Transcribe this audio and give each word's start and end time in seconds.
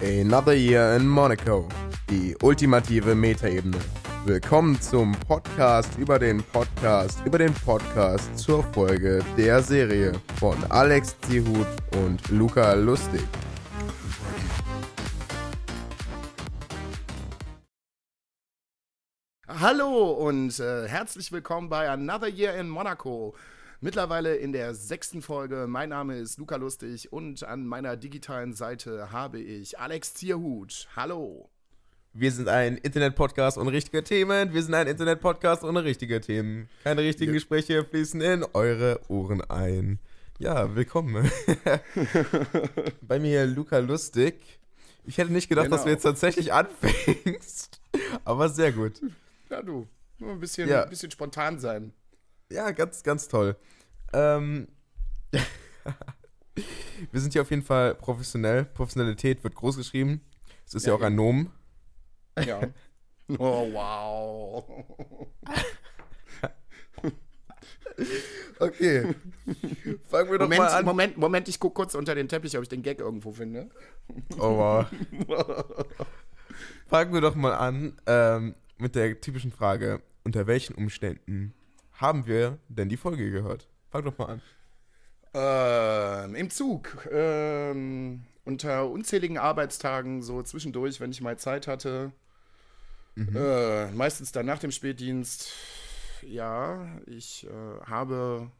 Another 0.00 0.54
Year 0.54 0.96
in 0.96 1.06
Monaco. 1.06 1.68
Die 2.08 2.34
ultimative 2.42 3.14
Metaebene. 3.14 3.76
Willkommen 4.24 4.80
zum 4.80 5.12
Podcast 5.12 5.98
über 5.98 6.18
den 6.18 6.42
Podcast 6.42 7.20
über 7.26 7.36
den 7.36 7.52
Podcast 7.52 8.38
zur 8.38 8.62
Folge 8.72 9.22
der 9.36 9.62
Serie 9.62 10.12
von 10.40 10.56
Alex 10.70 11.16
Zihut 11.20 11.66
und 11.96 12.26
Luca 12.30 12.72
Lustig. 12.72 13.22
Hallo 19.46 20.12
und 20.12 20.58
äh, 20.60 20.88
herzlich 20.88 21.30
willkommen 21.30 21.68
bei 21.68 21.90
Another 21.90 22.28
Year 22.28 22.54
in 22.56 22.70
Monaco. 22.70 23.34
Mittlerweile 23.80 24.36
in 24.36 24.52
der 24.52 24.74
sechsten 24.74 25.20
Folge. 25.20 25.66
Mein 25.68 25.90
Name 25.90 26.16
ist 26.16 26.38
Luca 26.38 26.56
Lustig 26.56 27.12
und 27.12 27.44
an 27.44 27.66
meiner 27.66 27.98
digitalen 27.98 28.54
Seite 28.54 29.12
habe 29.12 29.38
ich 29.38 29.78
Alex 29.78 30.14
Zierhut. 30.14 30.88
Hallo. 30.96 31.50
Wir 32.14 32.32
sind 32.32 32.48
ein 32.48 32.78
Internet-Podcast 32.78 33.58
ohne 33.58 33.72
richtige 33.72 34.02
Themen. 34.02 34.54
Wir 34.54 34.62
sind 34.62 34.72
ein 34.72 34.86
Internet-Podcast 34.86 35.62
ohne 35.62 35.84
richtige 35.84 36.22
Themen. 36.22 36.70
Keine 36.84 37.02
richtigen 37.02 37.32
ja. 37.32 37.34
Gespräche 37.34 37.84
fließen 37.84 38.22
in 38.22 38.44
eure 38.54 38.98
Ohren 39.08 39.42
ein. 39.42 39.98
Ja, 40.38 40.74
willkommen. 40.74 41.30
Bei 43.02 43.18
mir 43.18 43.44
Luca 43.44 43.76
Lustig. 43.76 44.58
Ich 45.04 45.18
hätte 45.18 45.34
nicht 45.34 45.50
gedacht, 45.50 45.66
genau. 45.66 45.76
dass 45.76 45.84
du 45.84 45.90
jetzt 45.90 46.02
tatsächlich 46.02 46.50
anfängst. 46.50 47.78
Aber 48.24 48.48
sehr 48.48 48.72
gut. 48.72 49.02
Ja, 49.50 49.60
du. 49.60 49.86
Nur 50.18 50.32
ein 50.32 50.40
bisschen, 50.40 50.66
ja. 50.66 50.84
ein 50.84 50.88
bisschen 50.88 51.10
spontan 51.10 51.58
sein. 51.58 51.92
Ja, 52.50 52.70
ganz, 52.70 53.02
ganz 53.02 53.28
toll. 53.28 53.56
Ähm, 54.12 54.68
wir 57.12 57.20
sind 57.20 57.32
hier 57.32 57.42
auf 57.42 57.50
jeden 57.50 57.62
Fall 57.62 57.94
professionell. 57.94 58.64
Professionalität 58.64 59.42
wird 59.44 59.54
groß 59.54 59.76
geschrieben. 59.76 60.20
Es 60.66 60.74
ist 60.74 60.86
ja, 60.86 60.92
ja 60.92 60.98
auch 60.98 61.02
ein 61.02 61.14
Nomen. 61.14 61.50
Ja. 62.44 62.60
Oh, 63.40 63.72
wow. 63.72 64.64
okay. 68.60 69.16
Fangen 70.08 70.30
wir 70.30 70.38
doch 70.38 70.44
Moment, 70.44 70.60
mal 70.60 70.68
an. 70.68 70.84
Moment, 70.84 71.16
Moment, 71.18 71.48
ich 71.48 71.58
gucke 71.58 71.74
kurz 71.74 71.96
unter 71.96 72.14
den 72.14 72.28
Teppich, 72.28 72.56
ob 72.56 72.62
ich 72.62 72.68
den 72.68 72.82
Gag 72.82 73.00
irgendwo 73.00 73.32
finde. 73.32 73.68
Oh, 74.38 74.56
wow. 74.56 74.86
Fangen 76.86 77.12
wir 77.12 77.20
doch 77.20 77.34
mal 77.34 77.54
an 77.54 78.00
ähm, 78.06 78.54
mit 78.78 78.94
der 78.94 79.20
typischen 79.20 79.50
Frage: 79.50 80.02
Unter 80.22 80.46
welchen 80.46 80.76
Umständen 80.76 81.52
haben 81.94 82.26
wir 82.26 82.58
denn 82.68 82.88
die 82.88 82.96
Folge 82.96 83.28
gehört? 83.32 83.68
Fang 83.96 84.04
doch 84.04 84.18
mal 84.18 84.26
an. 84.26 84.42
Ähm, 86.28 86.34
Im 86.34 86.50
Zug. 86.50 87.08
Ähm, 87.10 88.24
unter 88.44 88.90
unzähligen 88.90 89.38
Arbeitstagen, 89.38 90.22
so 90.22 90.42
zwischendurch, 90.42 91.00
wenn 91.00 91.12
ich 91.12 91.22
mal 91.22 91.38
Zeit 91.38 91.66
hatte. 91.66 92.12
Mhm. 93.14 93.34
Äh, 93.34 93.90
meistens 93.92 94.32
dann 94.32 94.44
nach 94.44 94.58
dem 94.58 94.70
Spätdienst. 94.70 95.50
Ja, 96.20 97.00
ich 97.06 97.46
äh, 97.46 97.80
habe 97.86 98.50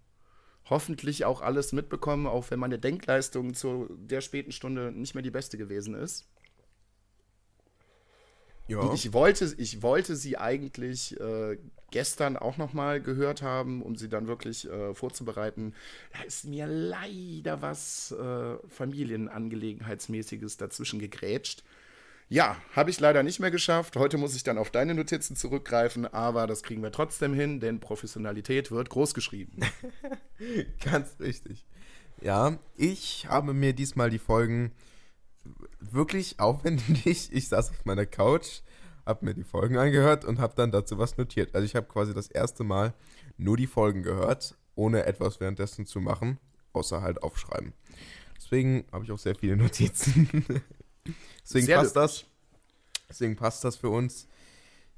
hoffentlich 0.71 1.27
auch 1.27 1.43
alles 1.43 1.73
mitbekommen, 1.73 2.27
auch 2.27 2.51
wenn 2.51 2.59
meine 2.59 2.79
Denkleistung 2.79 3.53
zu 3.53 3.89
der 3.91 4.23
späten 4.23 4.53
Stunde 4.53 4.91
nicht 4.91 5.15
mehr 5.15 5.23
die 5.23 5.31
beste 5.31 5.59
gewesen 5.59 5.95
ist. 5.95 6.27
Ja. 8.69 8.79
Und 8.79 8.95
ich 8.95 9.13
wollte, 9.13 9.55
ich 9.59 9.83
wollte 9.83 10.17
sie 10.17 10.39
eigentlich 10.39 11.19
äh, 11.21 11.57
gestern 11.91 12.37
auch 12.37 12.57
nochmal 12.57 13.01
gehört 13.01 13.43
haben, 13.43 13.83
um 13.83 13.97
sie 13.97 14.09
dann 14.09 14.27
wirklich 14.27 14.69
äh, 14.69 14.93
vorzubereiten. 14.93 15.75
Da 16.13 16.23
ist 16.25 16.45
mir 16.45 16.67
leider 16.67 17.63
was 17.63 18.13
äh, 18.13 18.57
Familienangelegenheitsmäßiges 18.69 20.57
dazwischen 20.57 20.99
gegrätscht. 20.99 21.63
Ja, 22.29 22.57
habe 22.73 22.91
ich 22.91 22.99
leider 22.99 23.23
nicht 23.23 23.39
mehr 23.39 23.53
geschafft. 23.53 23.97
Heute 23.97 24.19
muss 24.19 24.35
ich 24.35 24.43
dann 24.43 24.59
auf 24.59 24.71
deine 24.71 24.95
Notizen 24.95 25.37
zurückgreifen, 25.37 26.07
aber 26.07 26.49
das 26.49 26.65
kriegen 26.65 26.83
wir 26.83 26.91
trotzdem 26.91 27.35
hin, 27.35 27.61
denn 27.61 27.79
Professionalität 27.79 28.73
wird 28.73 28.91
groß 28.91 29.15
geschrieben. 29.15 29.61
Ganz 30.85 31.21
richtig. 31.21 31.65
Ja, 32.21 32.59
ich 32.77 33.29
habe 33.29 33.55
mir 33.55 33.75
diesmal 33.75 34.11
die 34.11 34.19
Folgen 34.19 34.73
wirklich 35.81 36.39
aufwendig. 36.41 37.31
Ich 37.33 37.49
saß 37.49 37.71
auf 37.71 37.85
meiner 37.85 38.07
Couch, 38.07 38.61
habe 39.05 39.25
mir 39.25 39.35
die 39.35 39.45
Folgen 39.45 39.77
angehört 39.77 40.25
und 40.25 40.39
habe 40.39 40.55
dann 40.57 40.73
dazu 40.73 40.99
was 40.99 41.17
notiert. 41.17 41.55
Also 41.55 41.65
ich 41.65 41.77
habe 41.77 41.87
quasi 41.87 42.15
das 42.15 42.29
erste 42.29 42.65
Mal 42.65 42.95
nur 43.37 43.57
die 43.57 43.67
Folgen 43.67 44.03
gehört, 44.03 44.57
ohne 44.75 45.05
etwas 45.05 45.41
währenddessen 45.41 45.87
zu 45.87 46.01
machen, 46.01 46.39
außer 46.73 47.03
halt 47.03 47.23
aufschreiben. 47.23 47.73
Deswegen 48.37 48.85
habe 48.93 49.05
ich 49.05 49.13
auch 49.13 49.19
sehr 49.19 49.35
viele 49.35 49.57
Notizen. 49.57 50.45
Deswegen 51.43 51.67
sehr 51.67 51.79
passt 51.79 51.97
das. 51.97 52.25
Deswegen 53.09 53.37
passt 53.37 53.65
das 53.65 53.77
für 53.77 53.91
uns. 53.91 54.27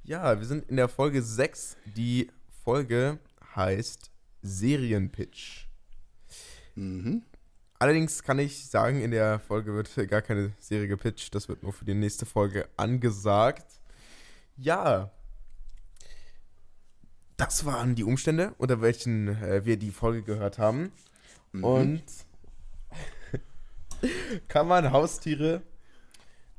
Ja, 0.03 0.39
wir 0.39 0.47
sind 0.47 0.69
in 0.69 0.77
der 0.77 0.89
Folge 0.89 1.21
6. 1.21 1.77
Die 1.95 2.29
Folge 2.63 3.19
heißt 3.55 4.09
Serienpitch. 4.41 5.67
Mhm. 6.75 7.23
Allerdings 7.79 8.23
kann 8.23 8.39
ich 8.39 8.67
sagen, 8.69 9.01
in 9.01 9.11
der 9.11 9.39
Folge 9.39 9.73
wird 9.73 9.95
gar 10.09 10.21
keine 10.21 10.51
Serie 10.59 10.89
gepitcht. 10.89 11.33
Das 11.33 11.47
wird 11.47 11.63
nur 11.63 11.71
für 11.71 11.85
die 11.85 11.93
nächste 11.93 12.25
Folge 12.25 12.67
angesagt. 12.75 13.65
Ja. 14.57 15.11
Das 17.37 17.63
waren 17.63 17.95
die 17.95 18.03
Umstände, 18.03 18.53
unter 18.57 18.81
welchen 18.81 19.29
äh, 19.41 19.63
wir 19.63 19.77
die 19.77 19.91
Folge 19.91 20.23
gehört 20.23 20.57
haben. 20.57 20.91
Mhm. 21.53 21.63
Und 21.63 22.03
kann 24.49 24.67
man 24.67 24.91
Haustiere 24.91 25.61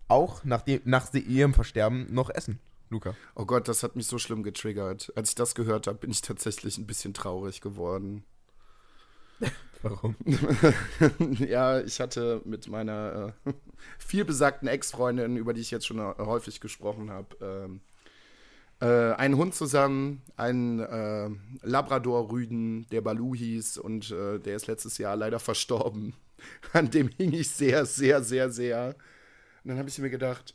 auch 0.09 0.43
nach, 0.45 0.63
dem, 0.63 0.81
nach 0.87 1.13
ihrem 1.13 1.53
Versterben 1.53 2.13
noch 2.13 2.31
essen? 2.31 2.59
Luca. 2.89 3.15
Oh 3.35 3.45
Gott, 3.45 3.69
das 3.69 3.83
hat 3.83 3.95
mich 3.95 4.07
so 4.07 4.19
schlimm 4.19 4.43
getriggert. 4.43 5.13
Als 5.15 5.29
ich 5.29 5.35
das 5.35 5.55
gehört 5.55 5.87
habe, 5.87 5.99
bin 5.99 6.11
ich 6.11 6.23
tatsächlich 6.23 6.79
ein 6.79 6.87
bisschen 6.87 7.13
traurig 7.13 7.61
geworden. 7.61 8.25
Warum? 9.83 10.15
ja, 11.39 11.81
ich 11.81 12.01
hatte 12.01 12.43
mit 12.45 12.69
meiner 12.69 13.35
äh, 13.47 13.53
vielbesagten 13.99 14.69
Ex-Freundin, 14.69 15.37
über 15.37 15.55
die 15.55 15.63
ich 15.63 15.71
jetzt 15.71 15.87
schon 15.87 16.01
häufig 16.01 16.61
gesprochen 16.61 17.11
habe, 17.11 17.37
ähm, 17.41 17.81
äh, 18.81 19.15
einen 19.15 19.37
Hund 19.37 19.55
zusammen, 19.55 20.23
einen 20.37 20.81
äh, 20.81 21.31
Labrador-Rüden, 21.63 22.89
der 22.91 23.01
Balu 23.01 23.35
hieß 23.35 23.79
und 23.79 24.11
äh, 24.11 24.39
der 24.39 24.57
ist 24.57 24.67
letztes 24.67 24.99
Jahr 24.99 25.17
leider 25.17 25.39
verstorben. 25.39 26.15
An 26.73 26.91
dem 26.91 27.09
hing 27.09 27.33
ich 27.33 27.51
sehr, 27.51 27.87
sehr, 27.87 28.23
sehr, 28.23 28.51
sehr. 28.51 28.97
Und 29.65 29.71
dann 29.71 29.79
habe 29.79 29.89
ich 29.89 29.99
mir 29.99 30.11
gedacht, 30.11 30.55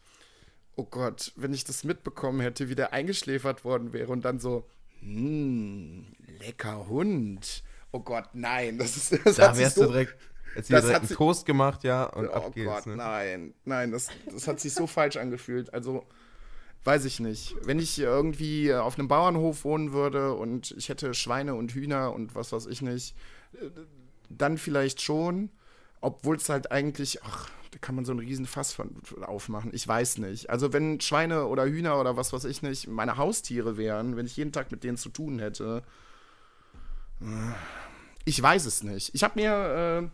oh 0.75 0.85
Gott, 0.85 1.31
wenn 1.35 1.53
ich 1.53 1.63
das 1.63 1.83
mitbekommen 1.83 2.41
hätte, 2.41 2.69
wie 2.69 2.75
der 2.75 2.93
eingeschläfert 2.93 3.63
worden 3.63 3.93
wäre 3.93 4.11
und 4.11 4.25
dann 4.25 4.39
so, 4.39 4.67
hm, 4.99 6.05
lecker 6.39 6.87
Hund 6.87 7.63
oh 7.95 7.99
Gott, 7.99 8.29
nein. 8.33 8.77
Das 8.77 8.97
ist, 8.97 9.25
das 9.25 9.37
da 9.37 9.57
wärst 9.57 9.75
so, 9.75 9.83
du 9.83 9.87
direkt, 9.87 10.15
jetzt 10.55 10.71
das 10.71 10.85
direkt 10.85 11.01
einen 11.01 11.15
Toast 11.15 11.45
gemacht, 11.45 11.83
ja, 11.83 12.03
und 12.03 12.27
oh 12.27 12.33
ab 12.33 12.53
geht's. 12.53 12.69
Gott, 12.69 12.87
ne? 12.87 12.95
nein, 12.97 13.53
nein, 13.63 13.91
das, 13.91 14.09
das 14.31 14.47
hat 14.47 14.59
sich 14.59 14.73
so 14.73 14.85
falsch 14.85 15.17
angefühlt. 15.17 15.73
Also, 15.73 16.05
weiß 16.83 17.05
ich 17.05 17.19
nicht. 17.19 17.55
Wenn 17.63 17.79
ich 17.79 17.97
irgendwie 17.97 18.73
auf 18.73 18.99
einem 18.99 19.07
Bauernhof 19.07 19.63
wohnen 19.63 19.93
würde 19.93 20.33
und 20.33 20.71
ich 20.77 20.89
hätte 20.89 21.13
Schweine 21.13 21.55
und 21.55 21.71
Hühner 21.71 22.13
und 22.13 22.35
was 22.35 22.51
weiß 22.51 22.67
ich 22.67 22.81
nicht, 22.81 23.15
dann 24.29 24.57
vielleicht 24.57 25.01
schon. 25.01 25.49
Obwohl 26.01 26.35
es 26.35 26.49
halt 26.49 26.71
eigentlich, 26.71 27.23
ach, 27.23 27.49
da 27.71 27.79
kann 27.79 27.95
man 27.95 28.05
so 28.05 28.11
einen 28.11 28.19
riesen 28.19 28.45
Fass 28.45 28.73
von, 28.73 28.91
aufmachen. 29.23 29.71
Ich 29.73 29.87
weiß 29.87 30.19
nicht. 30.19 30.51
Also 30.51 30.73
wenn 30.73 31.01
Schweine 31.01 31.47
oder 31.47 31.65
Hühner 31.65 31.99
oder 31.99 32.15
was 32.17 32.31
weiß 32.31 32.43
ich 32.45 32.61
nicht 32.61 32.87
meine 32.87 33.17
Haustiere 33.17 33.77
wären, 33.77 34.15
wenn 34.15 34.27
ich 34.27 34.37
jeden 34.37 34.51
Tag 34.51 34.71
mit 34.71 34.83
denen 34.83 34.97
zu 34.97 35.09
tun 35.09 35.39
hätte, 35.39 35.81
ich 38.25 38.41
weiß 38.41 38.65
es 38.65 38.83
nicht. 38.83 39.13
Ich 39.13 39.23
habe 39.23 39.39
mir 39.39 40.09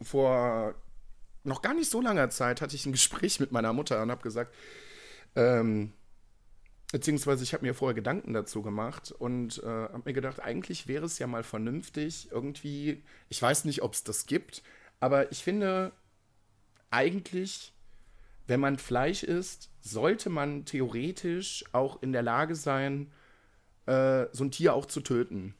äh, 0.00 0.04
vor 0.04 0.74
noch 1.44 1.62
gar 1.62 1.74
nicht 1.74 1.90
so 1.90 2.00
langer 2.00 2.30
Zeit 2.30 2.60
hatte 2.60 2.76
ich 2.76 2.86
ein 2.86 2.92
Gespräch 2.92 3.40
mit 3.40 3.52
meiner 3.52 3.72
Mutter 3.72 4.02
und 4.02 4.10
habe 4.10 4.22
gesagt, 4.22 4.54
ähm, 5.34 5.92
beziehungsweise 6.92 7.42
ich 7.42 7.52
habe 7.54 7.64
mir 7.64 7.74
vorher 7.74 7.94
Gedanken 7.94 8.32
dazu 8.32 8.62
gemacht 8.62 9.10
und 9.10 9.62
äh, 9.62 9.66
habe 9.66 10.02
mir 10.04 10.12
gedacht, 10.12 10.40
eigentlich 10.40 10.86
wäre 10.86 11.06
es 11.06 11.18
ja 11.18 11.26
mal 11.26 11.42
vernünftig, 11.42 12.28
irgendwie, 12.30 13.02
ich 13.28 13.40
weiß 13.40 13.64
nicht, 13.64 13.82
ob 13.82 13.94
es 13.94 14.04
das 14.04 14.26
gibt, 14.26 14.62
aber 15.00 15.32
ich 15.32 15.42
finde, 15.42 15.92
eigentlich, 16.90 17.72
wenn 18.46 18.60
man 18.60 18.78
Fleisch 18.78 19.22
isst, 19.22 19.70
sollte 19.80 20.30
man 20.30 20.64
theoretisch 20.64 21.64
auch 21.72 22.02
in 22.02 22.12
der 22.12 22.22
Lage 22.22 22.54
sein, 22.54 23.10
äh, 23.86 24.26
so 24.32 24.44
ein 24.44 24.50
Tier 24.50 24.74
auch 24.74 24.86
zu 24.86 25.00
töten. 25.00 25.54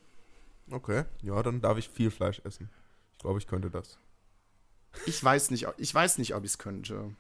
Okay, 0.70 1.05
ja, 1.23 1.43
dann 1.43 1.61
darf 1.61 1.79
ich 1.79 1.88
viel 1.88 2.11
Fleisch 2.11 2.41
essen. 2.44 2.70
Ich 3.12 3.19
glaube, 3.19 3.38
ich 3.38 3.47
könnte 3.47 3.70
das. 3.70 3.99
Ich 5.06 5.23
weiß 5.23 5.50
nicht, 5.50 5.67
ich 5.79 5.94
weiß 5.94 6.19
nicht, 6.19 6.35
ob 6.35 6.44
ich 6.44 6.53
es 6.53 6.59
könnte. 6.59 7.14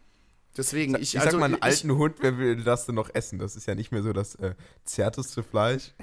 Deswegen, 0.56 0.94
ich, 0.96 1.14
ich 1.14 1.20
also, 1.20 1.32
sag 1.32 1.40
mal, 1.40 1.46
einen 1.46 1.54
ich, 1.54 1.62
alten 1.62 1.96
Hund, 1.96 2.16
wer 2.20 2.36
will 2.36 2.62
das 2.62 2.84
denn 2.86 2.94
noch 2.94 3.14
essen? 3.14 3.38
Das 3.38 3.56
ist 3.56 3.66
ja 3.66 3.74
nicht 3.74 3.90
mehr 3.90 4.02
so 4.02 4.12
das 4.12 4.34
äh, 4.36 4.54
zärteste 4.84 5.42
Fleisch. 5.42 5.92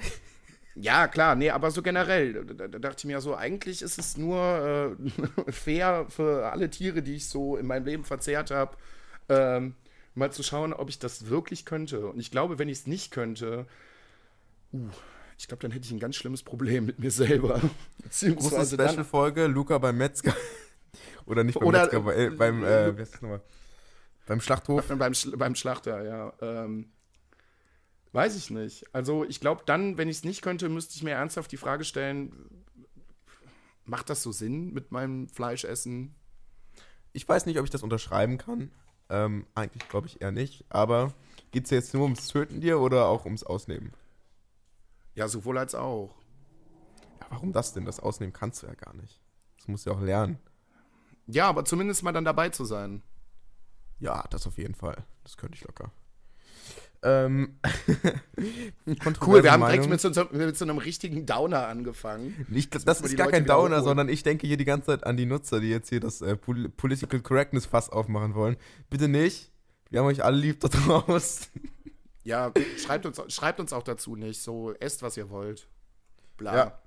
Ja, 0.76 1.08
klar, 1.08 1.34
nee, 1.34 1.50
aber 1.50 1.72
so 1.72 1.82
generell, 1.82 2.44
da, 2.44 2.68
da 2.68 2.78
dachte 2.78 2.98
ich 3.00 3.04
mir 3.04 3.20
so, 3.20 3.34
eigentlich 3.34 3.82
ist 3.82 3.98
es 3.98 4.16
nur 4.16 4.96
äh, 5.48 5.52
fair 5.52 6.06
für 6.08 6.50
alle 6.52 6.70
Tiere, 6.70 7.02
die 7.02 7.16
ich 7.16 7.28
so 7.28 7.56
in 7.56 7.66
meinem 7.66 7.84
Leben 7.84 8.04
verzehrt 8.04 8.50
habe, 8.52 8.76
ähm, 9.28 9.74
mal 10.14 10.32
zu 10.32 10.42
schauen, 10.42 10.72
ob 10.72 10.88
ich 10.88 10.98
das 10.98 11.28
wirklich 11.28 11.64
könnte. 11.64 12.06
Und 12.06 12.20
ich 12.20 12.30
glaube, 12.30 12.58
wenn 12.58 12.68
ich 12.68 12.78
es 12.78 12.86
nicht 12.86 13.10
könnte, 13.10 13.66
uh, 14.72 14.88
ich 15.40 15.48
glaube, 15.48 15.62
dann 15.62 15.70
hätte 15.70 15.86
ich 15.86 15.90
ein 15.90 15.98
ganz 15.98 16.16
schlimmes 16.16 16.42
Problem 16.42 16.84
mit 16.84 16.98
mir 16.98 17.10
selber. 17.10 17.62
Große 18.20 18.66
Special-Folge, 18.66 19.46
Luca 19.46 19.78
beim 19.78 19.96
Metzger. 19.96 20.36
Oder 21.26 21.44
nicht 21.44 21.58
beim 21.58 21.66
Oder- 21.66 21.84
Metzger, 21.84 22.00
bei, 22.00 22.14
äh, 22.14 22.30
beim, 22.30 22.62
äh, 22.62 22.94
wie 22.96 23.00
heißt 23.00 23.14
das 23.14 23.22
nochmal? 23.22 23.40
Beim 24.26 24.42
Schlachthof. 24.42 24.86
beim, 24.86 25.12
beim 25.36 25.54
Schlachter, 25.54 26.04
ja. 26.04 26.32
Ähm, 26.42 26.92
weiß 28.12 28.36
ich 28.36 28.50
nicht. 28.50 28.84
Also 28.94 29.24
ich 29.24 29.40
glaube, 29.40 29.62
dann, 29.64 29.96
wenn 29.96 30.10
ich 30.10 30.18
es 30.18 30.24
nicht 30.24 30.42
könnte, 30.42 30.68
müsste 30.68 30.94
ich 30.96 31.02
mir 31.02 31.12
ernsthaft 31.12 31.50
die 31.50 31.56
Frage 31.56 31.84
stellen, 31.84 32.66
macht 33.86 34.10
das 34.10 34.22
so 34.22 34.32
Sinn 34.32 34.74
mit 34.74 34.92
meinem 34.92 35.26
Fleischessen? 35.26 36.14
Ich 37.14 37.26
weiß 37.26 37.46
nicht, 37.46 37.58
ob 37.58 37.64
ich 37.64 37.70
das 37.70 37.82
unterschreiben 37.82 38.36
kann. 38.36 38.72
Ähm, 39.08 39.46
eigentlich 39.54 39.88
glaube 39.88 40.06
ich 40.06 40.20
eher 40.20 40.32
nicht. 40.32 40.66
Aber 40.68 41.14
geht 41.50 41.64
es 41.64 41.70
jetzt 41.70 41.94
nur 41.94 42.02
ums 42.02 42.28
Töten 42.28 42.60
dir 42.60 42.78
oder 42.78 43.06
auch 43.06 43.24
ums 43.24 43.42
Ausnehmen? 43.42 43.94
Ja, 45.14 45.28
sowohl 45.28 45.58
als 45.58 45.74
auch. 45.74 46.14
Ja, 47.20 47.26
warum 47.30 47.52
das 47.52 47.72
denn? 47.72 47.84
Das 47.84 48.00
Ausnehmen 48.00 48.32
kannst 48.32 48.62
du 48.62 48.66
ja 48.66 48.74
gar 48.74 48.94
nicht. 48.94 49.20
Das 49.58 49.68
musst 49.68 49.86
du 49.86 49.90
ja 49.90 49.96
auch 49.96 50.00
lernen. 50.00 50.38
Ja, 51.26 51.48
aber 51.48 51.64
zumindest 51.64 52.02
mal 52.02 52.12
dann 52.12 52.24
dabei 52.24 52.48
zu 52.48 52.64
sein. 52.64 53.02
Ja, 53.98 54.24
das 54.30 54.46
auf 54.46 54.56
jeden 54.58 54.74
Fall. 54.74 55.04
Das 55.22 55.36
könnte 55.36 55.56
ich 55.56 55.64
locker. 55.64 55.92
Ähm, 57.02 57.58
Cool, 59.22 59.42
wir 59.42 59.52
haben 59.52 59.60
Meinung. 59.60 59.86
direkt 59.88 59.90
mit 59.90 60.00
so, 60.00 60.24
mit 60.32 60.56
so 60.56 60.64
einem 60.64 60.78
richtigen 60.78 61.24
Downer 61.26 61.66
angefangen. 61.68 62.46
Nicht, 62.48 62.74
das, 62.74 62.84
wir 62.84 63.06
ist 63.06 63.16
gar 63.16 63.26
Leute 63.26 63.38
kein 63.38 63.46
Downer, 63.46 63.82
sondern 63.82 64.08
ich 64.08 64.22
denke 64.22 64.46
hier 64.46 64.56
die 64.56 64.64
ganze 64.64 64.86
Zeit 64.86 65.04
an 65.04 65.16
die 65.16 65.26
Nutzer, 65.26 65.60
die 65.60 65.68
jetzt 65.68 65.88
hier 65.88 66.00
das 66.00 66.20
äh, 66.20 66.36
Pol 66.36 66.68
Political 66.68 67.20
Correctness 67.20 67.66
Fass 67.66 67.90
aufmachen 67.90 68.34
wollen. 68.34 68.56
Bitte 68.90 69.08
nicht. 69.08 69.50
Wir 69.90 70.00
haben 70.00 70.06
euch 70.06 70.24
alle 70.24 70.36
lieb 70.36 70.60
da 70.60 70.68
draußen. 70.68 71.46
Ja, 72.22 72.52
schreibt 72.78 73.06
uns, 73.06 73.20
schreibt 73.32 73.60
uns 73.60 73.72
auch 73.72 73.82
dazu 73.82 74.16
nicht. 74.16 74.42
So, 74.42 74.72
esst, 74.74 75.02
was 75.02 75.16
ihr 75.16 75.30
wollt. 75.30 75.68
Bla. 76.36 76.54
Ja. 76.54 76.78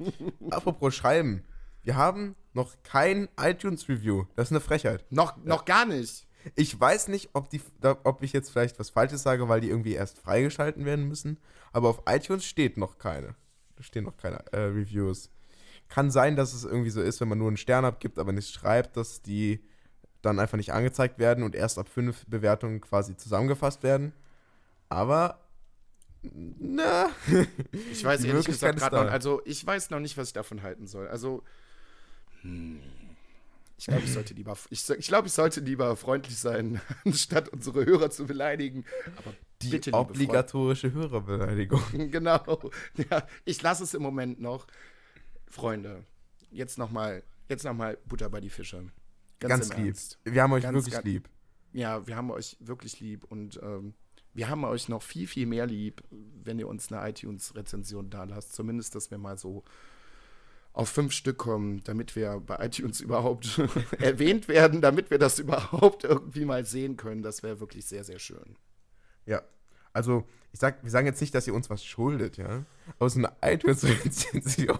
Apropos 0.50 0.94
schreiben. 0.94 1.44
Wir 1.82 1.96
haben 1.96 2.36
noch 2.52 2.74
kein 2.82 3.28
iTunes-Review. 3.40 4.24
Das 4.36 4.48
ist 4.48 4.52
eine 4.52 4.60
Frechheit. 4.60 5.04
Noch, 5.10 5.36
noch 5.44 5.64
gar 5.64 5.86
nicht. 5.86 6.26
Ich 6.54 6.78
weiß 6.78 7.08
nicht, 7.08 7.30
ob, 7.32 7.50
die, 7.50 7.60
ob 8.04 8.22
ich 8.22 8.32
jetzt 8.32 8.50
vielleicht 8.50 8.78
was 8.78 8.90
Falsches 8.90 9.22
sage, 9.22 9.48
weil 9.48 9.60
die 9.60 9.68
irgendwie 9.68 9.94
erst 9.94 10.18
freigeschalten 10.18 10.84
werden 10.84 11.08
müssen. 11.08 11.38
Aber 11.72 11.88
auf 11.88 12.02
iTunes 12.06 12.44
steht 12.44 12.76
noch 12.76 12.98
keine. 12.98 13.34
Da 13.76 13.82
stehen 13.82 14.04
noch 14.04 14.16
keine 14.16 14.44
äh, 14.52 14.60
Reviews. 14.60 15.30
Kann 15.88 16.10
sein, 16.10 16.36
dass 16.36 16.52
es 16.52 16.64
irgendwie 16.64 16.90
so 16.90 17.00
ist, 17.00 17.20
wenn 17.20 17.28
man 17.28 17.38
nur 17.38 17.48
einen 17.48 17.56
Stern 17.56 17.84
abgibt, 17.84 18.18
aber 18.18 18.32
nicht 18.32 18.52
schreibt, 18.52 18.96
dass 18.96 19.22
die 19.22 19.64
dann 20.20 20.38
einfach 20.38 20.56
nicht 20.56 20.72
angezeigt 20.72 21.18
werden 21.18 21.44
und 21.44 21.54
erst 21.54 21.78
ab 21.78 21.88
fünf 21.88 22.26
Bewertungen 22.26 22.80
quasi 22.80 23.16
zusammengefasst 23.16 23.82
werden. 23.82 24.12
Aber, 24.88 25.40
na, 26.22 27.10
Ich 27.92 28.02
weiß 28.04 28.24
ehrlich 28.24 28.46
gesagt 28.46 28.78
gerade 28.78 28.96
noch, 28.96 29.10
also 29.12 29.42
ich 29.44 29.64
weiß 29.66 29.90
noch 29.90 30.00
nicht, 30.00 30.16
was 30.16 30.28
ich 30.28 30.32
davon 30.32 30.62
halten 30.62 30.86
soll. 30.86 31.08
Also, 31.08 31.42
hm, 32.42 32.80
ich 33.76 33.86
glaube, 33.86 34.02
ich 34.02 34.12
sollte 34.12 34.34
lieber, 34.34 34.56
ich, 34.70 34.88
ich 34.90 35.06
glaube, 35.06 35.28
ich 35.28 35.32
sollte 35.32 35.60
lieber 35.60 35.94
freundlich 35.96 36.36
sein, 36.38 36.80
anstatt 37.04 37.48
unsere 37.50 37.84
Hörer 37.86 38.10
zu 38.10 38.26
beleidigen. 38.26 38.84
Aber 39.18 39.34
die 39.62 39.68
bitte, 39.70 39.92
obligatorische 39.92 40.92
Hörerbeleidigung. 40.92 41.78
Freunde, 41.80 42.08
genau. 42.10 42.70
Ja, 43.10 43.26
ich 43.44 43.60
lasse 43.62 43.84
es 43.84 43.94
im 43.94 44.02
Moment 44.02 44.40
noch. 44.40 44.66
Freunde, 45.48 46.04
jetzt 46.50 46.78
noch 46.78 46.90
mal, 46.90 47.22
jetzt 47.48 47.64
noch 47.64 47.74
mal 47.74 47.96
Butter 48.06 48.28
bei 48.28 48.40
die 48.40 48.50
Fische. 48.50 48.90
Ganz, 49.38 49.70
im 49.70 49.76
lieb. 49.76 49.86
Ernst. 49.86 50.18
Wir 50.24 50.42
haben 50.42 50.52
euch 50.52 50.62
Ganz, 50.64 50.74
wirklich 50.74 50.94
ganz- 50.94 51.04
lieb. 51.04 51.28
Ja, 51.72 52.06
wir 52.06 52.16
haben 52.16 52.30
euch 52.30 52.56
wirklich 52.60 52.98
lieb 53.00 53.24
und 53.24 53.60
ähm, 53.62 53.94
wir 54.38 54.48
haben 54.48 54.62
euch 54.64 54.88
noch 54.88 55.02
viel, 55.02 55.26
viel 55.26 55.46
mehr 55.46 55.66
lieb, 55.66 56.00
wenn 56.12 56.60
ihr 56.60 56.68
uns 56.68 56.92
eine 56.92 57.10
iTunes-Rezension 57.10 58.08
da 58.08 58.22
lasst. 58.22 58.54
Zumindest, 58.54 58.94
dass 58.94 59.10
wir 59.10 59.18
mal 59.18 59.36
so 59.36 59.64
auf 60.72 60.88
fünf 60.88 61.12
Stück 61.12 61.38
kommen, 61.38 61.82
damit 61.82 62.14
wir 62.14 62.38
bei 62.38 62.64
iTunes 62.64 63.00
überhaupt 63.06 63.60
erwähnt 63.98 64.46
werden, 64.46 64.80
damit 64.80 65.10
wir 65.10 65.18
das 65.18 65.38
überhaupt 65.44 66.04
irgendwie 66.04 66.44
mal 66.44 66.64
sehen 66.64 66.96
können. 66.96 67.22
Das 67.22 67.42
wäre 67.42 67.58
wirklich 67.58 67.84
sehr, 67.86 68.04
sehr 68.04 68.20
schön. 68.20 68.54
Ja. 69.26 69.42
Also, 69.92 70.24
ich 70.52 70.60
sag, 70.60 70.84
wir 70.84 70.90
sagen 70.92 71.08
jetzt 71.08 71.20
nicht, 71.20 71.34
dass 71.34 71.48
ihr 71.48 71.54
uns 71.54 71.68
was 71.68 71.84
schuldet, 71.84 72.36
ja. 72.36 72.64
Aber 73.00 73.10
so 73.10 73.18
eine 73.18 73.32
iTunes-Rezension 73.42 74.78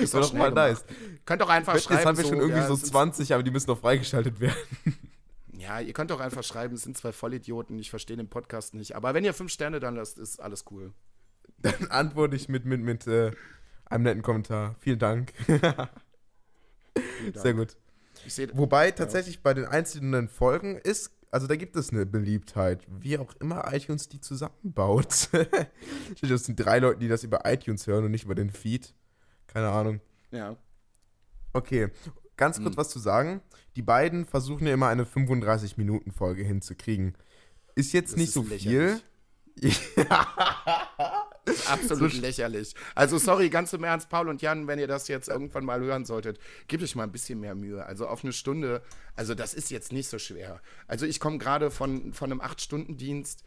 Ist 0.00 0.14
doch 0.14 0.32
mal 0.32 0.52
nice. 0.52 0.84
Könnt 1.24 1.42
doch 1.42 1.48
einfach 1.48 1.74
Jetzt 1.74 1.86
schreiben. 1.86 2.04
haben 2.04 2.18
wir 2.18 2.24
schon 2.24 2.38
irgendwie 2.38 2.60
ja, 2.60 2.68
so 2.68 2.74
es 2.74 2.82
sind- 2.82 2.90
20, 2.92 3.34
aber 3.34 3.42
die 3.42 3.50
müssen 3.50 3.68
noch 3.68 3.80
freigeschaltet 3.80 4.38
werden. 4.38 4.54
Ja, 5.66 5.80
ihr 5.80 5.92
könnt 5.92 6.12
doch 6.12 6.20
einfach 6.20 6.44
schreiben, 6.44 6.76
es 6.76 6.82
sind 6.82 6.96
zwei 6.96 7.10
Vollidioten, 7.10 7.76
ich 7.80 7.90
verstehe 7.90 8.16
den 8.16 8.28
Podcast 8.28 8.74
nicht. 8.74 8.94
Aber 8.94 9.14
wenn 9.14 9.24
ihr 9.24 9.34
fünf 9.34 9.50
Sterne 9.50 9.80
dann 9.80 9.96
lasst, 9.96 10.16
ist 10.16 10.40
alles 10.40 10.64
cool. 10.70 10.92
Dann 11.58 11.88
antworte 11.88 12.36
ich 12.36 12.48
mit, 12.48 12.66
mit, 12.66 12.82
mit 12.82 13.06
äh, 13.06 13.32
einem 13.86 14.04
netten 14.04 14.22
Kommentar. 14.22 14.76
Vielen 14.78 14.98
Dank. 14.98 15.32
Vielen 15.46 17.34
Sehr 17.34 17.54
gut. 17.54 17.76
Sehe, 18.28 18.50
Wobei 18.52 18.90
tatsächlich 18.90 19.42
bei 19.42 19.54
den 19.54 19.64
einzelnen 19.64 20.28
Folgen 20.28 20.76
ist, 20.76 21.10
also 21.30 21.46
da 21.46 21.56
gibt 21.56 21.74
es 21.76 21.90
eine 21.90 22.06
Beliebtheit, 22.06 22.86
wie 22.88 23.18
auch 23.18 23.34
immer 23.40 23.72
iTunes 23.72 24.08
die 24.08 24.20
zusammenbaut. 24.20 25.28
Das 26.20 26.44
sind 26.44 26.56
drei 26.56 26.78
Leute, 26.78 27.00
die 27.00 27.08
das 27.08 27.24
über 27.24 27.40
iTunes 27.44 27.86
hören 27.86 28.04
und 28.04 28.10
nicht 28.12 28.24
über 28.24 28.34
den 28.34 28.50
Feed. 28.50 28.94
Keine 29.48 29.68
Ahnung. 29.68 30.00
ja. 30.30 30.56
Okay, 31.52 31.90
ganz 32.36 32.60
kurz 32.60 32.74
Mhm. 32.74 32.78
was 32.78 32.88
zu 32.90 32.98
sagen. 32.98 33.40
Die 33.76 33.82
beiden 33.82 34.24
versuchen 34.26 34.66
ja 34.66 34.74
immer 34.74 34.88
eine 34.88 35.04
35-Minuten-Folge 35.04 36.42
hinzukriegen. 36.44 37.14
Ist 37.74 37.92
jetzt 37.92 38.12
Das 38.12 38.16
nicht 38.18 38.28
ist 38.28 38.34
so 38.34 38.42
lächerlich. 38.42 39.00
viel. 39.00 40.06
Absolut 41.68 42.12
So 42.12 42.20
lächerlich. 42.20 42.74
Also 42.94 43.18
sorry, 43.18 43.48
ganz 43.50 43.72
im 43.72 43.84
Ernst, 43.84 44.08
Paul 44.08 44.28
und 44.28 44.42
Jan, 44.42 44.66
wenn 44.66 44.78
ihr 44.78 44.88
das 44.88 45.08
jetzt 45.08 45.28
irgendwann 45.28 45.64
mal 45.64 45.80
hören 45.80 46.04
solltet, 46.04 46.38
gebt 46.68 46.82
euch 46.82 46.94
mal 46.96 47.04
ein 47.04 47.12
bisschen 47.12 47.38
mehr 47.40 47.54
Mühe. 47.54 47.84
Also 47.86 48.06
auf 48.08 48.24
eine 48.24 48.32
Stunde, 48.32 48.82
also 49.14 49.34
das 49.34 49.54
ist 49.54 49.70
jetzt 49.70 49.92
nicht 49.92 50.08
so 50.08 50.18
schwer. 50.18 50.60
Also 50.88 51.06
ich 51.06 51.20
komme 51.20 51.38
gerade 51.38 51.70
von, 51.70 52.12
von 52.12 52.30
einem 52.32 52.40
8-Stunden-Dienst 52.40 53.44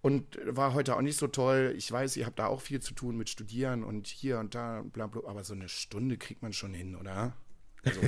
und 0.00 0.38
war 0.46 0.72
heute 0.72 0.96
auch 0.96 1.02
nicht 1.02 1.18
so 1.18 1.26
toll. 1.26 1.74
Ich 1.76 1.90
weiß, 1.92 2.16
ihr 2.16 2.26
habt 2.26 2.38
da 2.38 2.46
auch 2.46 2.60
viel 2.62 2.80
zu 2.80 2.94
tun 2.94 3.16
mit 3.16 3.28
Studieren 3.28 3.84
und 3.84 4.06
hier 4.06 4.38
und 4.38 4.54
da, 4.54 4.82
bla 4.82 5.06
bla, 5.06 5.22
aber 5.28 5.44
so 5.44 5.52
eine 5.54 5.68
Stunde 5.68 6.16
kriegt 6.16 6.42
man 6.42 6.52
schon 6.52 6.72
hin, 6.72 6.96
oder? 6.96 7.34
Also, 7.86 8.00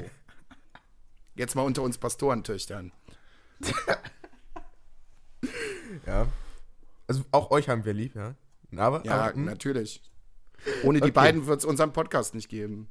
jetzt 1.37 1.55
mal 1.55 1.63
unter 1.63 1.83
uns 1.83 1.97
Pastorentöchtern. 1.99 2.93
Ja. 6.07 6.27
Also 7.07 7.23
auch 7.31 7.51
euch 7.51 7.69
haben 7.69 7.85
wir 7.85 7.93
lieb, 7.95 8.15
ja. 8.15 8.35
Aber, 8.77 9.05
Ja, 9.05 9.15
aber, 9.23 9.35
hm, 9.35 9.45
natürlich. 9.45 10.03
Ohne 10.83 10.99
die 10.99 11.05
Okay. 11.05 11.13
beiden 11.13 11.47
wird 11.47 11.61
es 11.61 11.65
unseren 11.65 11.93
Podcast 11.93 12.35
nicht 12.35 12.49
geben. 12.49 12.89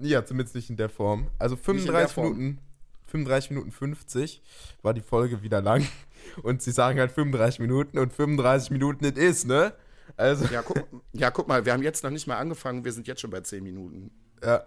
ja, 0.00 0.24
zumindest 0.24 0.54
nicht 0.54 0.70
in 0.70 0.76
der 0.76 0.88
Form. 0.88 1.28
Also 1.38 1.54
in 1.56 1.60
der 1.60 1.64
35 1.64 2.14
Form. 2.14 2.36
Minuten, 2.36 2.58
35 3.06 3.50
Minuten 3.50 3.72
50 3.72 4.42
war 4.82 4.94
die 4.94 5.00
Folge 5.00 5.42
wieder 5.42 5.60
lang. 5.60 5.86
Und 6.42 6.62
sie 6.62 6.70
sagen 6.70 6.98
halt 7.00 7.10
35 7.12 7.60
Minuten 7.60 7.98
und 7.98 8.12
35 8.12 8.70
Minuten 8.70 9.04
it 9.06 9.16
is, 9.16 9.46
ne? 9.46 9.72
Also, 10.18 10.44
Ja 10.46 10.60
guck, 10.62 10.86
ja, 11.14 11.30
guck 11.30 11.48
mal, 11.48 11.64
wir 11.64 11.72
haben 11.72 11.82
jetzt 11.82 12.04
noch 12.04 12.10
nicht 12.10 12.26
mal 12.26 12.36
angefangen, 12.36 12.84
wir 12.84 12.92
sind 12.92 13.06
jetzt 13.08 13.22
schon 13.22 13.30
bei 13.30 13.40
10 13.40 13.64
Minuten. 13.64 14.10
Ja. 14.44 14.64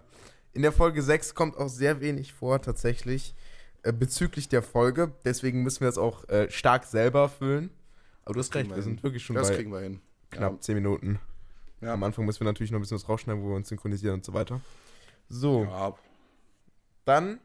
In 0.54 0.62
der 0.62 0.72
Folge 0.72 1.02
6 1.02 1.34
kommt 1.34 1.56
auch 1.56 1.68
sehr 1.68 2.00
wenig 2.00 2.32
vor, 2.32 2.62
tatsächlich, 2.62 3.34
äh, 3.82 3.92
bezüglich 3.92 4.48
der 4.48 4.62
Folge. 4.62 5.12
Deswegen 5.24 5.62
müssen 5.62 5.80
wir 5.80 5.88
das 5.88 5.98
auch 5.98 6.28
äh, 6.28 6.50
stark 6.50 6.84
selber 6.84 7.28
füllen. 7.28 7.70
Aber 8.24 8.34
du 8.34 8.40
hast 8.40 8.54
recht, 8.54 8.70
wir 8.70 8.76
wir 8.76 8.82
sind 8.82 9.02
wirklich 9.02 9.24
schon 9.24 9.36
Das 9.36 9.48
bei 9.50 9.56
kriegen 9.56 9.72
wir 9.72 9.80
hin. 9.80 10.00
knapp 10.30 10.62
10 10.62 10.76
Minuten. 10.76 11.18
Ja. 11.80 11.92
Am 11.92 12.02
Anfang 12.04 12.24
müssen 12.24 12.40
wir 12.40 12.46
natürlich 12.46 12.70
noch 12.70 12.78
ein 12.78 12.82
bisschen 12.82 12.96
was 12.96 13.08
rausschneiden, 13.08 13.42
wo 13.42 13.48
wir 13.50 13.56
uns 13.56 13.68
synchronisieren 13.68 14.14
und 14.14 14.24
so 14.24 14.32
weiter. 14.32 14.60
So, 15.28 15.64
Ja. 15.64 15.94
dann 17.04 17.40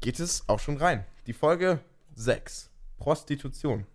geht 0.00 0.20
es 0.20 0.48
auch 0.48 0.60
schon 0.60 0.76
rein. 0.76 1.04
Die 1.26 1.32
Folge 1.32 1.80
6. 2.14 2.70
Prostitution. 2.98 3.86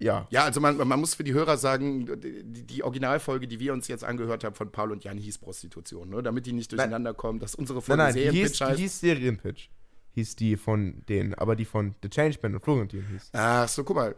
Ja. 0.00 0.26
ja, 0.30 0.44
also 0.44 0.60
man, 0.60 0.76
man 0.76 0.98
muss 0.98 1.14
für 1.14 1.24
die 1.24 1.34
Hörer 1.34 1.58
sagen, 1.58 2.20
die, 2.20 2.62
die 2.64 2.82
Originalfolge, 2.82 3.46
die 3.46 3.60
wir 3.60 3.74
uns 3.74 3.86
jetzt 3.86 4.02
angehört 4.02 4.44
haben 4.44 4.54
von 4.54 4.72
Paul 4.72 4.92
und 4.92 5.04
Jan, 5.04 5.18
hieß 5.18 5.38
Prostitution, 5.38 6.08
ne? 6.08 6.22
damit 6.22 6.46
die 6.46 6.54
nicht 6.54 6.72
durcheinander 6.72 7.12
kommen, 7.12 7.38
dass 7.38 7.54
unsere 7.54 7.80
Nein, 7.80 7.84
Folge 7.84 8.02
nein, 8.02 8.14
die 8.14 8.20
hieß, 8.20 8.30
Serienpitch 8.32 8.58
die 8.58 8.64
heißt. 8.64 8.78
hieß 8.80 9.00
Serienpitch. 9.00 9.70
Hieß 10.12 10.36
die 10.36 10.56
von 10.56 11.04
denen, 11.08 11.34
aber 11.34 11.54
die 11.54 11.64
von 11.66 11.94
The 12.02 12.08
Changeman 12.08 12.54
und 12.54 12.64
Florentin 12.64 13.06
hieß. 13.12 13.30
Ach 13.32 13.68
so, 13.68 13.84
guck 13.84 13.96
mal. 13.96 14.16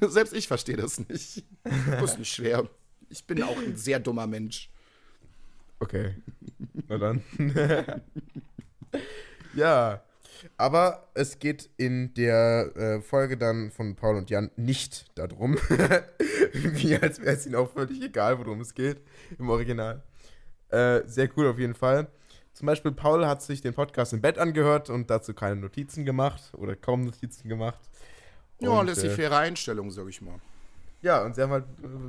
Selbst 0.00 0.32
ich 0.32 0.48
verstehe 0.48 0.76
das 0.76 0.98
nicht. 0.98 1.44
Das 1.62 2.12
ist 2.12 2.18
nicht 2.18 2.32
schwer. 2.32 2.68
Ich 3.08 3.24
bin 3.26 3.42
auch 3.42 3.56
ein 3.56 3.76
sehr 3.76 4.00
dummer 4.00 4.26
Mensch. 4.26 4.70
Okay. 5.78 6.16
Na 6.88 6.98
dann. 6.98 7.22
ja. 9.54 10.02
Aber 10.56 11.08
es 11.14 11.38
geht 11.38 11.70
in 11.76 12.14
der 12.14 12.76
äh, 12.76 13.00
Folge 13.00 13.36
dann 13.36 13.70
von 13.70 13.94
Paul 13.94 14.16
und 14.16 14.30
Jan 14.30 14.50
nicht 14.56 15.06
darum. 15.18 15.54
Wie 16.52 16.96
als 16.96 17.20
wäre 17.20 17.36
es 17.36 17.46
ihnen 17.46 17.56
auch 17.56 17.70
völlig 17.70 18.02
egal, 18.02 18.38
worum 18.38 18.60
es 18.60 18.74
geht 18.74 19.00
im 19.38 19.48
Original. 19.48 20.02
Äh, 20.68 21.02
sehr 21.06 21.28
cool 21.36 21.48
auf 21.48 21.58
jeden 21.58 21.74
Fall. 21.74 22.08
Zum 22.52 22.66
Beispiel, 22.66 22.92
Paul 22.92 23.26
hat 23.26 23.42
sich 23.42 23.60
den 23.60 23.74
Podcast 23.74 24.12
im 24.12 24.20
Bett 24.20 24.38
angehört 24.38 24.90
und 24.90 25.08
dazu 25.10 25.32
keine 25.32 25.56
Notizen 25.56 26.04
gemacht 26.04 26.52
oder 26.54 26.76
kaum 26.76 27.04
Notizen 27.04 27.48
gemacht. 27.48 27.80
Ja, 28.60 28.70
Und, 28.70 28.86
das 28.86 28.98
ist 28.98 29.04
die 29.04 29.10
faire 29.10 29.38
Einstellung, 29.38 29.90
sag 29.90 30.08
ich 30.08 30.20
mal. 30.20 30.38
Ja, 31.00 31.24
und 31.24 31.34
sie 31.34 31.42
haben 31.42 31.50
halt 31.50 31.64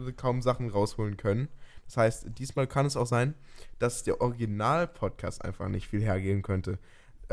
äh, 0.08 0.12
kaum 0.12 0.42
Sachen 0.42 0.70
rausholen 0.70 1.18
können. 1.18 1.48
Das 1.86 1.98
heißt, 1.98 2.26
diesmal 2.38 2.68
kann 2.68 2.86
es 2.86 2.96
auch 2.96 3.08
sein, 3.08 3.34
dass 3.80 4.04
der 4.04 4.22
Original-Podcast 4.22 5.44
einfach 5.44 5.68
nicht 5.68 5.88
viel 5.88 6.02
hergehen 6.02 6.42
könnte 6.42 6.78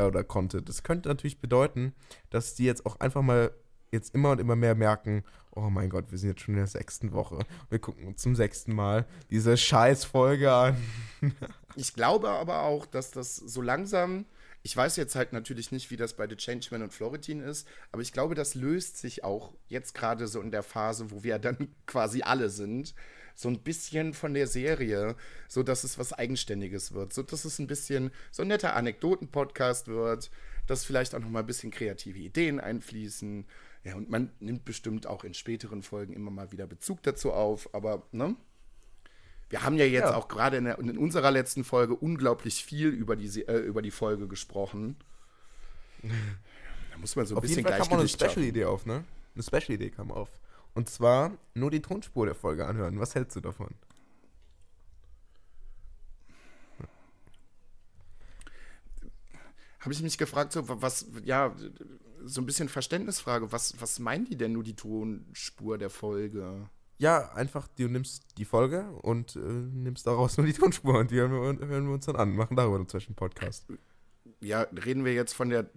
äh, 0.00 0.06
oder 0.06 0.24
konnte. 0.24 0.62
Das 0.62 0.82
könnte 0.82 1.08
natürlich 1.08 1.40
bedeuten, 1.40 1.94
dass 2.30 2.54
die 2.54 2.64
jetzt 2.64 2.86
auch 2.86 3.00
einfach 3.00 3.22
mal 3.22 3.52
jetzt 3.92 4.14
immer 4.14 4.30
und 4.30 4.40
immer 4.40 4.56
mehr 4.56 4.74
merken, 4.74 5.24
oh 5.54 5.68
mein 5.68 5.90
Gott, 5.90 6.10
wir 6.10 6.18
sind 6.18 6.30
jetzt 6.30 6.42
schon 6.42 6.54
in 6.54 6.60
der 6.60 6.66
sechsten 6.66 7.12
Woche. 7.12 7.40
Wir 7.70 7.78
gucken 7.78 8.06
uns 8.06 8.22
zum 8.22 8.36
sechsten 8.36 8.74
Mal 8.74 9.06
diese 9.30 9.56
Scheiß-Folge 9.56 10.52
an. 10.52 10.76
Ich 11.76 11.94
glaube 11.94 12.30
aber 12.30 12.62
auch, 12.62 12.84
dass 12.84 13.12
das 13.12 13.36
so 13.36 13.62
langsam, 13.62 14.26
ich 14.64 14.76
weiß 14.76 14.96
jetzt 14.96 15.14
halt 15.14 15.32
natürlich 15.32 15.70
nicht, 15.70 15.92
wie 15.92 15.96
das 15.96 16.14
bei 16.14 16.28
The 16.28 16.34
Changeman 16.34 16.82
und 16.82 16.92
Florentin 16.92 17.40
ist, 17.40 17.66
aber 17.92 18.02
ich 18.02 18.12
glaube, 18.12 18.34
das 18.34 18.56
löst 18.56 18.98
sich 18.98 19.22
auch 19.22 19.54
jetzt 19.68 19.94
gerade 19.94 20.26
so 20.26 20.40
in 20.40 20.50
der 20.50 20.64
Phase, 20.64 21.12
wo 21.12 21.22
wir 21.22 21.38
dann 21.38 21.68
quasi 21.86 22.22
alle 22.22 22.50
sind, 22.50 22.92
so 23.40 23.48
ein 23.48 23.60
bisschen 23.60 24.12
von 24.14 24.34
der 24.34 24.46
Serie, 24.46 25.16
so 25.48 25.62
dass 25.62 25.84
es 25.84 25.98
was 25.98 26.12
Eigenständiges 26.12 26.92
wird, 26.92 27.12
so 27.12 27.22
dass 27.22 27.44
es 27.44 27.58
ein 27.58 27.66
bisschen 27.66 28.10
so 28.30 28.42
ein 28.42 28.48
netter 28.48 28.76
Anekdoten-Podcast 28.76 29.88
wird, 29.88 30.30
dass 30.66 30.84
vielleicht 30.84 31.14
auch 31.14 31.20
noch 31.20 31.30
mal 31.30 31.40
ein 31.40 31.46
bisschen 31.46 31.70
kreative 31.70 32.18
Ideen 32.18 32.60
einfließen. 32.60 33.46
Ja, 33.84 33.94
und 33.94 34.10
man 34.10 34.30
nimmt 34.40 34.64
bestimmt 34.66 35.06
auch 35.06 35.24
in 35.24 35.32
späteren 35.32 35.82
Folgen 35.82 36.12
immer 36.12 36.30
mal 36.30 36.52
wieder 36.52 36.66
Bezug 36.66 37.02
dazu 37.02 37.32
auf, 37.32 37.74
aber 37.74 38.02
ne? 38.12 38.36
Wir 39.48 39.64
haben 39.64 39.76
ja 39.78 39.84
jetzt 39.86 40.02
Ja. 40.10 40.14
auch 40.16 40.28
gerade 40.28 40.58
in, 40.58 40.66
in 40.66 40.96
unserer 40.98 41.30
letzten 41.32 41.64
Folge 41.64 41.94
unglaublich 41.96 42.62
viel 42.64 42.88
über 42.90 43.16
die, 43.16 43.26
äh, 43.48 43.58
über 43.58 43.82
die 43.82 43.90
Folge 43.90 44.28
gesprochen. 44.28 44.96
Da 46.92 46.98
muss 46.98 47.16
man 47.16 47.24
so 47.24 47.34
ein 47.34 47.38
Auf 47.38 47.42
bisschen 47.42 47.58
jeden 47.58 47.68
Fall 47.68 47.78
kam 47.78 47.88
auch 47.88 47.98
eine. 47.98 48.08
Special-Idee 48.08 48.64
auf, 48.66 48.84
ne? 48.84 49.04
Eine 49.34 49.42
Special-Idee 49.42 49.90
kam 49.90 50.10
auf. 50.10 50.28
Und 50.74 50.88
zwar 50.88 51.32
nur 51.54 51.70
die 51.70 51.82
Tonspur 51.82 52.26
der 52.26 52.34
Folge 52.34 52.66
anhören. 52.66 53.00
Was 53.00 53.14
hältst 53.14 53.36
du 53.36 53.40
davon? 53.40 53.74
Habe 59.80 59.94
ich 59.94 60.02
mich 60.02 60.18
gefragt, 60.18 60.52
so 60.52 60.68
was, 60.82 61.06
ja, 61.24 61.56
so 62.24 62.42
ein 62.42 62.46
bisschen 62.46 62.68
Verständnisfrage, 62.68 63.50
was, 63.50 63.80
was 63.80 63.98
meinen 63.98 64.26
die 64.26 64.36
denn 64.36 64.52
nur 64.52 64.62
die 64.62 64.76
Tonspur 64.76 65.78
der 65.78 65.88
Folge? 65.88 66.68
Ja, 66.98 67.32
einfach, 67.32 67.66
du 67.66 67.88
nimmst 67.88 68.36
die 68.36 68.44
Folge 68.44 68.90
und 69.00 69.36
äh, 69.36 69.38
nimmst 69.38 70.06
daraus 70.06 70.36
nur 70.36 70.46
die 70.46 70.52
Tonspur 70.52 70.98
und 70.98 71.10
die 71.10 71.16
hören 71.16 71.32
wir, 71.32 71.66
hören 71.66 71.86
wir 71.86 71.94
uns 71.94 72.04
dann 72.04 72.16
an, 72.16 72.36
machen 72.36 72.56
darüber 72.56 72.78
dazwischen 72.78 73.14
Podcast. 73.14 73.66
Ja, 74.40 74.62
reden 74.84 75.06
wir 75.06 75.14
jetzt 75.14 75.32
von 75.32 75.48
der 75.48 75.70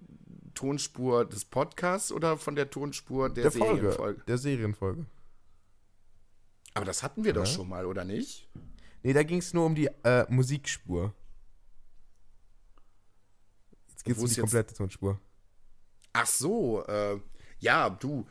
Tonspur 0.54 1.26
des 1.26 1.46
Podcasts 1.46 2.12
oder 2.12 2.38
von 2.38 2.56
der 2.56 2.70
Tonspur 2.70 3.30
der, 3.30 3.44
Der 3.44 3.52
Folge, 3.52 3.76
Serienfolge? 3.82 4.24
der 4.28 4.38
Serienfolge. 4.38 5.06
Aber 6.76 6.86
das 6.86 7.04
hatten 7.04 7.24
wir 7.24 7.34
doch 7.34 7.46
Ja. 7.46 7.52
schon 7.52 7.70
mal, 7.70 7.86
oder 7.86 8.04
nicht? 8.04 8.50
Nee, 9.04 9.14
da 9.14 9.24
ging 9.24 9.40
es 9.40 9.54
nur 9.54 9.66
um 9.66 9.76
die 9.76 9.88
äh, 10.04 10.26
Musikspur. 10.30 11.14
Jetzt 13.90 14.04
geht 14.06 14.16
es 14.18 14.22
um 14.22 14.28
die 14.28 14.32
jetzt- 14.36 14.40
komplette 14.42 14.74
Tonspur. 14.74 15.20
Ach 16.14 16.26
so, 16.28 16.86
äh, 16.86 17.20
ja, 17.60 17.90
du, 17.90 18.26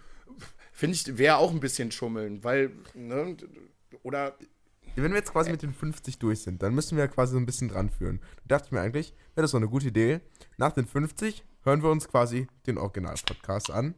finde 0.72 0.94
ich, 0.94 1.18
wäre 1.18 1.36
auch 1.36 1.50
ein 1.50 1.60
bisschen 1.60 1.90
schummeln, 1.90 2.42
weil, 2.44 2.72
ne, 2.94 3.36
oder 4.02 4.36
Wenn 4.94 5.10
wir 5.12 5.18
jetzt 5.18 5.32
quasi 5.32 5.50
mit 5.50 5.62
den 5.62 5.72
50 5.72 6.18
durch 6.18 6.42
sind, 6.42 6.62
dann 6.62 6.74
müssen 6.74 6.96
wir 6.98 7.08
quasi 7.08 7.32
so 7.32 7.38
ein 7.38 7.46
bisschen 7.46 7.68
dran 7.68 7.88
führen. 7.90 8.20
Da 8.44 8.56
dachte 8.56 8.66
ich 8.66 8.72
mir 8.72 8.80
eigentlich, 8.82 9.14
wäre 9.34 9.42
das 9.42 9.52
so 9.52 9.56
eine 9.56 9.68
gute 9.68 9.88
Idee. 9.88 10.20
Nach 10.58 10.72
den 10.72 10.86
50 10.86 11.44
hören 11.64 11.82
wir 11.82 11.90
uns 11.90 12.08
quasi 12.08 12.46
den 12.66 12.78
Original-Podcast 12.78 13.70
an 13.70 13.94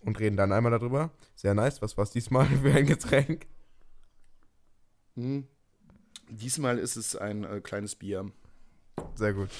und 0.00 0.18
reden 0.18 0.36
dann 0.36 0.52
einmal 0.52 0.72
darüber. 0.72 1.10
Sehr 1.34 1.54
nice. 1.54 1.82
Was 1.82 1.96
war 1.96 2.04
es 2.04 2.10
diesmal 2.10 2.46
für 2.62 2.72
ein 2.72 2.86
Getränk? 2.86 3.46
hm, 5.14 5.46
diesmal 6.28 6.78
ist 6.78 6.96
es 6.96 7.16
ein 7.16 7.44
äh, 7.44 7.60
kleines 7.60 7.94
Bier. 7.94 8.30
Sehr 9.14 9.34
gut. 9.34 9.50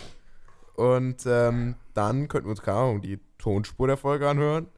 Und 0.75 1.27
ähm, 1.27 1.75
dann 1.95 2.29
könnten 2.29 2.47
wir 2.47 2.53
uns, 2.53 2.63
keine 2.63 2.79
Ahnung, 2.79 3.03
die 3.03 3.21
Tonspur 3.39 3.87
der 3.87 3.97
Folge 3.97 4.29
anhören, 4.29 4.69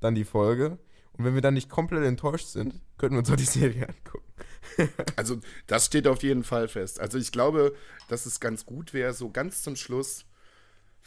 dann 0.00 0.14
die 0.14 0.24
Folge. 0.24 0.78
Und 1.12 1.24
wenn 1.24 1.34
wir 1.34 1.40
dann 1.40 1.54
nicht 1.54 1.70
komplett 1.70 2.04
enttäuscht 2.04 2.48
sind, 2.48 2.80
könnten 2.98 3.14
wir 3.14 3.20
uns 3.20 3.30
auch 3.30 3.36
die 3.36 3.44
Serie 3.44 3.88
angucken. 3.88 4.24
Also, 5.16 5.38
das 5.66 5.86
steht 5.86 6.06
auf 6.06 6.22
jeden 6.22 6.44
Fall 6.44 6.68
fest. 6.68 7.00
Also, 7.00 7.16
ich 7.18 7.32
glaube, 7.32 7.74
dass 8.08 8.26
es 8.26 8.38
ganz 8.38 8.66
gut 8.66 8.92
wäre, 8.92 9.12
so 9.14 9.30
ganz 9.30 9.62
zum 9.62 9.76
Schluss, 9.76 10.26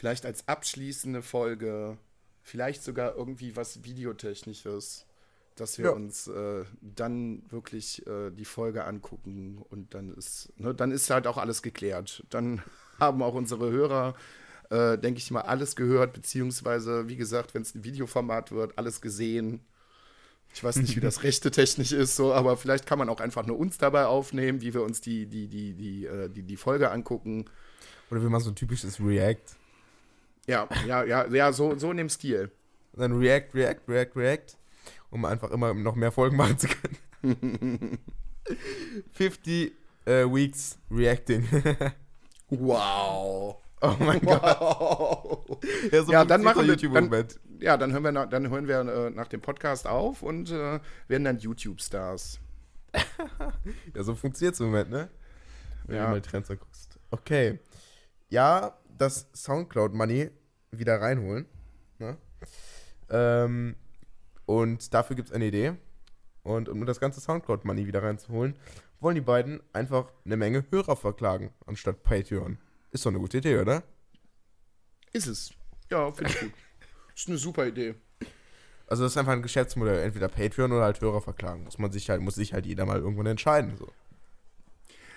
vielleicht 0.01 0.25
als 0.25 0.47
abschließende 0.47 1.21
Folge, 1.21 1.95
vielleicht 2.41 2.81
sogar 2.83 3.15
irgendwie 3.15 3.55
was 3.55 3.83
Videotechnisches, 3.83 5.05
dass 5.55 5.77
wir 5.77 5.85
Ja. 5.85 5.91
uns 5.91 6.25
äh, 6.27 6.65
dann 6.81 7.43
wirklich 7.51 8.07
äh, 8.07 8.31
die 8.31 8.45
Folge 8.45 8.85
angucken 8.85 9.59
und 9.69 9.93
dann 9.93 10.11
ist, 10.15 10.51
ne, 10.57 10.73
dann 10.73 10.89
ist 10.91 11.11
halt 11.11 11.27
auch 11.27 11.37
alles 11.37 11.61
geklärt. 11.61 12.23
Dann 12.31 12.63
haben 12.99 13.21
auch 13.21 13.35
unsere 13.35 13.69
Hörer, 13.69 14.15
äh, 14.71 14.97
denke 14.97 15.19
ich 15.19 15.29
mal, 15.29 15.41
alles 15.41 15.75
gehört, 15.75 16.13
beziehungsweise, 16.13 17.07
wie 17.07 17.15
gesagt, 17.15 17.53
wenn 17.53 17.61
es 17.61 17.75
ein 17.75 17.83
Videoformat 17.83 18.51
wird, 18.51 18.79
alles 18.79 19.01
gesehen. 19.01 19.61
Ich 20.53 20.63
weiß 20.63 20.81
nicht, 20.81 20.95
wie 20.95 21.01
das 21.01 21.23
rechte 21.23 21.51
technisch 21.51 21.91
ist, 21.91 22.15
so, 22.15 22.33
aber 22.33 22.57
vielleicht 22.57 22.87
kann 22.87 22.99
man 22.99 23.09
auch 23.09 23.21
einfach 23.21 23.45
nur 23.45 23.59
uns 23.59 23.77
dabei 23.77 24.05
aufnehmen, 24.07 24.61
wie 24.61 24.73
wir 24.73 24.83
uns 24.83 25.01
die, 25.01 25.27
die, 25.27 25.47
die, 25.47 25.73
die, 25.75 26.07
äh, 26.07 26.29
die, 26.29 26.43
die 26.43 26.57
Folge 26.57 26.91
angucken. 26.91 27.45
Oder 28.11 28.21
wir 28.21 28.29
machen 28.29 28.43
so 28.43 28.51
ein 28.51 28.55
typisches 28.55 28.99
React. 28.99 29.57
Ja, 30.47 30.67
ja, 30.87 31.03
ja, 31.03 31.27
ja, 31.27 31.53
so, 31.53 31.77
so 31.77 31.91
in 31.91 31.97
dem 31.97 32.09
Stil. 32.09 32.51
Und 32.93 33.01
dann 33.01 33.17
React, 33.17 33.53
React, 33.53 33.81
React, 33.87 34.11
React, 34.15 34.57
um 35.11 35.23
einfach 35.25 35.51
immer 35.51 35.73
noch 35.73 35.95
mehr 35.95 36.11
Folgen 36.11 36.35
machen 36.37 36.57
zu 36.57 36.67
können. 36.67 36.97
50 39.13 39.71
äh, 40.05 40.25
Weeks 40.25 40.77
Reacting. 40.89 41.47
Wow. 42.53 43.55
oh 43.79 43.95
mein 43.99 44.19
Gott. 44.19 44.41
wow. 44.43 45.57
Ja, 45.89 46.03
so 46.03 46.11
Ja, 46.11 46.25
dann 46.25 46.43
machen 46.43 46.67
wir- 46.67 46.73
YouTube-Moment. 46.73 47.39
Ja, 47.61 47.77
dann 47.77 47.93
hören 47.93 48.03
wir, 48.03 48.11
nach, 48.11 48.27
dann 48.27 48.49
hören 48.49 48.67
wir 48.67 48.79
äh, 48.81 49.09
nach 49.11 49.29
dem 49.29 49.39
Podcast 49.39 49.87
auf 49.87 50.21
und 50.21 50.51
äh, 50.51 50.81
werden 51.07 51.23
dann 51.23 51.37
YouTube-Stars. 51.39 52.41
Ja, 53.95 54.03
so 54.03 54.15
funktioniert 54.15 54.55
es 54.55 54.59
im 54.59 54.65
Moment, 54.65 54.89
ne? 54.89 55.07
Wenn 55.85 55.95
Ja. 55.95 56.05
du 56.07 56.11
mal 56.11 56.21
Trends 56.21 56.51
anguckst. 56.51 56.99
Okay. 57.09 57.57
Ja, 58.29 58.77
das 59.01 59.27
Soundcloud-Money 59.33 60.29
wieder 60.71 61.01
reinholen. 61.01 61.45
Ne? 61.99 62.17
Ähm, 63.09 63.75
und 64.45 64.93
dafür 64.93 65.15
gibt 65.15 65.29
es 65.29 65.33
eine 65.33 65.45
Idee. 65.45 65.73
Und 66.43 66.69
um 66.69 66.85
das 66.85 66.99
ganze 66.99 67.19
Soundcloud-Money 67.19 67.87
wieder 67.87 68.03
reinzuholen, 68.03 68.55
wollen 68.99 69.15
die 69.15 69.21
beiden 69.21 69.61
einfach 69.73 70.11
eine 70.25 70.37
Menge 70.37 70.65
Hörer 70.69 70.95
verklagen, 70.95 71.51
anstatt 71.65 72.03
Patreon. 72.03 72.57
Ist 72.91 73.05
doch 73.05 73.11
eine 73.11 73.19
gute 73.19 73.39
Idee, 73.39 73.59
oder? 73.59 73.83
Ist 75.13 75.27
es. 75.27 75.51
Ja, 75.89 76.11
finde 76.11 76.31
ich 76.31 76.39
gut. 76.39 76.51
Ist 77.15 77.27
eine 77.27 77.37
super 77.37 77.67
Idee. 77.67 77.95
Also 78.87 79.03
das 79.03 79.13
ist 79.13 79.17
einfach 79.17 79.33
ein 79.33 79.41
Geschäftsmodell, 79.41 80.03
entweder 80.03 80.27
Patreon 80.27 80.71
oder 80.71 80.83
halt 80.83 80.99
Hörer 80.99 81.21
verklagen. 81.21 81.63
Muss 81.63 81.77
man 81.77 81.91
sich 81.91 82.09
halt, 82.09 82.21
muss 82.21 82.35
sich 82.35 82.51
halt 82.53 82.65
jeder 82.65 82.85
mal 82.85 82.99
irgendwann 82.99 83.27
entscheiden. 83.27 83.77
So. 83.77 83.87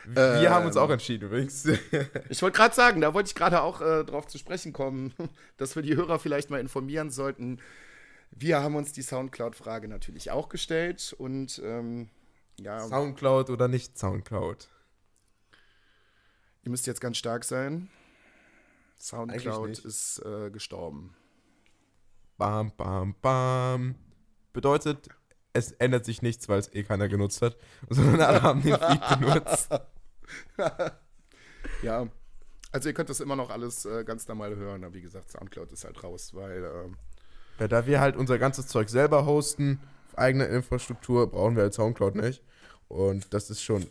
Wir 0.06 0.36
Ähm. 0.36 0.50
haben 0.50 0.66
uns 0.66 0.76
auch 0.76 0.90
entschieden 0.90 1.26
übrigens. 1.26 1.66
Ich 2.28 2.42
wollte 2.42 2.56
gerade 2.56 2.74
sagen, 2.74 3.00
da 3.00 3.14
wollte 3.14 3.28
ich 3.28 3.34
gerade 3.34 3.62
auch 3.62 3.80
äh, 3.80 4.04
drauf 4.04 4.26
zu 4.26 4.38
sprechen 4.38 4.72
kommen, 4.72 5.14
dass 5.56 5.76
wir 5.76 5.82
die 5.82 5.96
Hörer 5.96 6.18
vielleicht 6.18 6.50
mal 6.50 6.60
informieren 6.60 7.10
sollten. 7.10 7.60
Wir 8.30 8.62
haben 8.62 8.74
uns 8.76 8.92
die 8.92 9.02
Soundcloud-Frage 9.02 9.88
natürlich 9.88 10.30
auch 10.30 10.48
gestellt 10.48 11.14
und 11.16 11.60
ähm, 11.64 12.08
ja, 12.58 12.80
Soundcloud 12.80 13.50
oder 13.50 13.68
nicht 13.68 13.98
Soundcloud? 13.98 14.68
ihr 16.64 16.70
müsst 16.70 16.86
jetzt 16.86 17.00
ganz 17.00 17.18
stark 17.18 17.44
sein. 17.44 17.90
Soundcloud 18.98 19.78
ist 19.80 20.18
äh, 20.24 20.50
gestorben. 20.50 21.14
Bam, 22.38 22.72
bam, 22.76 23.14
bam. 23.20 23.94
Bedeutet, 24.52 25.08
es 25.52 25.72
ändert 25.72 26.04
sich 26.04 26.22
nichts, 26.22 26.48
weil 26.48 26.58
es 26.58 26.72
eh 26.72 26.82
keiner 26.82 27.08
genutzt 27.08 27.42
hat, 27.42 27.56
sondern 27.90 28.20
alle 28.22 28.42
haben 28.42 28.62
den 28.62 28.76
Feed 28.76 29.20
benutzt. 29.20 29.68
Ja, 31.82 32.06
also 32.72 32.88
ihr 32.88 32.94
könnt 32.94 33.08
das 33.08 33.20
immer 33.20 33.36
noch 33.36 33.50
alles 33.50 33.84
äh, 33.84 34.04
ganz 34.04 34.28
normal 34.28 34.54
hören, 34.56 34.84
aber 34.84 34.94
wie 34.94 35.00
gesagt, 35.00 35.30
Soundcloud 35.30 35.72
ist 35.72 35.84
halt 35.84 36.02
raus, 36.02 36.34
weil 36.34 36.64
ähm, 36.64 36.96
Ja, 37.58 37.68
da 37.68 37.86
wir 37.86 38.00
halt 38.00 38.16
unser 38.16 38.38
ganzes 38.38 38.66
Zeug 38.66 38.88
selber 38.88 39.24
hosten, 39.26 39.80
auf 40.08 40.18
eigener 40.18 40.48
Infrastruktur, 40.48 41.30
brauchen 41.30 41.56
wir 41.56 41.62
halt 41.64 41.74
Soundcloud 41.74 42.16
nicht. 42.16 42.42
Und 42.88 43.32
das 43.32 43.50
ist 43.50 43.62
schon, 43.62 43.86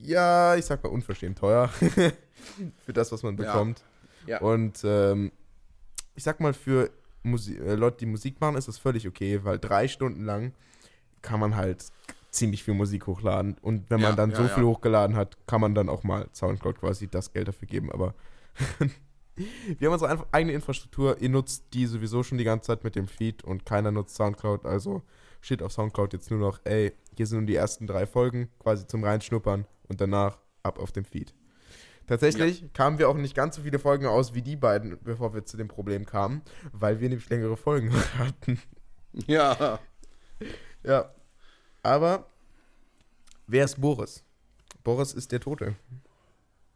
ja, 0.00 0.56
ich 0.56 0.64
sag 0.64 0.82
mal 0.82 0.90
unverschämt 0.90 1.38
teuer 1.38 1.68
für 2.84 2.92
das, 2.92 3.12
was 3.12 3.22
man 3.22 3.36
Ja. 3.36 3.44
bekommt. 3.52 3.84
Ja. 4.26 4.40
Und 4.40 4.80
ähm, 4.84 5.32
ich 6.14 6.24
sag 6.24 6.40
mal, 6.40 6.54
für 6.54 6.90
Musi 7.22 7.56
äh, 7.56 7.74
Leute, 7.74 7.98
die 7.98 8.06
Musik 8.06 8.40
machen, 8.40 8.56
ist 8.56 8.68
das 8.68 8.78
völlig 8.78 9.06
okay, 9.06 9.44
weil 9.44 9.58
drei 9.58 9.86
Stunden 9.88 10.24
lang 10.24 10.52
kann 11.22 11.40
man 11.40 11.56
halt 11.56 11.84
ziemlich 12.34 12.64
viel 12.64 12.74
Musik 12.74 13.06
hochladen. 13.06 13.56
Und 13.60 13.90
wenn 13.90 14.00
man 14.00 14.10
Ja, 14.10 14.16
dann 14.16 14.30
ja, 14.30 14.36
so 14.36 14.42
ja. 14.42 14.48
viel 14.48 14.64
hochgeladen 14.64 15.16
hat, 15.16 15.36
kann 15.46 15.60
man 15.60 15.74
dann 15.74 15.88
auch 15.88 16.02
mal 16.02 16.28
Soundcloud 16.32 16.80
quasi 16.80 17.08
das 17.08 17.32
Geld 17.32 17.48
dafür 17.48 17.68
geben. 17.68 17.90
Aber 17.92 18.14
wir 19.36 19.88
haben 19.88 19.94
unsere 19.94 20.26
eigene 20.32 20.52
Infrastruktur. 20.52 21.20
Ihr 21.20 21.28
nutzt 21.28 21.66
die 21.72 21.86
sowieso 21.86 22.22
schon 22.22 22.38
die 22.38 22.44
ganze 22.44 22.68
Zeit 22.68 22.84
mit 22.84 22.96
dem 22.96 23.08
Feed 23.08 23.44
und 23.44 23.64
keiner 23.66 23.90
nutzt 23.90 24.16
Soundcloud. 24.16 24.66
Also 24.66 25.02
steht 25.40 25.62
auf 25.62 25.72
Soundcloud 25.72 26.12
jetzt 26.12 26.30
nur 26.30 26.40
noch, 26.40 26.60
ey, 26.64 26.92
hier 27.16 27.26
sind 27.26 27.38
nun 27.38 27.46
die 27.46 27.54
ersten 27.54 27.86
drei 27.86 28.06
Folgen 28.06 28.48
quasi 28.58 28.86
zum 28.86 29.04
Reinschnuppern 29.04 29.66
und 29.88 30.00
danach 30.00 30.38
ab 30.62 30.78
auf 30.78 30.92
dem 30.92 31.04
Feed. 31.04 31.34
Tatsächlich 32.06 32.72
kamen 32.74 32.98
wir 32.98 33.08
auch 33.08 33.16
nicht 33.16 33.34
ganz 33.34 33.56
so 33.56 33.62
viele 33.62 33.78
Folgen 33.78 34.06
aus 34.06 34.34
wie 34.34 34.42
die 34.42 34.56
beiden, 34.56 34.98
bevor 35.02 35.32
wir 35.32 35.44
zu 35.44 35.56
dem 35.56 35.68
Problem 35.68 36.04
kamen, 36.04 36.42
weil 36.72 37.00
wir 37.00 37.08
nämlich 37.08 37.28
längere 37.30 37.56
Folgen 37.56 37.92
hatten. 38.18 38.60
Ja. 39.26 39.78
Ja. 40.82 41.10
Aber 41.84 42.26
wer 43.46 43.64
ist 43.64 43.80
Boris? 43.80 44.24
Boris 44.82 45.12
ist 45.12 45.30
der 45.30 45.40
Tote. 45.40 45.76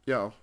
Ja. 0.05 0.33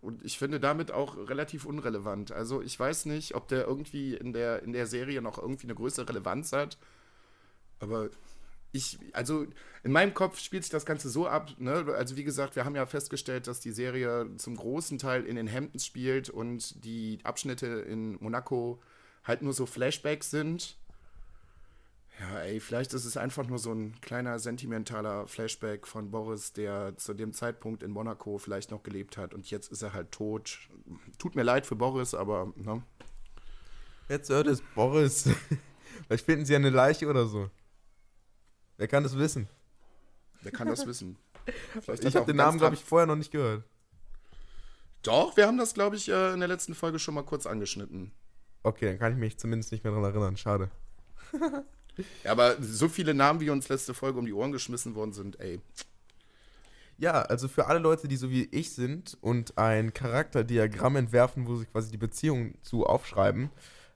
Und 0.00 0.24
ich 0.24 0.38
finde 0.38 0.60
damit 0.60 0.92
auch 0.92 1.16
relativ 1.16 1.66
unrelevant. 1.66 2.30
Also 2.30 2.62
ich 2.62 2.78
weiß 2.78 3.06
nicht, 3.06 3.34
ob 3.34 3.48
der 3.48 3.66
irgendwie 3.66 4.14
in 4.14 4.32
der, 4.32 4.62
in 4.62 4.72
der 4.72 4.86
Serie 4.86 5.20
noch 5.20 5.38
irgendwie 5.38 5.66
eine 5.66 5.74
größere 5.74 6.08
Relevanz 6.08 6.52
hat. 6.52 6.78
Aber 7.80 8.10
ich, 8.70 8.98
also 9.12 9.46
in 9.82 9.90
meinem 9.90 10.14
Kopf 10.14 10.38
spielt 10.38 10.62
sich 10.62 10.70
das 10.70 10.86
Ganze 10.86 11.08
so 11.08 11.26
ab, 11.26 11.50
ne? 11.58 11.84
Also 11.96 12.16
wie 12.16 12.24
gesagt, 12.24 12.54
wir 12.54 12.64
haben 12.64 12.76
ja 12.76 12.86
festgestellt, 12.86 13.48
dass 13.48 13.58
die 13.58 13.72
Serie 13.72 14.28
zum 14.36 14.56
großen 14.56 14.98
Teil 14.98 15.24
in 15.24 15.34
den 15.34 15.52
Hamptons 15.52 15.84
spielt 15.84 16.30
und 16.30 16.84
die 16.84 17.18
Abschnitte 17.24 17.66
in 17.66 18.16
Monaco 18.20 18.80
halt 19.24 19.42
nur 19.42 19.52
so 19.52 19.66
Flashbacks 19.66 20.30
sind. 20.30 20.76
Ja, 22.18 22.40
ey, 22.40 22.60
vielleicht 22.60 22.94
ist 22.94 23.04
es 23.04 23.16
einfach 23.18 23.46
nur 23.46 23.58
so 23.58 23.72
ein 23.72 24.00
kleiner 24.00 24.38
sentimentaler 24.38 25.26
Flashback 25.26 25.86
von 25.86 26.10
Boris, 26.10 26.52
der 26.52 26.96
zu 26.96 27.12
dem 27.12 27.34
Zeitpunkt 27.34 27.82
in 27.82 27.90
Monaco 27.90 28.38
vielleicht 28.38 28.70
noch 28.70 28.82
gelebt 28.82 29.18
hat 29.18 29.34
und 29.34 29.50
jetzt 29.50 29.70
ist 29.70 29.82
er 29.82 29.92
halt 29.92 30.12
tot. 30.12 30.58
Tut 31.18 31.36
mir 31.36 31.42
leid 31.42 31.66
für 31.66 31.76
Boris, 31.76 32.14
aber 32.14 32.52
ne? 32.56 32.82
Jetzt 34.08 34.30
hört 34.30 34.46
es 34.46 34.62
Boris. 34.74 35.28
Vielleicht 36.06 36.24
finden 36.24 36.44
sie 36.44 36.54
eine 36.54 36.70
Leiche 36.70 37.08
oder 37.08 37.26
so. 37.26 37.50
Wer 38.76 38.86
kann 38.86 39.02
das 39.02 39.18
wissen? 39.18 39.48
Wer 40.42 40.52
kann 40.52 40.68
das 40.68 40.86
wissen? 40.86 41.18
Vielleicht 41.80 42.04
Ich 42.04 42.14
habe 42.14 42.26
den 42.26 42.36
Namen, 42.36 42.58
glaube 42.58 42.74
ich, 42.74 42.84
vorher 42.84 43.06
noch 43.06 43.16
nicht 43.16 43.32
gehört. 43.32 43.64
Doch, 45.02 45.36
wir 45.36 45.46
haben 45.46 45.58
das, 45.58 45.74
glaube 45.74 45.96
ich, 45.96 46.08
äh, 46.08 46.32
in 46.32 46.40
der 46.40 46.48
letzten 46.48 46.74
Folge 46.74 46.98
schon 46.98 47.14
mal 47.14 47.24
kurz 47.24 47.46
angeschnitten. 47.46 48.12
Okay, 48.62 48.86
dann 48.86 48.98
kann 48.98 49.12
ich 49.12 49.18
mich 49.18 49.38
zumindest 49.38 49.72
nicht 49.72 49.84
mehr 49.84 49.92
daran 49.92 50.12
erinnern. 50.12 50.36
Schade. 50.36 50.70
Ja, 52.24 52.32
aber 52.32 52.56
so 52.62 52.88
viele 52.88 53.14
Namen, 53.14 53.40
wie 53.40 53.50
uns 53.50 53.68
letzte 53.68 53.94
Folge 53.94 54.18
um 54.18 54.26
die 54.26 54.32
Ohren 54.32 54.52
geschmissen 54.52 54.94
worden 54.94 55.12
sind, 55.12 55.40
ey. 55.40 55.60
Ja, 56.98 57.22
also 57.22 57.46
für 57.48 57.66
alle 57.66 57.78
Leute, 57.78 58.08
die 58.08 58.16
so 58.16 58.30
wie 58.30 58.44
ich 58.52 58.72
sind 58.74 59.18
und 59.20 59.58
ein 59.58 59.92
Charakterdiagramm 59.92 60.96
entwerfen, 60.96 61.46
wo 61.46 61.56
sie 61.56 61.66
quasi 61.66 61.90
die 61.90 61.98
Beziehung 61.98 62.54
zu 62.62 62.86
aufschreiben. 62.86 63.50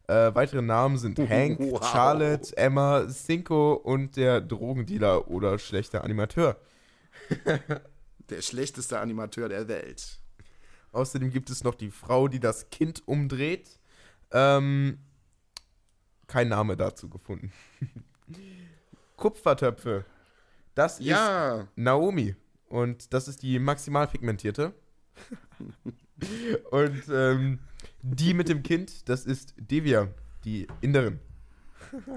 Äh, 0.07 0.35
weitere 0.35 0.61
Namen 0.61 0.99
sind 0.99 1.19
Hank, 1.29 1.61
Wow. 1.61 1.83
Charlotte, 1.91 2.55
Emma, 2.57 3.09
Cinco 3.09 3.73
und 3.75 4.17
der 4.17 4.41
Drogendealer 4.41 5.29
oder 5.29 5.59
schlechter 5.59 6.05
Animateur. 6.05 6.57
Der 8.31 8.43
schlechteste 8.43 9.01
Animateur 9.01 9.49
der 9.49 9.67
Welt. 9.67 10.21
Außerdem 10.93 11.31
gibt 11.33 11.51
es 11.51 11.65
noch 11.65 11.75
die 11.75 11.91
Frau, 11.91 12.29
die 12.29 12.39
das 12.39 12.71
Kind 12.71 13.03
umdreht. 13.07 13.81
Ähm, 14.31 14.99
kein 16.31 16.49
Name 16.49 16.77
dazu 16.77 17.09
gefunden. 17.09 17.53
Kupfertöpfe. 19.17 20.05
Das 20.75 21.01
ist 21.01 21.07
Ja, 21.07 21.67
Naomi. 21.77 22.37
Und 22.69 23.13
das 23.13 23.29
ist 23.29 23.43
die 23.43 23.59
maximal 23.59 24.07
pigmentierte. 24.07 24.73
Und 26.71 27.03
ähm, 27.11 27.59
die 28.03 28.35
mit 28.35 28.49
dem 28.49 28.63
Kind, 28.63 29.09
das 29.09 29.25
ist 29.27 29.55
Devia, 29.59 30.09
die 30.45 30.67
Inderin. 30.81 31.19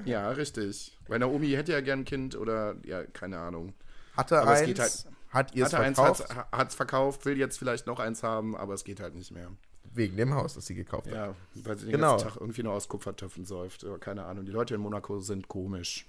ja, 0.06 0.30
richtig. 0.30 0.98
Weil 1.08 1.20
Naomi 1.20 1.50
hätte 1.52 1.72
ja 1.72 1.82
gern 1.82 2.00
ein 2.02 2.06
Kind 2.06 2.36
oder, 2.36 2.76
ja, 2.86 3.04
keine 3.06 3.40
Ahnung. 3.40 3.74
Hatte 4.16 4.40
Aber 4.42 4.54
es 4.54 4.60
eins, 4.60 4.68
geht 4.68 4.80
halt- 4.80 5.06
hat 5.30 5.56
ihr 5.56 5.66
es 5.66 5.74
eins, 5.74 5.98
verkauft, 5.98 6.36
hat 6.52 6.70
es 6.70 6.76
verkauft, 6.76 7.26
will 7.26 7.38
jetzt 7.40 7.58
vielleicht 7.58 7.88
noch 7.88 8.00
eins 8.00 8.22
haben, 8.22 8.56
aber 8.56 8.76
es 8.76 8.84
geht 8.84 9.00
halt 9.00 9.16
nicht 9.16 9.32
mehr. 9.32 9.50
Wegen 9.96 10.18
dem 10.18 10.34
Haus, 10.34 10.56
das 10.56 10.66
sie 10.66 10.76
gekauft 10.76 11.08
hat. 11.08 11.14
Ja, 11.14 11.36
weil 11.64 11.78
sie 11.78 11.86
den 11.86 11.94
Genau. 11.94 12.12
ganzen 12.12 12.28
Tag 12.30 12.38
irgendwie 12.38 12.64
nur 12.64 12.74
aus 12.74 12.88
Kupfertöpfen 12.88 13.46
säuft. 13.46 13.84
Ja, 13.84 13.98
keine 13.98 14.26
Ahnung. 14.26 14.46
Die 14.46 14.52
Leute 14.52 14.76
in 14.76 14.82
Monaco 14.82 15.20
sind 15.20 15.48
komisch. 15.48 16.06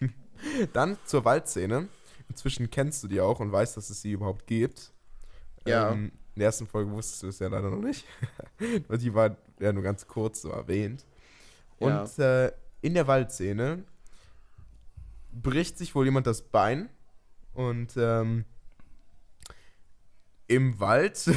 Dann 0.72 0.98
zur 1.04 1.24
Waldszene. 1.24 1.88
Inzwischen 2.28 2.70
kennst 2.70 3.02
du 3.04 3.08
die 3.08 3.20
auch 3.20 3.40
und 3.40 3.52
weißt, 3.52 3.76
dass 3.76 3.90
es 3.90 4.02
sie 4.02 4.12
überhaupt 4.12 4.46
gibt. 4.46 4.92
Ja. 5.66 5.92
Ähm, 5.92 6.12
in 6.34 6.40
der 6.40 6.46
ersten 6.46 6.66
Folge 6.66 6.90
wusstest 6.90 7.22
du 7.22 7.28
es 7.28 7.38
ja 7.38 7.48
leider 7.48 7.70
noch 7.70 7.80
nicht. 7.80 8.04
Weil 8.88 8.98
die 8.98 9.14
war 9.14 9.36
ja 9.60 9.72
nur 9.72 9.82
ganz 9.82 10.06
kurz 10.06 10.42
so 10.42 10.50
erwähnt. 10.50 11.06
Ja. 11.80 12.02
Und 12.02 12.18
äh, 12.18 12.52
in 12.82 12.94
der 12.94 13.06
Waldszene 13.06 13.84
bricht 15.32 15.78
sich 15.78 15.94
wohl 15.94 16.04
jemand 16.04 16.26
das 16.26 16.42
Bein 16.42 16.88
und 17.54 17.92
ähm, 17.96 18.44
im 20.48 20.78
Wald 20.80 21.28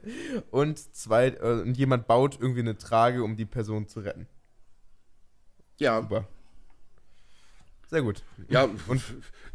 und 0.50 0.78
zwei 0.96 1.28
äh, 1.28 1.60
und 1.62 1.76
jemand 1.76 2.06
baut 2.06 2.38
irgendwie 2.40 2.60
eine 2.60 2.76
Trage, 2.78 3.22
um 3.22 3.36
die 3.36 3.44
Person 3.46 3.86
zu 3.88 4.00
retten. 4.00 4.26
Ja, 5.78 6.00
Super. 6.02 6.28
Sehr 7.88 8.02
gut. 8.02 8.22
ja. 8.48 8.64
Und 8.88 9.02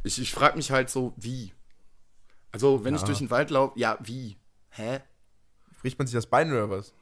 ich, 0.04 0.22
ich 0.22 0.32
frage 0.34 0.56
mich 0.58 0.72
halt 0.72 0.90
so, 0.90 1.14
wie? 1.18 1.54
Also, 2.52 2.84
wenn 2.84 2.94
ich 2.96 3.02
Ja. 3.02 3.08
durch 3.08 3.18
den 3.20 3.30
Wald 3.32 3.50
laufe, 3.50 3.78
ja, 3.80 3.98
wie? 4.02 4.38
Hä? 4.70 5.00
Bricht 5.82 5.98
man 5.98 6.08
sich 6.08 6.14
das 6.14 6.28
Bein 6.28 6.52
oder 6.52 6.70
was? 6.70 6.94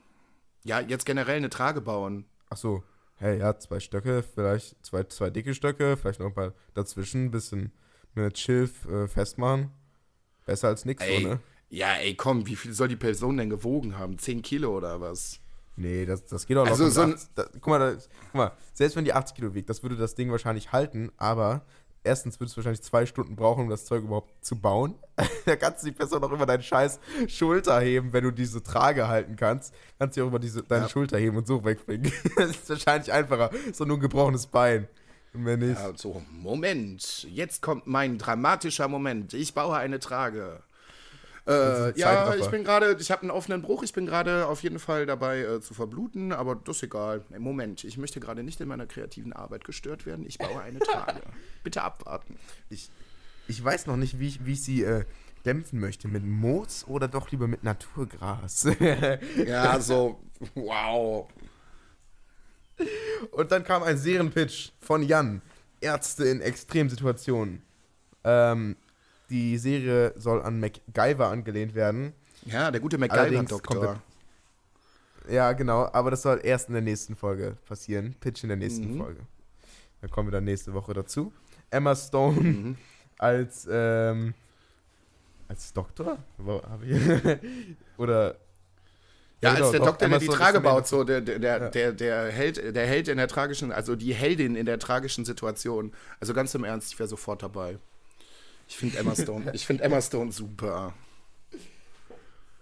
Ja, 0.64 0.80
jetzt 0.80 1.06
generell 1.06 1.38
eine 1.38 1.50
Trage 1.50 1.82
bauen. 1.82 2.26
Ach 2.50 2.58
so. 2.58 2.84
Hey, 3.16 3.40
ja, 3.40 3.58
zwei 3.58 3.80
Stöcke, 3.80 4.22
vielleicht 4.24 4.84
zwei, 4.86 5.04
zwei 5.06 5.30
dicke 5.32 5.56
Stöcke, 5.56 5.98
vielleicht 5.98 6.20
noch 6.20 6.34
paar 6.34 6.54
dazwischen, 6.76 7.26
ein 7.26 7.32
bisschen 7.32 7.72
mit 8.14 8.38
Schilf 8.38 8.86
äh, 8.86 9.08
festmachen. 9.08 9.72
Besser 10.46 10.68
als 10.68 10.86
nix, 10.86 11.04
Ey, 11.04 11.22
so, 11.22 11.28
ne? 11.28 11.40
Ja, 11.70 11.94
ey, 11.96 12.16
komm, 12.16 12.46
wie 12.48 12.56
viel 12.56 12.74
soll 12.74 12.88
die 12.88 12.96
Person 12.96 13.38
denn 13.38 13.50
gewogen 13.50 13.98
haben? 13.98 14.18
10 14.18 14.42
Kilo 14.42 14.76
oder 14.76 15.02
was? 15.02 15.40
Nee, 15.76 16.06
das, 16.06 16.26
das 16.26 16.46
geht 16.48 16.58
auch 16.58 16.64
noch. 16.66 16.72
Also 16.72 16.86
mit 16.86 16.94
so 16.94 17.02
ein- 17.02 17.14
80 17.14 17.30
da, 17.36 17.44
guck, 17.54 17.68
mal, 17.68 17.80
da, 17.80 18.02
guck 18.32 18.34
mal, 18.36 18.52
selbst 18.74 18.96
wenn 18.96 19.06
die 19.06 19.14
80 19.14 19.36
Kilo 19.36 19.54
wiegt, 19.54 19.70
das 19.70 19.84
würde 19.84 19.96
das 19.96 20.16
Ding 20.16 20.32
wahrscheinlich 20.32 20.72
halten, 20.72 21.12
aber 21.18 21.62
erstens 22.04 22.40
würde 22.40 22.50
es 22.50 22.58
wahrscheinlich 22.58 22.82
zwei 22.82 23.06
Stunden 23.06 23.36
brauchen, 23.36 23.64
um 23.66 23.70
das 23.70 23.86
Zeug 23.86 24.04
überhaupt 24.04 24.34
zu 24.44 24.56
bauen. 24.60 24.96
da 25.46 25.56
kannst 25.56 25.84
du 25.84 25.88
die 25.88 25.92
Person 25.94 26.24
auch 26.24 26.32
über 26.32 26.46
deine 26.46 26.64
scheiß 26.64 27.00
Schulter 27.28 27.80
heben, 27.82 28.12
wenn 28.14 28.24
du 28.24 28.32
diese 28.32 28.64
Trage 28.64 29.08
halten 29.08 29.36
kannst. 29.36 29.74
Kannst 30.00 30.18
du 30.18 30.24
auch 30.24 30.28
über 30.28 30.40
diese, 30.40 30.64
deine 30.64 30.84
Ja. 30.86 30.90
Schulter 30.90 31.18
heben 31.20 31.38
und 31.38 31.46
so 31.48 31.64
wegbringen. 31.66 32.12
das 32.38 32.52
ist 32.52 32.70
wahrscheinlich 32.70 33.12
einfacher. 33.12 33.52
So 33.74 33.84
nur 33.86 33.98
ein 33.98 34.02
gebrochenes 34.02 34.48
Bein. 34.48 34.88
Und 35.34 35.46
wenn 35.46 35.60
nicht. 35.60 35.78
Ja, 35.80 35.92
so, 35.96 36.24
Moment, 36.32 37.24
jetzt 37.30 37.62
kommt 37.62 37.86
mein 37.86 38.18
dramatischer 38.18 38.88
Moment. 38.88 39.34
Ich 39.34 39.54
baue 39.54 39.76
eine 39.76 40.00
Trage. 40.00 40.64
Äh, 41.48 41.98
ja, 41.98 42.36
ich 42.36 42.48
bin 42.48 42.64
gerade, 42.64 42.98
ich 43.00 43.10
habe 43.10 43.22
einen 43.22 43.32
offenen 43.32 43.62
Bruch, 43.62 43.84
ich 43.84 43.94
bin 43.94 44.06
gerade 44.06 44.48
auf 44.48 44.64
jeden 44.64 44.80
Fall 44.80 45.06
dabei 45.06 45.42
äh, 45.42 45.62
zu 45.62 45.74
verbluten, 45.74 46.34
aber 46.34 46.56
das 46.56 46.78
ist 46.78 46.84
egal. 46.84 47.24
Ey, 47.32 47.40
Moment, 47.40 47.84
ich 47.86 47.98
möchte 47.98 48.20
gerade 48.20 48.44
nicht 48.44 48.60
in 48.60 48.68
meiner 48.68 48.86
kreativen 48.86 49.32
Arbeit 49.32 49.64
gestört 49.64 50.06
werden. 50.06 50.26
Ich 50.26 50.38
baue 50.38 50.62
eine 50.62 50.80
Trage. 50.80 51.22
Bitte 51.64 51.84
abwarten. 51.84 52.38
Ich, 52.70 52.90
ich 53.48 53.64
weiß 53.64 53.88
noch 53.88 53.96
nicht, 53.96 54.20
wie 54.20 54.28
ich, 54.28 54.46
wie 54.46 54.54
ich 54.54 54.64
sie 54.64 54.84
äh, 54.84 55.06
dämpfen 55.46 55.80
möchte. 55.80 56.10
Mit 56.10 56.26
Moos 56.26 56.86
oder 56.86 57.08
doch 57.08 57.32
lieber 57.32 57.48
mit 57.48 57.64
Naturgras? 57.64 58.68
Ja, 59.46 59.80
so, 59.80 60.20
wow. 60.54 61.28
Und 63.32 63.52
dann 63.52 63.64
kam 63.64 63.84
ein 63.84 63.98
Serienpitch 63.98 64.74
von 64.82 65.02
Jan. 65.02 65.42
Ärzte 65.80 66.26
in 66.26 66.42
Extremsituationen. 66.42 67.62
Ähm, 68.24 68.76
die 69.30 69.58
Serie 69.58 70.14
soll 70.18 70.42
an 70.42 70.60
MacGyver 70.60 71.28
angelehnt 71.28 71.76
werden. 71.76 72.14
Ja, 72.46 72.72
der 72.72 72.80
gute 72.82 72.98
MacGyver-Doktor. 72.98 74.02
Ja, 75.30 75.52
genau, 75.54 75.90
aber 75.92 76.12
das 76.12 76.22
soll 76.22 76.40
erst 76.44 76.70
in 76.70 76.74
der 76.74 76.82
nächsten 76.82 77.16
Folge 77.16 77.58
passieren. 77.66 78.16
Pitch 78.20 78.44
in 78.44 78.50
der 78.50 78.58
nächsten 78.58 78.94
Mhm. 78.94 78.98
Folge. 79.00 79.20
Dann 80.02 80.10
kommen 80.10 80.28
wir 80.30 80.32
dann 80.32 80.46
nächste 80.46 80.74
Woche 80.74 80.94
dazu. 80.94 81.34
Emma 81.70 81.96
Stone 81.96 82.40
Mhm. 82.40 82.78
als, 83.18 83.68
ähm, 83.70 84.34
als 85.50 85.74
Doktor? 85.74 86.18
Wo 86.38 86.62
hab 86.62 86.82
ich- 86.84 86.92
Oder. 87.98 88.38
Ja, 89.42 89.54
genau, 89.54 89.66
als 89.66 89.72
der 89.72 89.80
doch, 89.82 89.88
Doktor, 89.88 90.06
Emma 90.06 90.14
der 90.18 90.20
die 90.20 90.26
Stone 90.26 90.38
Trage 90.40 90.62
baut, 90.62 90.88
so 90.88 91.04
der, 91.04 91.22
der, 91.22 91.40
der, 91.40 91.58
Ja. 91.60 91.70
der, 91.70 91.92
der, 91.92 92.32
Held, 92.32 92.76
der 92.76 92.88
Held 92.88 93.08
in 93.10 93.18
der 93.18 93.28
tragischen, 93.28 93.72
also 93.72 93.96
die 93.96 94.14
Heldin 94.14 94.56
in 94.56 94.66
der 94.66 94.80
tragischen 94.80 95.26
Situation. 95.26 95.92
Also 96.22 96.34
ganz 96.34 96.56
im 96.56 96.64
Ernst, 96.64 96.94
ich 96.94 97.00
wäre 97.00 97.10
sofort 97.10 97.44
dabei. 97.44 97.78
Ich 98.68 98.78
finde 98.78 98.98
Emma 98.98 99.16
Stone, 99.16 99.52
ich 99.54 99.66
finde 99.66 99.84
Emma 99.84 100.02
Stone 100.02 100.32
super. 100.32 100.94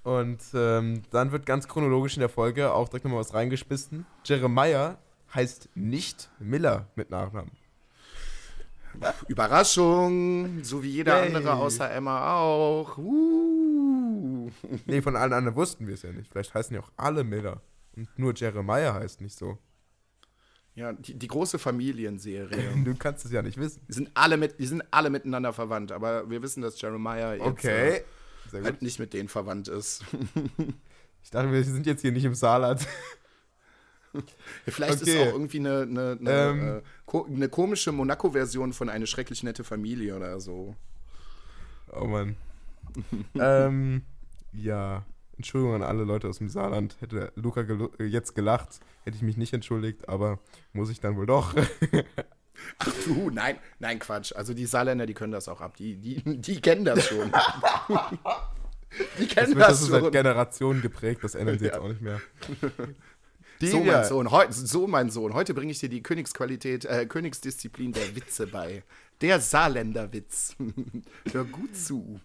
Und 0.03 0.39
ähm, 0.53 1.01
dann 1.09 1.31
wird 1.31 1.47
ganz 1.47 1.67
chronologisch 1.67 2.15
in 2.15 2.19
der 2.19 2.29
Folge 2.29 2.71
auch 2.71 2.89
direkt 2.89 3.05
nochmal 3.05 3.21
was 3.21 3.33
reingespissen. 3.33 4.05
Jeremiah 4.23 4.97
heißt 5.33 5.69
nicht 5.73 6.29
Miller 6.39 6.87
mit 6.95 7.09
Nachnamen. 7.09 7.51
Überraschung, 9.27 10.63
so 10.63 10.83
wie 10.83 10.89
jeder 10.89 11.17
Yay. 11.17 11.27
andere 11.27 11.53
außer 11.53 11.91
Emma 11.91 12.39
auch. 12.39 12.97
Uh. 12.97 14.51
Nee, 14.85 15.01
von 15.01 15.15
allen 15.15 15.33
anderen 15.33 15.55
wussten 15.55 15.87
wir 15.87 15.95
es 15.95 16.03
ja 16.03 16.11
nicht. 16.11 16.29
Vielleicht 16.31 16.53
heißen 16.53 16.75
ja 16.75 16.81
auch 16.81 16.91
alle 16.95 17.23
Miller. 17.23 17.61
Und 17.95 18.07
nur 18.17 18.33
Jeremiah 18.35 18.93
heißt 18.93 19.21
nicht 19.21 19.37
so. 19.37 19.57
Ja, 20.75 20.91
die, 20.93 21.13
die 21.13 21.27
große 21.27 21.57
Familienserie. 21.57 22.69
Du 22.83 22.95
kannst 22.95 23.25
es 23.25 23.31
ja 23.31 23.41
nicht 23.41 23.57
wissen. 23.57 23.81
Die 23.87 23.93
sind, 23.93 24.11
alle 24.13 24.37
mit, 24.37 24.59
die 24.59 24.65
sind 24.67 24.83
alle 24.91 25.09
miteinander 25.09 25.53
verwandt, 25.53 25.91
aber 25.91 26.29
wir 26.29 26.41
wissen, 26.41 26.61
dass 26.61 26.79
Jeremiah 26.81 27.33
jetzt 27.35 27.41
Okay. 27.45 28.01
äh, 28.51 28.63
halt 28.63 28.81
nicht 28.81 28.99
mit 28.99 29.13
denen 29.13 29.29
verwandt 29.29 29.67
ist. 29.67 30.03
Ich 31.23 31.31
dachte, 31.31 31.51
wir 31.51 31.63
sind 31.63 31.87
jetzt 31.87 32.01
hier 32.01 32.11
nicht 32.11 32.23
im 32.25 32.35
Saarland. 32.35 32.87
Vielleicht 34.67 35.01
ist 35.01 35.09
Okay. 35.09 35.23
es 35.23 35.27
auch 35.27 35.33
irgendwie 35.33 35.57
eine, 35.57 35.81
eine, 35.81 36.17
eine, 36.19 36.31
Ähm. 36.31 36.77
äh, 36.77 36.81
ko 37.07 37.25
eine 37.25 37.49
komische 37.49 37.91
Monaco-Version 37.91 38.73
von 38.73 38.89
eine 38.89 39.07
schrecklich 39.07 39.41
nette 39.41 39.63
Familie 39.63 40.15
oder 40.15 40.39
so. 40.39 40.75
Oh 41.91 42.05
Mann. 42.05 42.35
ähm, 43.39 44.03
ja. 44.53 45.03
Entschuldigung 45.37 45.75
an 45.75 45.83
alle 45.83 46.03
Leute 46.03 46.27
aus 46.29 46.37
dem 46.37 46.49
Saarland. 46.49 46.95
Hätte 47.01 47.31
Luca 47.35 47.61
gelu- 47.61 47.91
äh, 47.99 48.05
jetzt 48.05 48.35
gelacht, 48.35 48.79
hätte 49.03 49.17
ich 49.17 49.23
mich 49.23 49.37
nicht 49.37 49.53
entschuldigt, 49.53 50.07
aber 50.09 50.39
muss 50.73 50.89
ich 50.89 50.99
dann 50.99 51.15
wohl 51.17 51.25
doch. 51.25 51.53
Ach 52.79 52.91
du, 53.05 53.29
nein, 53.31 53.57
nein, 53.79 53.99
Quatsch. 53.99 54.33
Also 54.33 54.53
die 54.53 54.65
Saarländer, 54.65 55.05
die 55.05 55.13
können 55.13 55.33
das 55.33 55.49
auch 55.49 55.59
ab. 55.59 55.75
Die, 55.75 55.95
die, 55.97 56.21
die 56.23 56.61
kennen 56.61 56.85
das 56.85 57.05
schon. 57.05 57.29
die 59.19 59.27
Das 59.27 59.35
kennen 59.35 59.55
wird 59.55 59.59
das, 59.61 59.67
das 59.67 59.79
so 59.81 59.85
seit 59.87 60.01
schon. 60.03 60.11
Generationen 60.11 60.81
geprägt, 60.81 61.21
das 61.23 61.35
ändern 61.35 61.59
sie 61.59 61.65
jetzt 61.65 61.75
Ja. 61.75 61.81
auch 61.81 61.87
nicht 61.89 62.01
mehr. 62.01 62.21
So, 63.61 63.77
Divya, 63.79 63.99
mein 63.99 64.03
Sohn, 64.09 64.31
heu, 64.31 64.45
so, 64.49 64.85
mein 64.85 65.09
Sohn, 65.09 65.33
heute 65.33 65.53
bringe 65.53 65.71
ich 65.71 65.79
dir 65.79 65.87
die 65.87 66.03
Königsqualität, 66.03 66.83
äh, 66.83 67.05
Königsdisziplin 67.05 67.93
der 67.93 68.13
Witze 68.13 68.47
bei. 68.47 68.83
Der 69.21 69.39
Saarländerwitz. 69.39 70.57
Hör 71.31 71.45
gut 71.45 71.73
zu. 71.73 72.19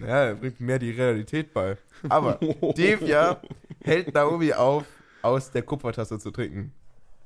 Ja, 0.00 0.24
er 0.24 0.34
bringt 0.34 0.60
mehr 0.60 0.78
die 0.78 0.90
Realität 0.90 1.52
bei. 1.52 1.76
Aber 2.08 2.34
Devia 2.76 3.40
hält 3.82 4.14
Naomi 4.14 4.52
auf, 4.52 4.84
aus 5.22 5.50
der 5.50 5.62
Kupfertasse 5.62 6.18
zu 6.18 6.30
trinken. 6.30 6.72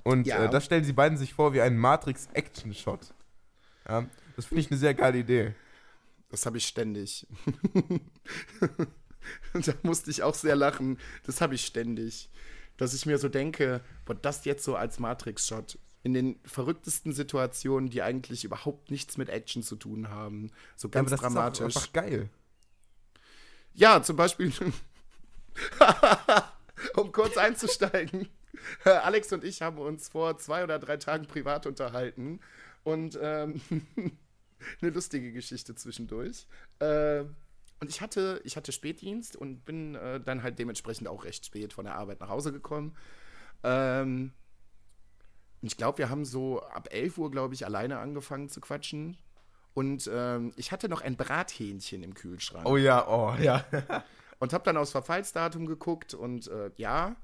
Und 0.03 0.27
Ja. 0.27 0.45
äh, 0.45 0.51
das 0.51 0.65
stellen 0.65 0.85
sie 0.85 0.93
beiden 0.93 1.17
sich 1.17 1.33
vor 1.35 1.53
wie 1.55 1.61
einen 1.61 1.79
Matrix-Action-Shot. 1.79 3.15
Ja, 3.89 4.07
das 4.37 4.47
finde 4.47 4.61
ich 4.63 4.71
eine 4.71 4.79
sehr 4.79 4.95
geile 4.95 5.19
Idee. 5.19 5.55
Das 6.31 6.47
habe 6.47 6.57
ich 6.59 6.67
ständig. 6.67 7.27
da 9.55 9.73
musste 9.83 10.11
ich 10.11 10.23
auch 10.23 10.35
sehr 10.35 10.57
lachen. 10.57 10.99
Das 11.25 11.41
habe 11.41 11.55
ich 11.55 11.65
ständig. 11.65 12.29
Dass 12.77 12.93
ich 12.93 13.07
mir 13.07 13.19
so 13.19 13.29
denke, 13.29 13.81
boah, 14.05 14.15
das 14.15 14.45
jetzt 14.45 14.65
so 14.65 14.75
als 14.77 14.99
Matrix-Shot. 14.99 15.79
In 16.03 16.13
den 16.13 16.39
verrücktesten 16.45 17.13
Situationen, 17.13 17.89
die 17.89 18.03
eigentlich 18.03 18.45
überhaupt 18.45 18.91
nichts 18.91 19.17
mit 19.17 19.31
Action 19.31 19.63
zu 19.63 19.77
tun 19.77 20.11
haben. 20.11 20.51
So 20.77 20.89
Ja, 20.89 20.93
ganz 20.93 21.13
aber 21.13 21.17
das 21.17 21.21
dramatisch. 21.21 21.61
ist 21.67 21.77
einfach 21.77 21.93
geil. 21.93 22.29
Ja, 23.75 24.03
zum 24.03 24.17
Beispiel, 24.17 24.53
um 26.97 27.13
kurz 27.13 27.37
einzusteigen. 27.37 28.29
Alex 28.85 29.33
und 29.33 29.45
ich 29.45 29.63
haben 29.63 29.79
uns 29.79 30.09
vor 30.09 30.39
zwei 30.39 30.63
oder 30.63 30.79
drei 30.79 30.97
Tagen 30.97 31.27
privat 31.27 31.67
unterhalten 31.67 32.41
und 32.85 33.19
ähm, 33.21 33.61
eine 34.81 34.91
lustige 34.91 35.33
Geschichte 35.33 35.75
zwischendurch. 35.75 36.47
Äh, 36.79 37.25
und 37.81 37.91
ich 37.91 38.01
hatte, 38.01 38.41
ich 38.45 38.57
hatte 38.57 38.73
Spätdienst 38.73 39.37
und 39.37 39.65
bin 39.65 39.97
äh, 39.97 40.21
dann 40.21 40.43
halt 40.43 40.59
dementsprechend 40.59 41.09
auch 41.09 41.25
recht 41.25 41.45
spät 41.45 41.73
von 41.73 41.85
der 41.85 41.97
Arbeit 41.97 42.21
nach 42.21 42.29
Hause 42.29 42.53
gekommen. 42.53 42.97
Ähm, 43.65 44.33
und 45.61 45.67
ich 45.67 45.77
glaube, 45.77 45.99
wir 45.99 46.11
haben 46.11 46.25
so 46.25 46.63
ab 46.63 46.89
11 46.93 47.19
Uhr, 47.19 47.31
glaube 47.31 47.55
ich, 47.55 47.67
alleine 47.67 47.99
angefangen 47.99 48.49
zu 48.49 48.61
quatschen. 48.61 49.17
Und 49.75 50.09
ähm, 50.13 50.53
ich 50.57 50.71
hatte 50.71 50.89
noch 50.89 51.01
ein 51.03 51.17
Brathähnchen 51.17 52.03
im 52.05 52.15
Kühlschrank. 52.15 52.67
Oh 52.67 52.77
ja, 52.77 53.07
oh 53.09 53.35
ja. 53.41 53.65
Und 54.39 54.53
habe 54.53 54.65
dann 54.65 54.77
aufs 54.77 54.93
Verfallsdatum 54.93 55.67
geguckt 55.67 56.13
und 56.13 56.49
äh, 56.49 56.71
ja, 56.77 57.17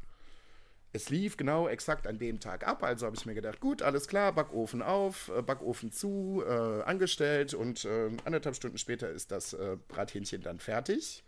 es 0.92 1.10
lief 1.10 1.36
genau 1.36 1.68
exakt 1.68 2.06
an 2.06 2.18
dem 2.18 2.40
Tag 2.40 2.66
ab. 2.66 2.82
Also 2.82 3.04
habe 3.04 3.16
ich 3.16 3.26
mir 3.26 3.34
gedacht, 3.34 3.60
gut, 3.60 3.82
alles 3.82 4.08
klar, 4.08 4.32
Backofen 4.32 4.80
auf, 4.80 5.30
äh, 5.36 5.42
Backofen 5.42 5.92
zu, 5.92 6.42
äh, 6.46 6.82
angestellt 6.82 7.52
und 7.52 7.84
äh, 7.84 8.10
anderthalb 8.24 8.56
Stunden 8.56 8.78
später 8.78 9.10
ist 9.10 9.30
das 9.32 9.52
äh, 9.52 9.76
Brathähnchen 9.88 10.42
dann 10.42 10.60
fertig. 10.60 11.22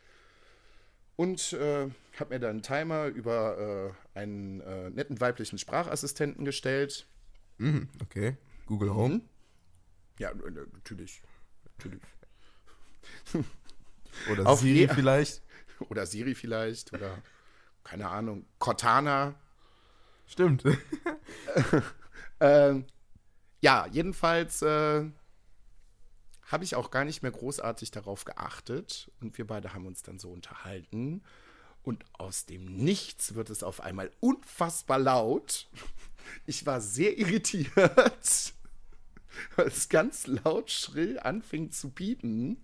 Und 1.16 1.52
äh, 1.52 1.88
habe 2.18 2.34
mir 2.34 2.40
dann 2.40 2.50
einen 2.50 2.62
Timer 2.62 3.06
über 3.06 3.94
einen 4.14 4.58
netten 4.94 5.20
weiblichen 5.20 5.58
Sprachassistenten 5.58 6.44
gestellt. 6.44 7.06
Mhm, 7.58 7.88
okay. 8.00 8.36
Google 8.66 8.94
Home. 8.94 9.20
Ja, 10.22 10.30
äh, 10.30 10.50
natürlich. 10.72 11.20
Natürlich. 11.64 12.02
Oder 14.30 14.46
Auf 14.46 14.60
Siri 14.60 14.86
vielleicht. 14.86 15.42
Oder 15.90 16.06
Siri 16.06 16.36
vielleicht. 16.36 16.92
Oder 16.92 17.20
keine 17.82 18.08
Ahnung, 18.08 18.46
Cortana. 18.58 19.34
Stimmt. 20.26 20.64
Ähm, 22.40 22.86
ja, 23.60 23.86
jedenfalls 23.86 24.62
äh, 24.62 25.08
habe 26.42 26.64
ich 26.64 26.74
auch 26.74 26.90
gar 26.90 27.04
nicht 27.04 27.22
mehr 27.22 27.30
großartig 27.30 27.92
darauf 27.92 28.24
geachtet 28.24 29.12
und 29.20 29.38
wir 29.38 29.46
beide 29.46 29.74
haben 29.74 29.86
uns 29.86 30.02
dann 30.02 30.18
so 30.18 30.32
unterhalten 30.32 31.22
und 31.84 32.04
aus 32.14 32.44
dem 32.44 32.64
Nichts 32.64 33.36
wird 33.36 33.48
es 33.48 33.62
auf 33.62 33.80
einmal 33.80 34.10
unfassbar 34.18 34.98
laut. 34.98 35.68
Ich 36.44 36.66
war 36.66 36.80
sehr 36.80 37.16
irritiert, 37.16 38.54
weil 39.56 39.66
es 39.68 39.88
ganz 39.88 40.26
laut 40.26 40.70
schrill 40.70 41.18
anfing 41.20 41.70
zu 41.70 41.90
piepen 41.90 42.62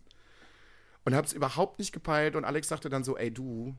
und 1.04 1.14
habe 1.14 1.26
es 1.26 1.32
überhaupt 1.32 1.78
nicht 1.78 1.92
gepeilt 1.92 2.36
und 2.36 2.44
Alex 2.44 2.68
sagte 2.68 2.88
dann 2.88 3.04
so, 3.04 3.16
ey 3.16 3.30
du, 3.32 3.74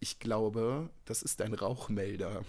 ich 0.00 0.18
glaube, 0.20 0.90
das 1.04 1.22
ist 1.22 1.40
dein 1.40 1.54
Rauchmelder. 1.54 2.42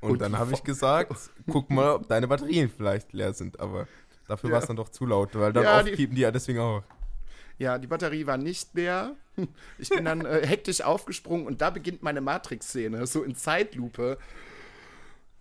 Und, 0.00 0.12
Und 0.12 0.18
dann 0.20 0.38
habe 0.38 0.52
ich 0.52 0.62
gesagt, 0.62 1.12
guck 1.50 1.70
mal, 1.70 1.92
ob 1.94 2.08
deine 2.08 2.28
Batterien 2.28 2.68
vielleicht 2.70 3.12
leer 3.12 3.32
sind. 3.32 3.60
Aber 3.60 3.86
dafür 4.26 4.50
war 4.50 4.60
es 4.60 4.66
dann 4.66 4.76
doch 4.76 4.88
zu 4.88 5.06
laut, 5.06 5.34
weil 5.34 5.52
dann 5.52 5.64
Ja, 5.64 5.78
oft 5.78 5.88
die- 5.88 5.92
piepen 5.96 6.14
die 6.14 6.22
ja 6.22 6.30
deswegen 6.30 6.58
auch. 6.58 6.82
Ja, 7.58 7.76
die 7.78 7.86
Batterie 7.88 8.24
war 8.26 8.36
nicht 8.36 8.74
mehr. 8.74 9.16
Ich 9.78 9.88
bin 9.88 10.04
dann 10.04 10.24
äh, 10.24 10.46
hektisch 10.46 10.80
aufgesprungen 10.80 11.46
und 11.46 11.60
da 11.60 11.70
beginnt 11.70 12.02
meine 12.02 12.20
Matrix-Szene, 12.20 13.06
so 13.06 13.22
in 13.24 13.34
Zeitlupe. 13.34 14.16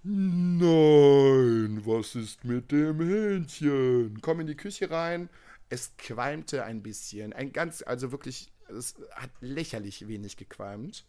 Nein, 0.09 1.81
was 1.85 2.15
ist 2.15 2.45
mit 2.45 2.71
dem 2.71 3.01
Hähnchen? 3.01 4.21
Komm 4.21 4.39
in 4.39 4.47
die 4.47 4.55
Küche 4.55 4.89
rein. 4.89 5.29
Es 5.67 5.97
qualmte 5.97 6.63
ein 6.63 6.81
bisschen. 6.81 7.33
Ein 7.33 7.51
ganz, 7.51 7.83
also 7.85 8.13
wirklich, 8.13 8.49
es 8.69 8.95
hat 9.11 9.29
lächerlich 9.41 10.07
wenig 10.07 10.37
gequalmt. 10.37 11.05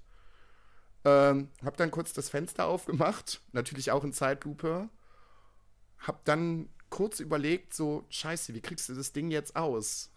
Ähm, 1.04 1.48
hab 1.64 1.76
dann 1.76 1.92
kurz 1.92 2.12
das 2.12 2.28
Fenster 2.28 2.66
aufgemacht, 2.66 3.40
natürlich 3.52 3.92
auch 3.92 4.02
in 4.02 4.12
Zeitlupe. 4.12 4.88
Hab 6.00 6.24
dann 6.24 6.68
kurz 6.90 7.20
überlegt, 7.20 7.74
so, 7.74 8.04
scheiße, 8.11 8.52
wie 8.52 8.61
kriegst 8.61 8.88
du 8.88 8.94
das 8.94 9.12
Ding 9.12 9.30
jetzt 9.30 9.54
aus? 9.54 10.11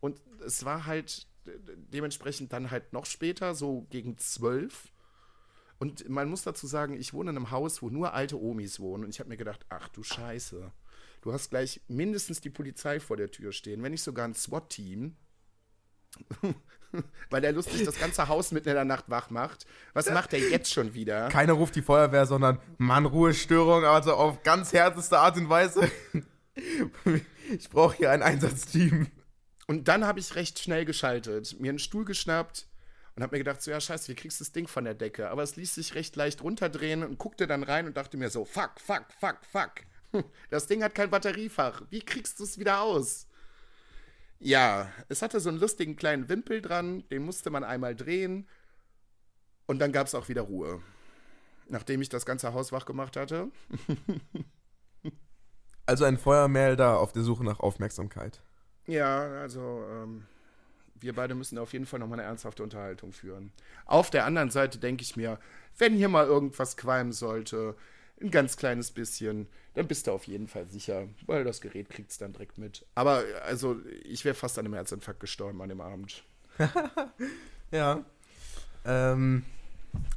Und 0.00 0.20
es 0.44 0.62
war 0.66 0.84
halt 0.84 1.26
de- 1.46 1.58
dementsprechend 1.90 2.52
dann 2.52 2.70
halt 2.70 2.92
noch 2.92 3.06
später, 3.06 3.54
so 3.54 3.86
gegen 3.88 4.18
zwölf. 4.18 4.92
Und 5.78 6.08
man 6.08 6.28
muss 6.28 6.42
dazu 6.42 6.66
sagen, 6.66 6.94
ich 6.94 7.12
wohne 7.12 7.30
in 7.30 7.36
einem 7.36 7.50
Haus, 7.50 7.82
wo 7.82 7.90
nur 7.90 8.14
alte 8.14 8.40
Omis 8.40 8.80
wohnen. 8.80 9.04
Und 9.04 9.10
ich 9.10 9.20
habe 9.20 9.28
mir 9.28 9.36
gedacht, 9.36 9.66
ach 9.68 9.88
du 9.88 10.02
Scheiße. 10.02 10.72
Du 11.20 11.32
hast 11.32 11.50
gleich 11.50 11.80
mindestens 11.88 12.40
die 12.40 12.50
Polizei 12.50 13.00
vor 13.00 13.16
der 13.16 13.30
Tür 13.30 13.52
stehen, 13.52 13.82
wenn 13.82 13.92
nicht 13.92 14.02
sogar 14.02 14.26
ein 14.26 14.34
SWAT-Team. 14.34 15.16
Weil 17.30 17.40
der 17.42 17.52
lustig 17.52 17.84
das 17.84 17.98
ganze 17.98 18.28
Haus 18.28 18.52
mitten 18.52 18.70
in 18.70 18.74
der 18.74 18.84
Nacht 18.84 19.10
wach 19.10 19.28
macht. 19.28 19.66
Was 19.92 20.10
macht 20.10 20.32
er 20.32 20.38
jetzt 20.38 20.72
schon 20.72 20.94
wieder? 20.94 21.28
Keiner 21.28 21.52
ruft 21.52 21.76
die 21.76 21.82
Feuerwehr, 21.82 22.24
sondern 22.24 22.58
Mann, 22.78 23.04
Ruhestörung, 23.04 23.84
also 23.84 24.14
auf 24.14 24.42
ganz 24.42 24.72
härteste 24.72 25.18
Art 25.18 25.36
und 25.36 25.48
Weise. 25.48 25.90
Ich 27.50 27.68
brauche 27.68 27.96
hier 27.96 28.10
ein 28.10 28.22
Einsatzteam. 28.22 29.08
Und 29.66 29.88
dann 29.88 30.06
habe 30.06 30.18
ich 30.18 30.34
recht 30.36 30.58
schnell 30.58 30.84
geschaltet, 30.84 31.60
mir 31.60 31.68
einen 31.68 31.78
Stuhl 31.78 32.04
geschnappt 32.04 32.66
und 33.16 33.22
habe 33.22 33.34
mir 33.34 33.38
gedacht, 33.38 33.62
so 33.62 33.70
ja, 33.70 33.80
scheiße, 33.80 34.08
wie 34.08 34.14
kriegst 34.14 34.40
du 34.40 34.44
das 34.44 34.52
Ding 34.52 34.68
von 34.68 34.84
der 34.84 34.94
Decke? 34.94 35.30
Aber 35.30 35.42
es 35.42 35.56
ließ 35.56 35.74
sich 35.74 35.94
recht 35.94 36.14
leicht 36.16 36.42
runterdrehen 36.42 37.02
und 37.02 37.18
guckte 37.18 37.46
dann 37.46 37.62
rein 37.62 37.86
und 37.86 37.96
dachte 37.96 38.18
mir 38.18 38.28
so, 38.28 38.44
fuck, 38.44 38.78
fuck, 38.78 39.06
fuck, 39.18 39.38
fuck. 39.50 39.72
Das 40.50 40.66
Ding 40.66 40.82
hat 40.82 40.94
kein 40.94 41.10
Batteriefach. 41.10 41.82
Wie 41.90 42.00
kriegst 42.00 42.38
du 42.38 42.44
es 42.44 42.58
wieder 42.58 42.80
aus? 42.80 43.26
Ja, 44.38 44.90
es 45.08 45.22
hatte 45.22 45.40
so 45.40 45.48
einen 45.48 45.58
lustigen 45.58 45.96
kleinen 45.96 46.28
Wimpel 46.28 46.62
dran, 46.62 47.06
den 47.08 47.22
musste 47.22 47.50
man 47.50 47.64
einmal 47.64 47.96
drehen 47.96 48.46
und 49.66 49.78
dann 49.78 49.92
gab 49.92 50.06
es 50.06 50.14
auch 50.14 50.28
wieder 50.28 50.42
Ruhe. 50.42 50.82
Nachdem 51.68 52.00
ich 52.00 52.08
das 52.08 52.26
ganze 52.26 52.52
Haus 52.52 52.70
wach 52.70 52.84
gemacht 52.84 53.16
hatte. 53.16 53.50
Also 55.88 56.04
ein 56.04 56.18
Feuermelder 56.18 56.98
auf 56.98 57.12
der 57.12 57.22
Suche 57.22 57.44
nach 57.44 57.60
Aufmerksamkeit. 57.60 58.42
Ja, 58.88 59.20
also, 59.40 59.84
ähm, 59.88 60.26
wir 61.06 61.14
beide 61.14 61.34
müssen 61.34 61.56
auf 61.58 61.72
jeden 61.72 61.86
Fall 61.86 62.00
nochmal 62.00 62.18
eine 62.18 62.28
ernsthafte 62.28 62.62
Unterhaltung 62.62 63.12
führen. 63.12 63.52
Auf 63.86 64.10
der 64.10 64.26
anderen 64.26 64.50
Seite 64.50 64.78
denke 64.78 65.02
ich 65.02 65.16
mir, 65.16 65.38
wenn 65.78 65.94
hier 65.94 66.08
mal 66.08 66.26
irgendwas 66.26 66.76
qualmen 66.76 67.12
sollte, 67.12 67.76
ein 68.20 68.30
ganz 68.30 68.56
kleines 68.56 68.90
bisschen, 68.90 69.46
dann 69.74 69.86
bist 69.86 70.06
du 70.06 70.12
auf 70.12 70.26
jeden 70.26 70.48
Fall 70.48 70.66
sicher, 70.68 71.08
weil 71.26 71.44
das 71.44 71.60
Gerät 71.60 71.90
kriegt 71.90 72.10
es 72.10 72.18
dann 72.18 72.32
direkt 72.32 72.58
mit. 72.58 72.84
Aber 72.94 73.22
also, 73.44 73.76
ich 74.04 74.24
wäre 74.24 74.34
fast 74.34 74.58
an 74.58 74.64
einem 74.64 74.74
Herzinfarkt 74.74 75.20
gestorben 75.20 75.60
an 75.62 75.68
dem 75.68 75.80
Abend. 75.80 76.24
ja. 77.70 78.04
Ähm, 78.84 79.44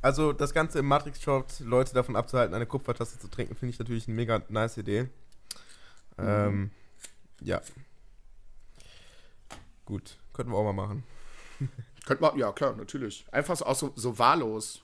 also 0.02 0.34
das 0.34 0.54
Ganze 0.54 0.80
im 0.80 0.86
Matrix-Shot, 0.86 1.60
Leute 1.60 1.93
davon 1.93 2.15
abzuhalten, 2.15 2.56
eine 2.56 2.65
Kupfertasse 2.65 3.19
zu 3.19 3.28
trinken, 3.28 3.56
finde 3.56 3.73
ich 3.73 3.80
natürlich 3.80 4.08
eine 4.08 4.15
mega 4.15 4.41
nice 4.49 4.78
Idee. 4.78 5.04
Mhm. 6.17 6.25
Ähm, 6.25 6.71
ja. 7.41 7.62
Gut, 9.86 10.17
könnten 10.39 10.54
wir 10.54 10.58
auch 10.58 10.63
mal 10.63 10.88
machen. 10.88 11.04
Könnten 12.06 12.23
wir, 12.23 12.38
ja 12.38 12.54
klar, 12.54 12.73
natürlich. 12.78 13.25
Einfach 13.30 13.58
so, 13.58 13.65
auch 13.65 13.75
so, 13.75 13.91
so 13.97 14.17
wahllos. 14.17 14.82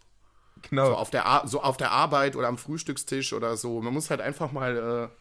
Genau. 0.70 0.88
So 0.88 0.96
auf, 0.96 1.10
der 1.12 1.44
so 1.46 1.62
auf 1.62 1.78
der 1.78 1.92
Arbeit 1.92 2.36
oder 2.36 2.50
am 2.50 2.58
Frühstückstisch 2.58 3.32
oder 3.32 3.56
so. 3.56 3.82
Man 3.82 3.94
muss 3.94 4.10
halt 4.10 4.20
einfach 4.20 4.52
mal 4.52 5.10
äh, 5.10 5.16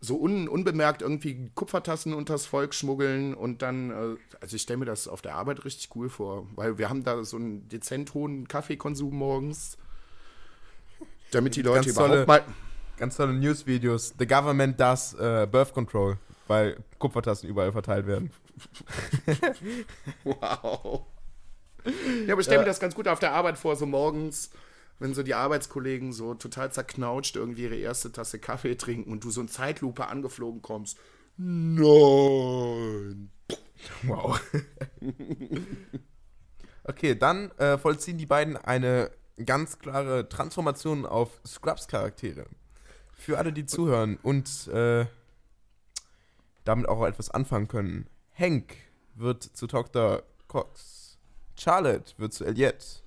so 0.00 0.16
un 0.20 0.46
unbemerkt 0.46 1.02
irgendwie 1.02 1.50
Kupfertassen 1.56 2.14
unters 2.14 2.46
Volk 2.46 2.72
schmuggeln 2.72 3.34
und 3.34 3.62
dann, 3.62 3.90
äh, 3.90 4.16
also 4.40 4.54
ich 4.54 4.62
stelle 4.62 4.78
mir 4.78 4.84
das 4.84 5.08
auf 5.08 5.22
der 5.22 5.34
Arbeit 5.34 5.64
richtig 5.64 5.90
cool 5.96 6.08
vor, 6.08 6.46
weil 6.54 6.78
wir 6.78 6.88
haben 6.88 7.02
da 7.02 7.24
so 7.24 7.36
einen 7.36 7.68
dezent 7.68 8.14
hohen 8.14 8.46
Kaffeekonsum 8.46 9.12
morgens, 9.12 9.76
damit 11.32 11.56
die 11.56 11.62
Leute 11.62 11.80
ganz 11.80 11.86
überhaupt 11.88 12.12
tolle, 12.12 12.26
mal... 12.26 12.44
Ganz 12.96 13.16
tolle 13.16 13.34
Newsvideos. 13.34 14.14
The 14.18 14.26
government 14.26 14.78
does 14.78 15.14
uh, 15.14 15.46
birth 15.46 15.74
control, 15.74 16.16
weil 16.46 16.82
Kupfertassen 16.98 17.48
überall 17.48 17.72
verteilt 17.72 18.06
werden. 18.06 18.30
wow. 20.24 21.06
Ja, 22.26 22.32
aber 22.32 22.40
ich 22.40 22.46
stelle 22.46 22.60
mir 22.60 22.66
das 22.66 22.80
ganz 22.80 22.94
gut 22.94 23.08
auf 23.08 23.18
der 23.18 23.32
Arbeit 23.32 23.58
vor, 23.58 23.76
so 23.76 23.86
morgens 23.86 24.50
wenn 24.98 25.14
so 25.14 25.22
die 25.22 25.34
Arbeitskollegen 25.34 26.12
so 26.12 26.34
total 26.34 26.72
zerknautscht 26.72 27.36
irgendwie 27.36 27.64
ihre 27.64 27.76
erste 27.76 28.12
Tasse 28.12 28.38
Kaffee 28.38 28.76
trinken 28.76 29.12
und 29.12 29.24
du 29.24 29.30
so 29.30 29.40
in 29.40 29.48
Zeitlupe 29.48 30.06
angeflogen 30.06 30.62
kommst. 30.62 30.98
Nein. 31.36 33.30
Wow. 34.04 34.40
okay, 36.84 37.14
dann 37.14 37.50
äh, 37.58 37.76
vollziehen 37.76 38.16
die 38.16 38.26
beiden 38.26 38.56
eine 38.56 39.10
ganz 39.44 39.78
klare 39.78 40.28
Transformation 40.28 41.04
auf 41.04 41.40
Scrubs-Charaktere. 41.46 42.46
Für 43.12 43.38
alle, 43.38 43.52
die 43.52 43.66
zuhören 43.66 44.18
und 44.22 44.68
äh, 44.68 45.06
damit 46.66 46.88
auch 46.88 47.04
etwas 47.06 47.30
anfangen 47.30 47.68
können. 47.68 48.08
Hank 48.32 48.76
wird 49.14 49.42
zu 49.42 49.66
Dr. 49.66 50.22
Cox. 50.48 51.18
Charlotte 51.58 52.12
wird 52.18 52.34
zu 52.34 52.44
Elliot. 52.44 53.02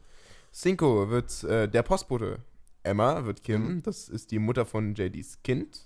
Cinco 0.51 1.09
wird 1.09 1.43
äh, 1.43 1.67
der 1.67 1.83
Postbote. 1.83 2.39
Emma 2.83 3.25
wird 3.25 3.43
Kim, 3.43 3.75
mhm. 3.75 3.83
das 3.83 4.09
ist 4.09 4.31
die 4.31 4.39
Mutter 4.39 4.65
von 4.65 4.95
JDs 4.95 5.43
Kind. 5.43 5.85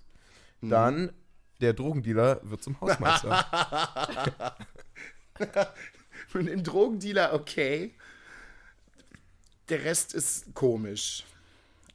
Mhm. 0.62 0.70
Dann 0.70 1.12
der 1.60 1.74
Drogendealer 1.74 2.40
wird 2.44 2.64
zum 2.64 2.80
Hausmeister. 2.80 4.56
Und 6.34 6.48
im 6.48 6.64
Drogendealer, 6.64 7.34
okay. 7.34 7.94
Der 9.70 9.84
Rest 9.84 10.14
ist 10.14 10.54
komisch. 10.54 11.26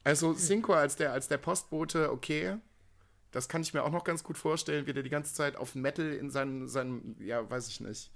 Also 0.03 0.33
Cinco 0.33 0.73
als 0.73 0.95
der, 0.95 1.13
als 1.13 1.27
der 1.27 1.37
Postbote, 1.37 2.11
okay. 2.11 2.57
Das 3.31 3.47
kann 3.47 3.61
ich 3.61 3.73
mir 3.73 3.83
auch 3.83 3.91
noch 3.91 4.03
ganz 4.03 4.23
gut 4.23 4.37
vorstellen, 4.37 4.87
wie 4.87 4.93
der 4.93 5.03
die 5.03 5.09
ganze 5.09 5.33
Zeit 5.33 5.55
auf 5.55 5.75
Metal 5.75 6.13
in 6.13 6.29
seinem, 6.29 6.67
seinem 6.67 7.15
ja, 7.19 7.47
weiß 7.49 7.67
ich 7.67 7.79
nicht, 7.79 8.11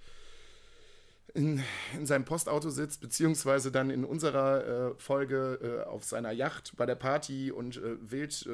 in, 1.34 1.64
in 1.96 2.06
seinem 2.06 2.26
Postauto 2.26 2.70
sitzt, 2.70 3.02
beziehungsweise 3.02 3.72
dann 3.72 3.90
in 3.90 4.06
unserer 4.06 4.92
äh, 4.92 4.96
Folge 4.98 5.60
äh, 5.62 5.90
auf 5.90 6.04
seiner 6.04 6.32
Yacht 6.32 6.74
bei 6.78 6.86
der 6.86 6.96
Party 6.96 7.52
und 7.52 7.78
äh, 7.78 7.98
wild 8.00 8.50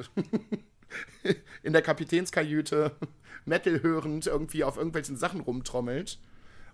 äh, 1.24 1.34
in 1.62 1.72
der 1.72 1.82
Kapitänskajüte 1.82 2.96
Metal 3.44 3.82
hörend 3.82 4.26
irgendwie 4.26 4.64
auf 4.64 4.76
irgendwelchen 4.76 5.16
Sachen 5.16 5.40
rumtrommelt 5.40 6.18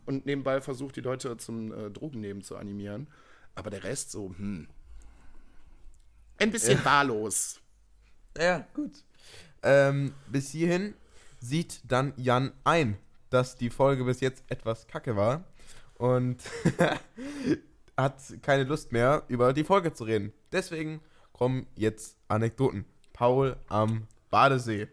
und 0.04 0.26
nebenbei 0.26 0.60
versucht, 0.60 0.96
die 0.96 1.00
Leute 1.00 1.36
zum 1.36 1.72
äh, 1.72 1.90
Drogennehmen 1.90 2.42
zu 2.42 2.56
animieren. 2.56 3.08
Aber 3.54 3.70
der 3.70 3.84
Rest 3.84 4.12
so, 4.12 4.34
hm. 4.36 4.68
Ein 6.38 6.50
bisschen 6.50 6.84
wahllos. 6.84 7.60
Ja, 8.36 8.66
gut. 8.74 8.92
Ähm, 9.62 10.12
bis 10.28 10.50
hierhin 10.50 10.94
sieht 11.40 11.80
dann 11.84 12.12
Jan 12.16 12.52
ein, 12.64 12.96
dass 13.30 13.56
die 13.56 13.70
Folge 13.70 14.04
bis 14.04 14.20
jetzt 14.20 14.44
etwas 14.48 14.86
kacke 14.86 15.16
war 15.16 15.44
und 15.94 16.42
hat 17.96 18.20
keine 18.42 18.64
Lust 18.64 18.92
mehr, 18.92 19.22
über 19.28 19.52
die 19.52 19.64
Folge 19.64 19.92
zu 19.92 20.04
reden. 20.04 20.32
Deswegen 20.52 21.00
kommen 21.32 21.66
jetzt 21.74 22.16
Anekdoten. 22.28 22.84
Paul 23.12 23.56
am 23.68 24.06
Badesee. 24.30 24.88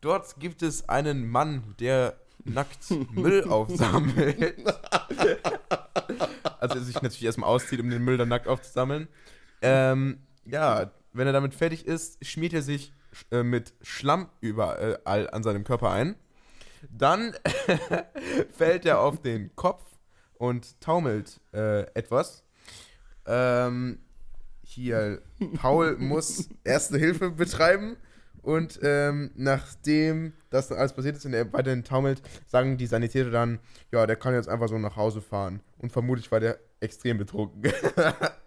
Dort 0.00 0.38
gibt 0.38 0.62
es 0.62 0.88
einen 0.88 1.28
Mann, 1.28 1.74
der 1.80 2.16
nackt 2.44 2.90
Müll 3.12 3.44
aufsammelt. 3.44 4.54
also 6.60 6.74
er 6.74 6.80
sich 6.80 6.94
natürlich 6.96 7.24
erstmal 7.24 7.50
auszieht, 7.50 7.80
um 7.80 7.90
den 7.90 8.04
Müll 8.04 8.16
dann 8.16 8.28
nackt 8.28 8.48
aufzusammeln. 8.48 9.08
Ähm, 9.60 10.18
ja, 10.44 10.90
wenn 11.12 11.26
er 11.26 11.32
damit 11.32 11.54
fertig 11.54 11.86
ist, 11.86 12.24
schmiert 12.24 12.52
er 12.52 12.62
sich 12.62 12.92
äh, 13.30 13.42
mit 13.42 13.74
Schlamm 13.82 14.28
überall 14.40 15.30
an 15.30 15.42
seinem 15.42 15.64
Körper 15.64 15.90
ein. 15.90 16.16
Dann 16.90 17.34
fällt 18.50 18.86
er 18.86 19.00
auf 19.00 19.20
den 19.22 19.54
Kopf 19.54 19.82
und 20.34 20.80
taumelt 20.80 21.40
äh, 21.52 21.82
etwas. 21.94 22.44
Ähm, 23.26 23.98
hier, 24.64 25.22
Paul 25.54 25.96
muss 25.98 26.48
Erste 26.64 26.98
Hilfe 26.98 27.30
betreiben 27.30 27.96
und 28.42 28.80
ähm, 28.82 29.30
nachdem 29.36 30.32
das 30.50 30.68
dann 30.68 30.78
alles 30.78 30.92
passiert 30.92 31.16
ist 31.16 31.24
und 31.24 31.32
er 31.32 31.52
weiterhin 31.52 31.84
taumelt, 31.84 32.20
sagen 32.46 32.76
die 32.76 32.86
Sanitäter 32.86 33.30
dann, 33.30 33.60
ja, 33.92 34.06
der 34.06 34.16
kann 34.16 34.34
jetzt 34.34 34.48
einfach 34.48 34.68
so 34.68 34.78
nach 34.78 34.96
Hause 34.96 35.20
fahren. 35.20 35.60
Und 35.78 35.92
vermutlich 35.92 36.30
war 36.32 36.40
der 36.40 36.58
extrem 36.80 37.18
betrunken. 37.18 37.62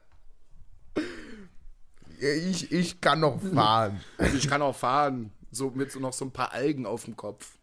ich, 2.22 2.72
ich 2.72 3.02
kann 3.02 3.20
noch 3.20 3.42
fahren. 3.42 4.02
Ich 4.36 4.48
kann 4.48 4.62
auch 4.62 4.76
fahren, 4.76 5.32
so 5.52 5.72
mit 5.72 5.92
so 5.92 6.00
noch 6.00 6.14
so 6.14 6.26
ein 6.26 6.32
paar 6.32 6.54
Algen 6.54 6.86
auf 6.86 7.06
dem 7.06 7.16
Kopf. 7.16 7.58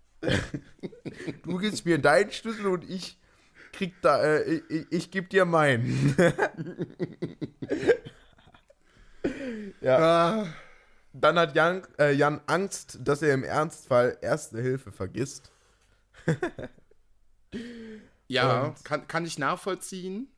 du 1.42 1.58
gibst 1.58 1.84
mir 1.84 1.98
deinen 1.98 2.30
Schlüssel 2.30 2.66
und 2.66 2.88
ich 2.88 3.18
krieg 3.72 3.94
da, 4.02 4.22
äh, 4.22 4.62
ich, 4.68 4.86
ich 4.90 5.10
geb 5.10 5.30
dir 5.30 5.44
meinen. 5.44 6.16
ja. 9.80 10.46
Dann 11.14 11.38
hat 11.38 11.54
Jan, 11.54 11.82
äh, 11.98 12.12
Jan 12.12 12.40
Angst, 12.46 12.98
dass 13.02 13.20
er 13.20 13.34
im 13.34 13.44
Ernstfall 13.44 14.16
Erste 14.22 14.62
Hilfe 14.62 14.92
vergisst. 14.92 15.50
ja, 18.28 18.74
kann, 18.84 19.06
kann 19.08 19.26
ich 19.26 19.38
nachvollziehen. 19.38 20.28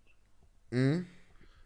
Mhm. 0.70 1.06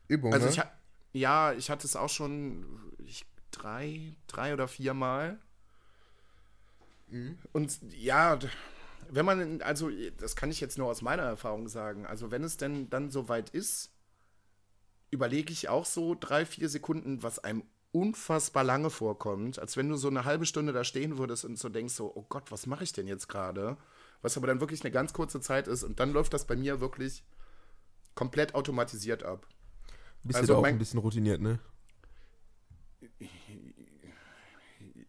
Übung, 0.08 0.32
also 0.32 0.48
ne? 0.48 0.64
Ja, 1.12 1.53
ich 1.53 1.71
hatte 1.71 1.87
es 1.87 1.97
auch 1.97 2.09
schon 2.09 2.66
ich, 3.05 3.25
drei, 3.51 4.14
drei 4.27 4.53
oder 4.53 4.68
vier 4.68 4.94
Mal. 4.94 5.38
Mhm. 7.09 7.38
Und 7.53 7.79
ja, 7.92 8.38
wenn 9.11 9.25
man, 9.25 9.62
also 9.62 9.90
das 10.18 10.37
kann 10.37 10.51
ich 10.51 10.61
jetzt 10.61 10.79
nur 10.79 10.88
aus 10.88 11.03
meiner 11.03 11.23
Erfahrung 11.23 11.68
sagen, 11.68 12.07
also 12.07 12.31
wenn 12.31 12.44
es 12.44 12.57
denn 12.57 12.90
dann 12.90 13.11
soweit 13.11 13.51
ist, 13.51 13.90
überlege 15.11 15.53
ich 15.53 15.68
auch 15.68 15.87
so 15.87 16.14
drei, 16.18 16.44
vier 16.44 16.68
Sekunden, 16.68 17.23
was 17.23 17.38
einem 17.38 17.64
unfassbar 17.92 18.64
lange 18.64 18.90
vorkommt, 18.90 19.59
als 19.59 19.77
wenn 19.77 19.88
du 19.88 19.97
so 19.97 20.09
eine 20.09 20.25
halbe 20.25 20.44
Stunde 20.44 20.73
da 20.73 20.85
stehen 20.85 21.16
würdest 21.16 21.44
und 21.47 21.59
so 21.59 21.71
denkst 21.71 21.94
so, 21.94 22.12
oh 22.14 22.27
Gott, 22.29 22.51
was 22.51 22.66
mache 22.66 22.85
ich 22.85 22.92
denn 22.92 23.07
jetzt 23.07 23.29
gerade? 23.29 23.79
Was 24.21 24.37
aber 24.37 24.47
dann 24.47 24.61
wirklich 24.61 24.83
eine 24.83 24.90
ganz 24.90 25.12
kurze 25.14 25.40
Zeit 25.40 25.68
ist 25.68 25.85
und 25.85 25.99
dann 25.99 26.12
läuft 26.12 26.35
das 26.35 26.47
bei 26.47 26.57
mir 26.57 26.81
wirklich 26.81 27.25
komplett 28.14 28.55
automatisiert 28.55 29.23
ab. 29.23 29.47
Bist 30.22 30.38
also 30.38 30.46
du 30.46 30.52
da 30.54 30.59
auch 30.61 30.64
ein 30.64 30.78
bisschen 30.78 31.00
routiniert, 31.00 31.40
ne? 31.40 31.59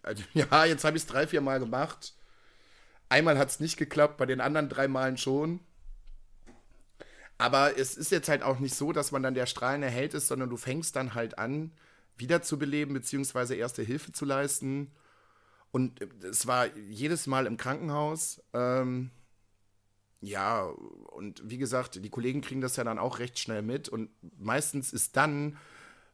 Also, 0.02 0.24
ja, 0.34 0.66
jetzt 0.66 0.84
habe 0.84 0.98
ich 0.98 1.04
es 1.04 1.08
drei, 1.08 1.28
vier 1.28 1.42
Mal 1.42 1.60
gemacht. 1.60 2.14
Einmal 3.10 3.38
hat 3.38 3.50
es 3.50 3.60
nicht 3.60 3.78
geklappt, 3.78 4.18
bei 4.18 4.26
den 4.26 4.42
anderen 4.42 4.70
drei 4.70 4.88
Malen 4.88 5.18
schon. 5.18 5.60
Aber 7.38 7.78
es 7.78 7.96
ist 7.96 8.12
jetzt 8.12 8.28
halt 8.30 8.44
auch 8.44 8.60
nicht 8.60 8.76
so, 8.76 8.92
dass 8.92 9.12
man 9.12 9.24
dann 9.24 9.34
der 9.34 9.46
strahlende 9.46 9.88
Held 9.88 10.14
ist, 10.14 10.28
sondern 10.28 10.50
du 10.50 10.58
fängst 10.58 10.96
dann 10.96 11.16
halt 11.16 11.40
an, 11.40 11.72
wiederzubeleben, 12.18 12.94
beziehungsweise 12.94 13.56
erste 13.56 13.82
Hilfe 13.82 14.12
zu 14.12 14.26
leisten. 14.26 14.92
Und 15.72 16.02
es 16.24 16.48
war 16.48 16.76
jedes 16.76 17.28
Mal 17.28 17.46
im 17.46 17.56
Krankenhaus. 17.56 18.42
Ähm, 18.54 19.12
ja, 20.22 20.64
und 20.64 21.42
wie 21.50 21.58
gesagt, 21.58 22.04
die 22.04 22.10
Kollegen 22.10 22.42
kriegen 22.42 22.62
das 22.62 22.76
ja 22.76 22.84
dann 22.84 23.00
auch 23.00 23.20
recht 23.20 23.40
schnell 23.40 23.62
mit. 23.62 23.88
Und 23.88 24.10
meistens 24.38 24.92
ist 24.92 25.16
dann, 25.16 25.58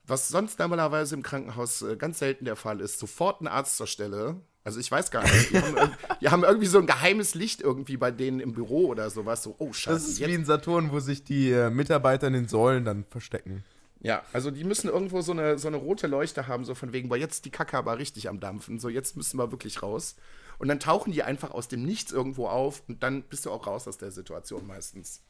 was 0.06 0.28
sonst 0.28 0.60
normalerweise 0.60 1.16
im 1.16 1.24
Krankenhaus 1.24 1.82
äh, 1.82 1.96
ganz 1.96 2.20
selten 2.20 2.46
der 2.46 2.56
Fall 2.56 2.82
ist, 2.82 3.00
sofort 3.00 3.42
ein 3.42 3.48
Arzt 3.48 3.78
zur 3.78 3.88
Stelle 3.88 4.42
Also 4.64 4.80
ich 4.80 4.92
weiß 4.92 5.10
gar 5.10 5.24
nicht. 5.24 5.52
Die 5.52 5.58
haben, 5.58 5.92
die 6.22 6.30
haben, 6.30 6.44
irgendwie 6.44 6.68
so 6.68 6.78
ein 6.78 6.86
geheimes 6.86 7.34
Licht 7.34 7.62
irgendwie 7.62 7.98
bei 7.98 8.12
denen 8.12 8.40
im 8.40 8.54
Büro 8.54 8.88
oder 8.88 9.10
sowas. 9.10 9.42
So, 9.42 9.56
oh 9.58 9.74
scheiße. 9.74 9.96
Das 9.96 10.08
ist 10.08 10.20
jetzt. 10.20 10.30
wie 10.30 10.36
in 10.36 10.46
Saturn, 10.46 10.92
wo 10.92 11.00
sich 11.00 11.24
die 11.24 11.52
äh, 11.52 11.72
Mitarbeiter 11.72 12.28
in 12.28 12.34
den 12.34 12.48
Säulen 12.48 12.86
dann 12.86 13.06
verstecken. 13.10 13.64
Ja, 14.02 14.22
also 14.34 14.52
die 14.52 14.64
müssen 14.64 14.88
irgendwo 14.88 15.22
so 15.22 15.32
eine, 15.32 15.58
so 15.58 15.68
eine 15.68 15.78
rote 15.78 16.06
Leuchte 16.06 16.48
haben, 16.48 16.64
so 16.64 16.76
von 16.76 16.94
wegen, 16.94 17.10
boah, 17.10 17.18
jetzt 17.18 17.46
die 17.46 17.50
Kacke 17.50 17.76
aber 17.76 17.98
richtig 17.98 18.30
am 18.30 18.40
Dampfen. 18.40 18.80
So, 18.80 18.88
jetzt 18.88 19.18
müssen 19.18 19.40
wir 19.40 19.52
wirklich 19.52 19.82
raus. 19.82 20.16
Und 20.58 20.68
dann 20.68 20.80
tauchen 20.80 21.12
die 21.12 21.24
einfach 21.24 21.52
aus 21.52 21.68
dem 21.68 21.84
Nichts 21.84 22.12
irgendwo 22.12 22.48
auf 22.48 22.84
und 22.88 23.04
dann 23.04 23.24
bist 23.24 23.46
du 23.46 23.52
auch 23.52 23.68
raus 23.68 23.88
aus 23.88 23.98
der 23.98 24.12
Situation 24.12 24.66
meistens. 24.66 25.22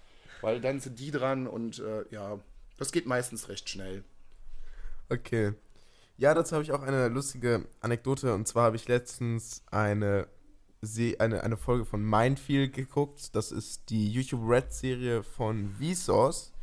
Weil 0.42 0.62
dann 0.62 0.80
sind 0.80 1.00
die 1.00 1.12
dran 1.12 1.48
und 1.48 1.80
äh, 1.80 2.06
ja, 2.12 2.40
das 2.78 2.92
geht 2.92 3.06
meistens 3.06 3.50
recht 3.50 3.70
schnell. 3.70 4.04
Okay. 5.10 5.54
Ja, 6.18 6.34
dazu 6.34 6.54
habe 6.54 6.64
ich 6.64 6.72
auch 6.72 6.82
eine 6.82 7.08
lustige 7.10 7.66
Anekdote. 7.82 8.34
Und 8.34 8.48
zwar 8.48 8.66
habe 8.66 8.76
ich 8.76 8.88
letztens 8.88 9.64
eine, 9.70 10.28
eine, 11.20 11.44
eine 11.44 11.58
Folge 11.58 11.86
von 11.86 12.04
Mindfield 12.04 12.74
geguckt. 12.74 13.36
Das 13.36 13.52
ist 13.52 13.90
die 13.90 14.10
YouTube 14.10 14.48
Red-Serie 14.48 15.24
von 15.24 15.76
Vsauce. 15.80 16.54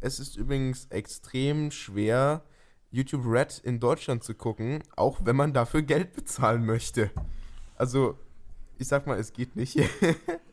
Es 0.00 0.20
ist 0.20 0.36
übrigens 0.36 0.86
extrem 0.90 1.70
schwer, 1.70 2.42
YouTube 2.90 3.24
Red 3.26 3.60
in 3.64 3.80
Deutschland 3.80 4.22
zu 4.22 4.34
gucken, 4.34 4.82
auch 4.96 5.20
wenn 5.24 5.36
man 5.36 5.52
dafür 5.52 5.82
Geld 5.82 6.12
bezahlen 6.12 6.64
möchte. 6.64 7.10
Also, 7.78 8.18
ich 8.76 8.88
sag 8.88 9.06
mal, 9.06 9.18
es 9.18 9.32
geht 9.32 9.54
nicht. 9.54 9.78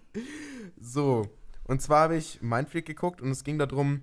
so, 0.79 1.27
und 1.63 1.81
zwar 1.81 2.03
habe 2.03 2.17
ich 2.17 2.41
Mindfreak 2.41 2.85
geguckt 2.85 3.19
und 3.19 3.31
es 3.31 3.43
ging 3.43 3.57
darum, 3.57 4.01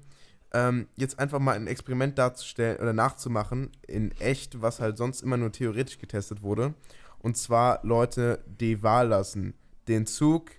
ähm, 0.52 0.88
jetzt 0.96 1.18
einfach 1.20 1.38
mal 1.38 1.54
ein 1.54 1.68
Experiment 1.68 2.18
darzustellen 2.18 2.78
oder 2.78 2.92
nachzumachen 2.92 3.70
in 3.86 4.10
echt, 4.18 4.60
was 4.60 4.80
halt 4.80 4.98
sonst 4.98 5.22
immer 5.22 5.36
nur 5.36 5.52
theoretisch 5.52 5.98
getestet 5.98 6.42
wurde. 6.42 6.74
Und 7.20 7.36
zwar 7.36 7.78
Leute 7.84 8.42
die 8.46 8.82
Wahl 8.82 9.08
lassen, 9.08 9.54
den 9.86 10.06
Zug 10.06 10.50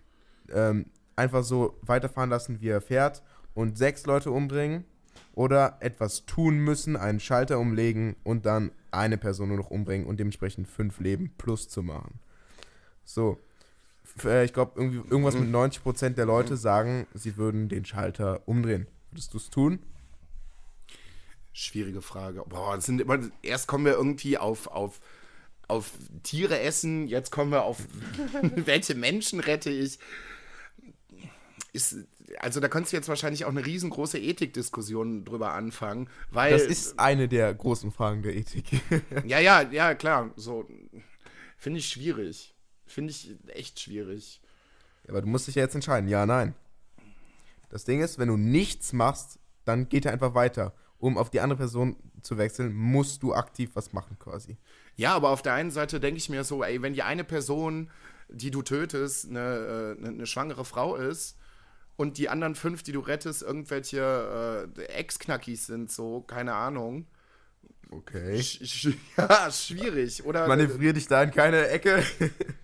ähm, 0.49 0.85
einfach 1.17 1.43
so 1.43 1.77
weiterfahren 1.81 2.29
lassen, 2.29 2.61
wie 2.61 2.69
er 2.69 2.81
fährt 2.81 3.21
und 3.53 3.77
sechs 3.77 4.05
Leute 4.05 4.31
umbringen 4.31 4.85
oder 5.35 5.77
etwas 5.81 6.25
tun 6.25 6.59
müssen, 6.59 6.95
einen 6.95 7.19
Schalter 7.19 7.59
umlegen 7.59 8.15
und 8.23 8.45
dann 8.45 8.71
eine 8.91 9.17
Person 9.17 9.49
nur 9.49 9.57
noch 9.57 9.69
umbringen 9.69 10.07
und 10.07 10.19
dementsprechend 10.19 10.69
fünf 10.69 11.01
Leben 11.01 11.33
plus 11.37 11.67
zu 11.67 11.83
machen. 11.83 12.19
So. 13.05 13.37
Äh, 14.23 14.45
ich 14.45 14.53
glaube, 14.53 14.79
irgendwas 14.79 15.35
mit 15.35 15.49
90% 15.49 16.09
der 16.09 16.25
Leute 16.25 16.57
sagen, 16.57 17.07
sie 17.13 17.37
würden 17.37 17.69
den 17.69 17.85
Schalter 17.85 18.41
umdrehen. 18.47 18.87
Würdest 19.11 19.33
du 19.33 19.37
es 19.37 19.49
tun? 19.49 19.79
Schwierige 21.53 22.01
Frage. 22.01 22.43
Boah, 22.47 22.79
sind 22.81 22.99
immer, 22.99 23.19
erst 23.43 23.67
kommen 23.67 23.85
wir 23.85 23.93
irgendwie 23.93 24.37
auf, 24.37 24.67
auf, 24.67 24.99
auf 25.67 25.91
Tiere 26.23 26.59
essen, 26.59 27.07
jetzt 27.07 27.31
kommen 27.31 27.51
wir 27.51 27.63
auf 27.63 27.77
welche 28.41 28.95
Menschen 28.95 29.39
rette 29.39 29.69
ich. 29.69 29.99
Ist, 31.73 31.97
also 32.39 32.59
da 32.59 32.67
könntest 32.67 32.93
du 32.93 32.97
jetzt 32.97 33.09
wahrscheinlich 33.09 33.45
auch 33.45 33.49
eine 33.49 33.65
riesengroße 33.65 34.19
Ethikdiskussion 34.19 35.25
drüber 35.25 35.53
anfangen, 35.53 36.09
weil. 36.31 36.51
Das 36.51 36.63
ist 36.63 36.99
eine 36.99 37.27
der 37.27 37.53
großen 37.53 37.91
Fragen 37.91 38.23
der 38.23 38.35
Ethik. 38.35 38.65
ja, 39.25 39.39
ja, 39.39 39.61
ja, 39.61 39.93
klar. 39.95 40.31
So 40.35 40.67
finde 41.57 41.79
ich 41.79 41.87
schwierig. 41.87 42.52
Finde 42.85 43.11
ich 43.11 43.35
echt 43.47 43.79
schwierig. 43.79 44.41
Ja, 45.03 45.11
aber 45.11 45.21
du 45.21 45.27
musst 45.27 45.47
dich 45.47 45.55
ja 45.55 45.63
jetzt 45.63 45.75
entscheiden, 45.75 46.09
ja, 46.09 46.25
nein. 46.25 46.55
Das 47.69 47.85
Ding 47.85 48.01
ist, 48.01 48.19
wenn 48.19 48.27
du 48.27 48.37
nichts 48.37 48.93
machst, 48.93 49.39
dann 49.65 49.89
geht 49.89 50.05
er 50.05 50.13
einfach 50.13 50.35
weiter. 50.35 50.73
Um 50.99 51.17
auf 51.17 51.29
die 51.29 51.41
andere 51.41 51.57
Person 51.57 51.97
zu 52.21 52.37
wechseln, 52.37 52.73
musst 52.73 53.23
du 53.23 53.33
aktiv 53.33 53.71
was 53.73 53.93
machen 53.93 54.17
quasi. 54.19 54.57
Ja, 54.95 55.13
aber 55.15 55.29
auf 55.29 55.41
der 55.41 55.53
einen 55.53 55.71
Seite 55.71 55.99
denke 55.99 56.17
ich 56.17 56.29
mir 56.29 56.43
so, 56.43 56.63
ey, 56.63 56.81
wenn 56.81 56.93
die 56.93 57.03
eine 57.03 57.23
Person, 57.23 57.89
die 58.29 58.51
du 58.51 58.61
tötest, 58.61 59.29
eine, 59.29 59.95
eine, 59.97 60.09
eine 60.09 60.25
schwangere 60.27 60.65
Frau 60.65 60.95
ist 60.95 61.37
und 61.95 62.17
die 62.17 62.29
anderen 62.29 62.55
fünf, 62.55 62.83
die 62.83 62.91
du 62.91 62.99
rettest, 62.99 63.41
irgendwelche 63.41 64.67
äh, 64.77 64.81
Ex-Knackis 64.83 65.65
sind, 65.65 65.91
so, 65.91 66.21
keine 66.21 66.53
Ahnung. 66.53 67.07
Okay. 67.91 68.41
Sch 68.41 68.89
ja, 69.17 69.51
schwierig. 69.51 70.23
Oder, 70.25 70.47
Manövrier 70.47 70.93
dich 70.93 71.07
da 71.07 71.23
in 71.23 71.31
keine 71.31 71.67
Ecke. 71.67 72.03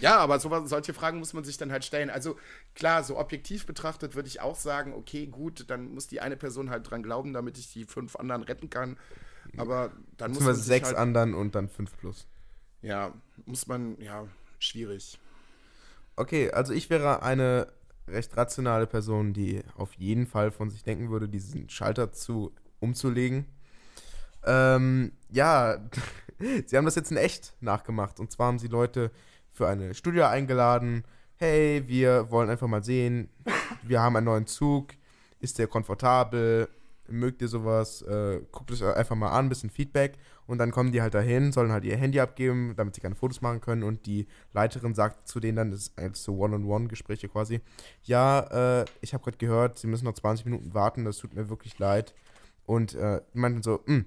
Ja, 0.00 0.18
aber 0.18 0.38
so, 0.38 0.66
solche 0.66 0.92
Fragen 0.92 1.18
muss 1.18 1.32
man 1.32 1.44
sich 1.44 1.56
dann 1.56 1.72
halt 1.72 1.84
stellen. 1.84 2.10
Also 2.10 2.36
klar, 2.74 3.02
so 3.02 3.18
objektiv 3.18 3.66
betrachtet 3.66 4.14
würde 4.14 4.28
ich 4.28 4.40
auch 4.40 4.56
sagen, 4.56 4.92
okay, 4.92 5.26
gut, 5.26 5.64
dann 5.68 5.94
muss 5.94 6.06
die 6.06 6.20
eine 6.20 6.36
Person 6.36 6.70
halt 6.70 6.88
dran 6.90 7.02
glauben, 7.02 7.32
damit 7.32 7.58
ich 7.58 7.72
die 7.72 7.84
fünf 7.84 8.16
anderen 8.16 8.42
retten 8.42 8.70
kann. 8.70 8.96
Aber 9.56 9.92
dann 10.16 10.32
muss 10.32 10.42
man 10.42 10.54
sechs 10.54 10.88
halt, 10.88 10.96
anderen 10.96 11.34
und 11.34 11.54
dann 11.54 11.68
fünf 11.68 11.96
plus. 11.96 12.26
Ja, 12.82 13.12
muss 13.46 13.66
man, 13.66 14.00
ja, 14.00 14.26
schwierig. 14.58 15.18
Okay, 16.16 16.50
also 16.50 16.72
ich 16.72 16.90
wäre 16.90 17.22
eine 17.22 17.68
recht 18.06 18.36
rationale 18.36 18.86
Person, 18.86 19.32
die 19.32 19.62
auf 19.76 19.94
jeden 19.94 20.26
Fall 20.26 20.50
von 20.50 20.70
sich 20.70 20.84
denken 20.84 21.10
würde, 21.10 21.28
diesen 21.28 21.68
Schalter 21.68 22.12
zu 22.12 22.52
umzulegen. 22.80 23.46
Ähm, 24.44 25.12
ja, 25.30 25.78
sie 26.66 26.76
haben 26.76 26.84
das 26.84 26.96
jetzt 26.96 27.10
in 27.10 27.16
echt 27.16 27.54
nachgemacht. 27.60 28.20
Und 28.20 28.30
zwar 28.30 28.48
haben 28.48 28.58
sie 28.58 28.68
Leute 28.68 29.10
für 29.54 29.68
eine 29.68 29.94
Studie 29.94 30.22
eingeladen. 30.22 31.04
Hey, 31.36 31.84
wir 31.86 32.30
wollen 32.30 32.50
einfach 32.50 32.66
mal 32.66 32.84
sehen, 32.84 33.28
wir 33.82 34.00
haben 34.00 34.16
einen 34.16 34.26
neuen 34.26 34.46
Zug. 34.46 34.88
Ist 35.40 35.58
der 35.58 35.68
komfortabel? 35.68 36.68
Mögt 37.06 37.40
ihr 37.42 37.48
sowas? 37.48 38.02
Äh, 38.02 38.40
guckt 38.50 38.70
es 38.70 38.82
einfach 38.82 39.14
mal 39.14 39.30
an, 39.30 39.46
ein 39.46 39.48
bisschen 39.48 39.70
Feedback. 39.70 40.18
Und 40.46 40.58
dann 40.58 40.72
kommen 40.72 40.90
die 40.90 41.00
halt 41.00 41.14
dahin, 41.14 41.52
sollen 41.52 41.70
halt 41.70 41.84
ihr 41.84 41.96
Handy 41.96 42.18
abgeben, 42.18 42.74
damit 42.76 42.94
sie 42.94 43.00
keine 43.00 43.14
Fotos 43.14 43.40
machen 43.42 43.60
können. 43.60 43.82
Und 43.82 44.06
die 44.06 44.26
Leiterin 44.52 44.94
sagt 44.94 45.28
zu 45.28 45.38
denen 45.38 45.56
dann, 45.56 45.70
das 45.70 45.92
ist 45.96 46.24
so 46.24 46.36
One-on-One-Gespräche 46.36 47.28
quasi, 47.28 47.60
ja, 48.02 48.80
äh, 48.80 48.84
ich 49.00 49.14
habe 49.14 49.22
gerade 49.22 49.38
gehört, 49.38 49.78
sie 49.78 49.86
müssen 49.86 50.04
noch 50.04 50.14
20 50.14 50.46
Minuten 50.46 50.74
warten, 50.74 51.04
das 51.04 51.18
tut 51.18 51.34
mir 51.34 51.48
wirklich 51.48 51.78
leid. 51.78 52.14
Und 52.66 52.94
äh, 52.94 53.20
meinten 53.34 53.62
so, 53.62 53.80
hm, 53.86 54.04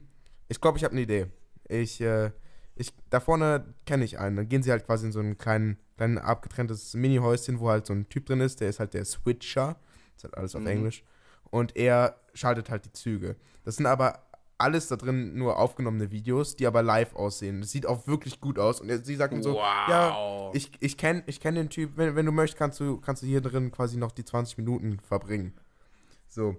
ich 0.49 0.59
glaube, 0.59 0.77
ich 0.77 0.83
habe 0.83 0.91
eine 0.93 1.01
Idee. 1.01 1.27
Ich, 1.69 2.01
äh, 2.01 2.31
ich, 2.79 2.93
da 3.09 3.19
vorne 3.19 3.73
kenne 3.85 4.05
ich 4.05 4.19
einen. 4.19 4.35
Dann 4.35 4.49
gehen 4.49 4.63
sie 4.63 4.71
halt 4.71 4.85
quasi 4.85 5.07
in 5.07 5.11
so 5.11 5.19
ein 5.19 5.37
kleinen, 5.37 5.77
kleinen 5.97 6.17
abgetrenntes 6.17 6.93
Mini-Häuschen, 6.93 7.59
wo 7.59 7.69
halt 7.69 7.85
so 7.85 7.93
ein 7.93 8.07
Typ 8.09 8.25
drin 8.25 8.41
ist, 8.41 8.61
der 8.61 8.69
ist 8.69 8.79
halt 8.79 8.93
der 8.93 9.05
Switcher. 9.05 9.77
Das 10.13 10.17
ist 10.17 10.23
halt 10.23 10.37
alles 10.37 10.55
auf 10.55 10.61
mhm. 10.61 10.67
Englisch. 10.67 11.03
Und 11.49 11.75
er 11.75 12.19
schaltet 12.33 12.69
halt 12.69 12.85
die 12.85 12.93
Züge. 12.93 13.35
Das 13.63 13.75
sind 13.75 13.85
aber 13.85 14.23
alles 14.57 14.87
da 14.87 14.95
drin 14.95 15.37
nur 15.37 15.59
aufgenommene 15.59 16.11
Videos, 16.11 16.55
die 16.55 16.65
aber 16.65 16.81
live 16.81 17.15
aussehen. 17.15 17.61
Das 17.61 17.71
sieht 17.71 17.85
auch 17.85 18.07
wirklich 18.07 18.41
gut 18.41 18.57
aus. 18.57 18.81
Und 18.81 19.05
sie 19.05 19.15
sagt 19.15 19.43
so, 19.43 19.53
wow. 19.53 19.87
ja, 19.87 20.51
ich, 20.53 20.71
ich 20.79 20.97
kenne 20.97 21.23
ich 21.27 21.39
kenn 21.39 21.55
den 21.55 21.69
Typ, 21.69 21.91
wenn, 21.95 22.15
wenn 22.15 22.25
du 22.25 22.31
möchtest, 22.31 22.57
kannst 22.57 22.79
du, 22.79 22.97
kannst 22.97 23.21
du 23.21 23.27
hier 23.27 23.41
drin 23.41 23.71
quasi 23.71 23.97
noch 23.97 24.11
die 24.11 24.25
20 24.25 24.57
Minuten 24.57 24.99
verbringen. 24.99 25.53
So 26.27 26.57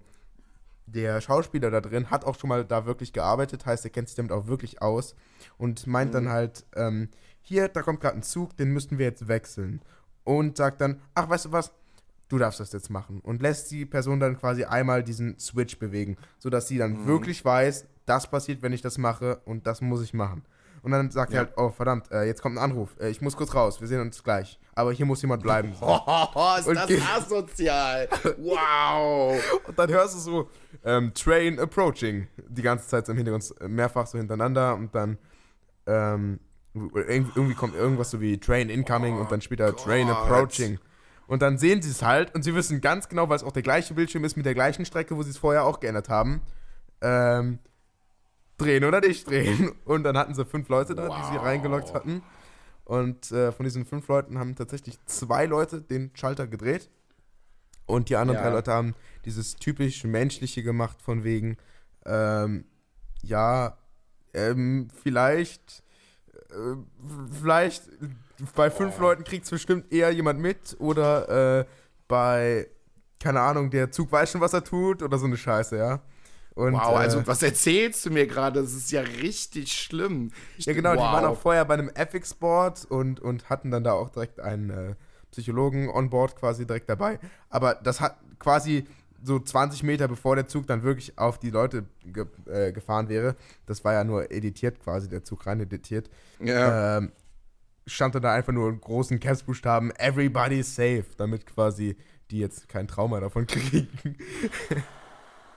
der 0.94 1.20
Schauspieler 1.20 1.70
da 1.70 1.80
drin 1.80 2.10
hat 2.10 2.24
auch 2.24 2.38
schon 2.38 2.48
mal 2.48 2.64
da 2.64 2.86
wirklich 2.86 3.12
gearbeitet, 3.12 3.66
heißt, 3.66 3.84
er 3.84 3.90
kennt 3.90 4.08
sich 4.08 4.16
damit 4.16 4.32
auch 4.32 4.46
wirklich 4.46 4.82
aus 4.82 5.14
und 5.56 5.86
meint 5.86 6.10
mhm. 6.10 6.14
dann 6.14 6.28
halt, 6.28 6.66
ähm, 6.76 7.08
hier, 7.40 7.68
da 7.68 7.82
kommt 7.82 8.00
gerade 8.00 8.16
ein 8.16 8.22
Zug, 8.22 8.56
den 8.56 8.70
müssten 8.72 8.98
wir 8.98 9.06
jetzt 9.06 9.28
wechseln. 9.28 9.80
Und 10.24 10.58
sagt 10.58 10.82
dann, 10.82 11.00
ach, 11.14 11.30
weißt 11.30 11.46
du 11.46 11.52
was, 11.52 11.72
du 12.28 12.38
darfst 12.38 12.60
das 12.60 12.72
jetzt 12.72 12.90
machen. 12.90 13.20
Und 13.20 13.40
lässt 13.40 13.70
die 13.70 13.86
Person 13.86 14.20
dann 14.20 14.38
quasi 14.38 14.64
einmal 14.64 15.02
diesen 15.02 15.38
Switch 15.38 15.78
bewegen, 15.78 16.16
sodass 16.38 16.68
sie 16.68 16.78
dann 16.78 16.92
mhm. 16.92 17.06
wirklich 17.06 17.44
weiß, 17.44 17.86
das 18.04 18.30
passiert, 18.30 18.62
wenn 18.62 18.72
ich 18.72 18.82
das 18.82 18.98
mache 18.98 19.40
und 19.44 19.66
das 19.66 19.80
muss 19.80 20.02
ich 20.02 20.14
machen. 20.14 20.42
Und 20.82 20.92
dann 20.92 21.10
sagt 21.10 21.32
ja. 21.32 21.40
er 21.40 21.46
halt, 21.46 21.54
oh 21.56 21.70
verdammt, 21.70 22.10
äh, 22.10 22.24
jetzt 22.24 22.42
kommt 22.42 22.56
ein 22.56 22.62
Anruf, 22.62 22.96
äh, 23.00 23.10
ich 23.10 23.20
muss 23.20 23.36
kurz 23.36 23.54
raus, 23.54 23.80
wir 23.80 23.88
sehen 23.88 24.00
uns 24.00 24.22
gleich. 24.22 24.58
Aber 24.74 24.92
hier 24.92 25.06
muss 25.06 25.22
jemand 25.22 25.42
bleiben. 25.42 25.74
Oh, 25.80 26.56
ist 26.58 26.68
und 26.68 26.76
das 26.76 26.90
asozial. 27.16 28.08
wow. 28.38 29.36
Und 29.66 29.78
dann 29.78 29.90
hörst 29.90 30.14
du 30.14 30.18
so, 30.18 30.50
ähm, 30.84 31.12
Train 31.14 31.58
approaching, 31.58 32.28
die 32.48 32.62
ganze 32.62 32.86
Zeit 32.88 33.06
so 33.06 33.12
im 33.12 33.18
Hintergrund 33.18 33.52
mehrfach 33.68 34.06
so 34.06 34.18
hintereinander 34.18 34.74
und 34.74 34.94
dann 34.94 35.18
ähm, 35.86 36.38
irgendwie 36.74 37.54
kommt 37.54 37.74
irgendwas 37.74 38.10
so 38.10 38.20
wie 38.20 38.38
Train 38.38 38.68
incoming 38.70 39.16
oh, 39.16 39.20
und 39.20 39.32
dann 39.32 39.40
später 39.40 39.72
Gott. 39.72 39.84
Train 39.84 40.08
approaching. 40.08 40.78
Und 41.26 41.42
dann 41.42 41.58
sehen 41.58 41.82
sie 41.82 41.90
es 41.90 42.02
halt 42.02 42.34
und 42.34 42.42
sie 42.42 42.54
wissen 42.54 42.80
ganz 42.80 43.08
genau, 43.08 43.28
weil 43.28 43.36
es 43.36 43.44
auch 43.44 43.52
der 43.52 43.62
gleiche 43.62 43.94
Bildschirm 43.94 44.24
ist 44.24 44.36
mit 44.36 44.46
der 44.46 44.54
gleichen 44.54 44.84
Strecke, 44.84 45.16
wo 45.16 45.22
sie 45.22 45.30
es 45.30 45.38
vorher 45.38 45.64
auch 45.64 45.80
geändert 45.80 46.08
haben. 46.08 46.40
Ähm, 47.00 47.58
drehen 48.58 48.84
oder 48.84 49.00
nicht 49.00 49.28
drehen. 49.28 49.72
Und 49.84 50.02
dann 50.02 50.18
hatten 50.18 50.34
sie 50.34 50.44
fünf 50.44 50.68
Leute 50.68 50.94
da, 50.94 51.08
wow. 51.08 51.16
die 51.16 51.32
sie 51.32 51.42
reingeloggt 51.42 51.94
hatten. 51.94 52.22
Und 52.84 53.32
äh, 53.32 53.52
von 53.52 53.64
diesen 53.64 53.84
fünf 53.84 54.08
Leuten 54.08 54.38
haben 54.38 54.56
tatsächlich 54.56 54.98
zwei 55.06 55.46
Leute 55.46 55.82
den 55.82 56.10
Schalter 56.14 56.46
gedreht. 56.46 56.90
Und 57.86 58.08
die 58.10 58.16
anderen 58.16 58.38
ja. 58.38 58.44
drei 58.44 58.54
Leute 58.54 58.72
haben 58.72 58.94
dieses 59.24 59.56
typisch 59.56 60.04
menschliche 60.04 60.62
gemacht, 60.62 61.00
von 61.00 61.24
wegen, 61.24 61.56
ähm, 62.04 62.64
ja, 63.22 63.78
ähm, 64.34 64.88
vielleicht, 65.02 65.82
äh, 66.50 66.76
vielleicht 67.40 67.84
bei 68.54 68.70
fünf 68.70 68.96
oh. 68.98 69.02
Leuten 69.02 69.24
kriegt 69.24 69.44
es 69.44 69.50
bestimmt 69.50 69.92
eher 69.92 70.10
jemand 70.10 70.40
mit 70.40 70.76
oder 70.78 71.60
äh, 71.60 71.64
bei, 72.08 72.68
keine 73.20 73.40
Ahnung, 73.40 73.70
der 73.70 73.90
Zug 73.90 74.12
weiß 74.12 74.32
schon, 74.32 74.40
was 74.40 74.52
er 74.52 74.64
tut 74.64 75.02
oder 75.02 75.18
so 75.18 75.26
eine 75.26 75.36
Scheiße, 75.36 75.76
ja. 75.76 76.00
Und, 76.58 76.72
wow, 76.72 76.96
also 76.96 77.20
äh, 77.20 77.26
was 77.28 77.40
erzählst 77.44 78.04
du 78.04 78.10
mir 78.10 78.26
gerade? 78.26 78.60
Das 78.60 78.72
ist 78.72 78.90
ja 78.90 79.02
richtig 79.02 79.72
schlimm. 79.72 80.32
Ja, 80.56 80.72
genau, 80.72 80.92
die 80.94 80.98
wow. 80.98 81.12
waren 81.12 81.24
auch 81.26 81.38
vorher 81.38 81.64
bei 81.64 81.74
einem 81.74 81.88
FX-Board 81.88 82.84
und, 82.86 83.20
und 83.20 83.48
hatten 83.48 83.70
dann 83.70 83.84
da 83.84 83.92
auch 83.92 84.10
direkt 84.10 84.40
einen 84.40 84.70
äh, 84.70 84.94
Psychologen 85.30 85.88
on 85.88 86.10
board 86.10 86.34
quasi 86.34 86.66
direkt 86.66 86.88
dabei. 86.88 87.20
Aber 87.48 87.76
das 87.76 88.00
hat 88.00 88.16
quasi 88.40 88.88
so 89.22 89.38
20 89.38 89.84
Meter 89.84 90.08
bevor 90.08 90.34
der 90.34 90.48
Zug 90.48 90.66
dann 90.66 90.82
wirklich 90.82 91.16
auf 91.16 91.38
die 91.38 91.50
Leute 91.50 91.84
ge 92.04 92.26
äh, 92.46 92.72
gefahren 92.72 93.08
wäre, 93.08 93.36
das 93.66 93.84
war 93.84 93.92
ja 93.92 94.02
nur 94.02 94.32
editiert 94.32 94.80
quasi, 94.80 95.08
der 95.08 95.22
Zug 95.22 95.46
rein 95.46 95.60
editiert, 95.60 96.10
Ja. 96.40 96.98
ähm, 96.98 97.12
stand 97.86 98.16
dann 98.16 98.22
da 98.22 98.34
einfach 98.34 98.52
nur 98.52 98.68
in 98.68 98.80
großen 98.80 99.20
Capsbuchstaben 99.20 99.92
Everybody 99.96 100.64
safe, 100.64 101.06
damit 101.16 101.46
quasi 101.46 101.96
die 102.32 102.40
jetzt 102.40 102.68
kein 102.68 102.88
Trauma 102.88 103.20
davon 103.20 103.46
kriegen. 103.46 103.88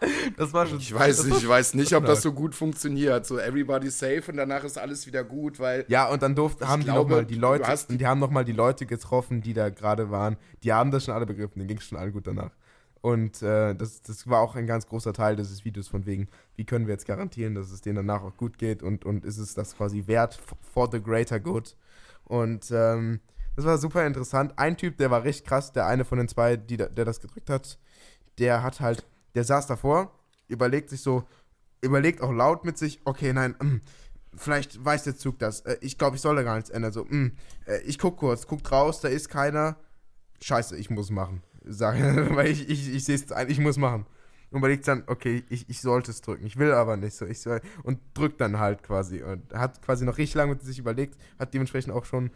das 0.38 0.54
war 0.54 0.66
schon. 0.66 0.80
Ich 0.80 0.94
weiß, 0.94 1.26
ich 1.26 1.48
weiß 1.48 1.74
nicht, 1.76 1.94
ob 1.96 2.06
das 2.06 2.22
so 2.22 2.34
gut 2.34 2.56
funktioniert. 2.56 3.26
So 3.26 3.38
everybody 3.40 3.90
safe 3.90 4.24
und 4.30 4.38
danach 4.38 4.64
ist 4.64 4.78
alles 4.78 5.06
wieder 5.08 5.24
gut, 5.24 5.60
weil 5.60 5.86
Ja, 5.88 6.10
und 6.10 6.22
dann 6.22 6.36
durften, 6.36 6.68
haben 6.68 6.82
die 6.84 6.88
nochmal 6.88 7.26
die 7.26 7.36
Leute, 7.36 7.68
hast- 7.68 7.90
die 7.92 8.06
haben 8.06 8.20
noch 8.20 8.32
mal 8.32 8.44
die 8.46 8.52
Leute 8.52 8.86
getroffen, 8.86 9.42
die 9.42 9.54
da 9.54 9.70
gerade 9.70 10.10
waren. 10.12 10.38
Die 10.64 10.74
haben 10.74 10.92
das 10.92 11.06
schon 11.06 11.14
alle 11.14 11.26
begriffen, 11.26 11.60
denen 11.60 11.68
ging 11.68 11.78
es 11.78 11.86
schon 11.86 11.98
alle 11.98 12.12
gut 12.12 12.28
danach. 12.28 12.52
Und 13.02 13.42
äh, 13.42 13.74
das, 13.74 14.02
das 14.04 14.28
war 14.28 14.42
auch 14.42 14.56
ein 14.56 14.68
ganz 14.68 14.88
großer 14.88 15.12
Teil 15.14 15.36
dieses 15.36 15.66
Videos 15.66 15.88
von 15.88 16.06
wegen, 16.06 16.28
wie 16.56 16.66
können 16.66 16.86
wir 16.86 16.94
jetzt 16.94 17.08
garantieren, 17.08 17.56
dass 17.56 17.72
es 17.72 17.82
denen 17.82 17.96
danach 17.96 18.22
auch 18.22 18.38
gut 18.38 18.60
geht 18.60 18.84
und, 18.84 19.06
und 19.06 19.26
ist 19.26 19.40
es 19.40 19.56
das 19.56 19.76
quasi 19.76 20.04
wert 20.06 20.40
for 20.72 20.88
the 20.92 21.02
greater 21.02 21.40
good. 21.40 21.76
Und 22.26 22.70
ähm, 22.72 23.20
das 23.56 23.66
war 23.66 23.78
super 23.80 24.06
interessant. 24.06 24.54
Ein 24.58 24.78
Typ, 24.78 24.98
der 24.98 25.10
war 25.10 25.24
richtig 25.24 25.46
krass, 25.48 25.72
der 25.74 25.88
eine 25.88 26.06
von 26.06 26.20
den 26.20 26.28
zwei, 26.28 26.58
die, 26.58 26.78
der 26.78 26.90
das 27.06 27.20
gedrückt 27.22 27.50
hat, 27.50 27.80
der 28.38 28.62
hat 28.62 28.80
halt, 28.80 29.04
der 29.36 29.44
saß 29.44 29.68
davor, 29.68 30.12
überlegt 30.48 30.90
sich 30.90 31.02
so, 31.02 31.24
überlegt 31.82 32.22
auch 32.22 32.32
laut 32.32 32.66
mit 32.66 32.78
sich, 32.78 33.02
okay, 33.06 33.34
nein, 33.34 33.56
mm, 33.60 33.82
vielleicht 34.36 34.84
weiß 34.84 35.04
der 35.04 35.18
Zug 35.18 35.40
das. 35.40 35.62
Äh, 35.62 35.78
ich 35.82 35.98
glaube, 35.98 36.16
ich 36.16 36.22
soll 36.22 36.36
da 36.36 36.44
gar 36.44 36.56
nichts 36.56 36.70
ändern. 36.70 36.92
So, 36.92 37.06
mm, 37.06 37.32
äh, 37.66 37.82
ich 37.82 37.98
guck 37.98 38.18
kurz, 38.18 38.48
guckt 38.48 38.72
raus, 38.72 39.02
da 39.02 39.08
ist 39.08 39.30
keiner. 39.30 39.78
Scheiße, 40.42 40.78
ich 40.78 40.90
muss 40.90 41.12
machen. 41.12 41.44
Sag, 41.64 42.00
weil 42.36 42.48
ich, 42.48 42.70
ich, 42.70 42.94
ich 42.94 43.06
sehe 43.06 43.16
es 43.16 43.32
ein, 43.32 43.50
ich 43.50 43.60
muss 43.60 43.78
machen. 43.78 44.06
Und 44.50 44.58
überlegt 44.58 44.86
dann, 44.88 45.04
okay, 45.08 45.44
ich, 45.50 45.70
ich 45.70 45.80
sollte 45.80 46.12
es 46.12 46.22
drücken. 46.22 46.46
Ich 46.46 46.58
will 46.58 46.74
aber 46.74 46.98
nicht 46.98 47.16
so. 47.16 47.26
Ich 47.26 47.40
soll, 47.40 47.62
und 47.84 48.00
drückt 48.14 48.42
dann 48.42 48.60
halt 48.60 48.84
quasi. 48.84 49.24
Und 49.24 49.54
hat 49.54 49.82
quasi 49.82 50.04
noch 50.04 50.18
richtig 50.18 50.36
lange 50.36 50.54
mit 50.54 50.62
sich 50.62 50.78
überlegt, 50.78 51.18
hat 51.40 51.54
dementsprechend 51.54 51.94
auch 51.94 52.04
schon 52.04 52.32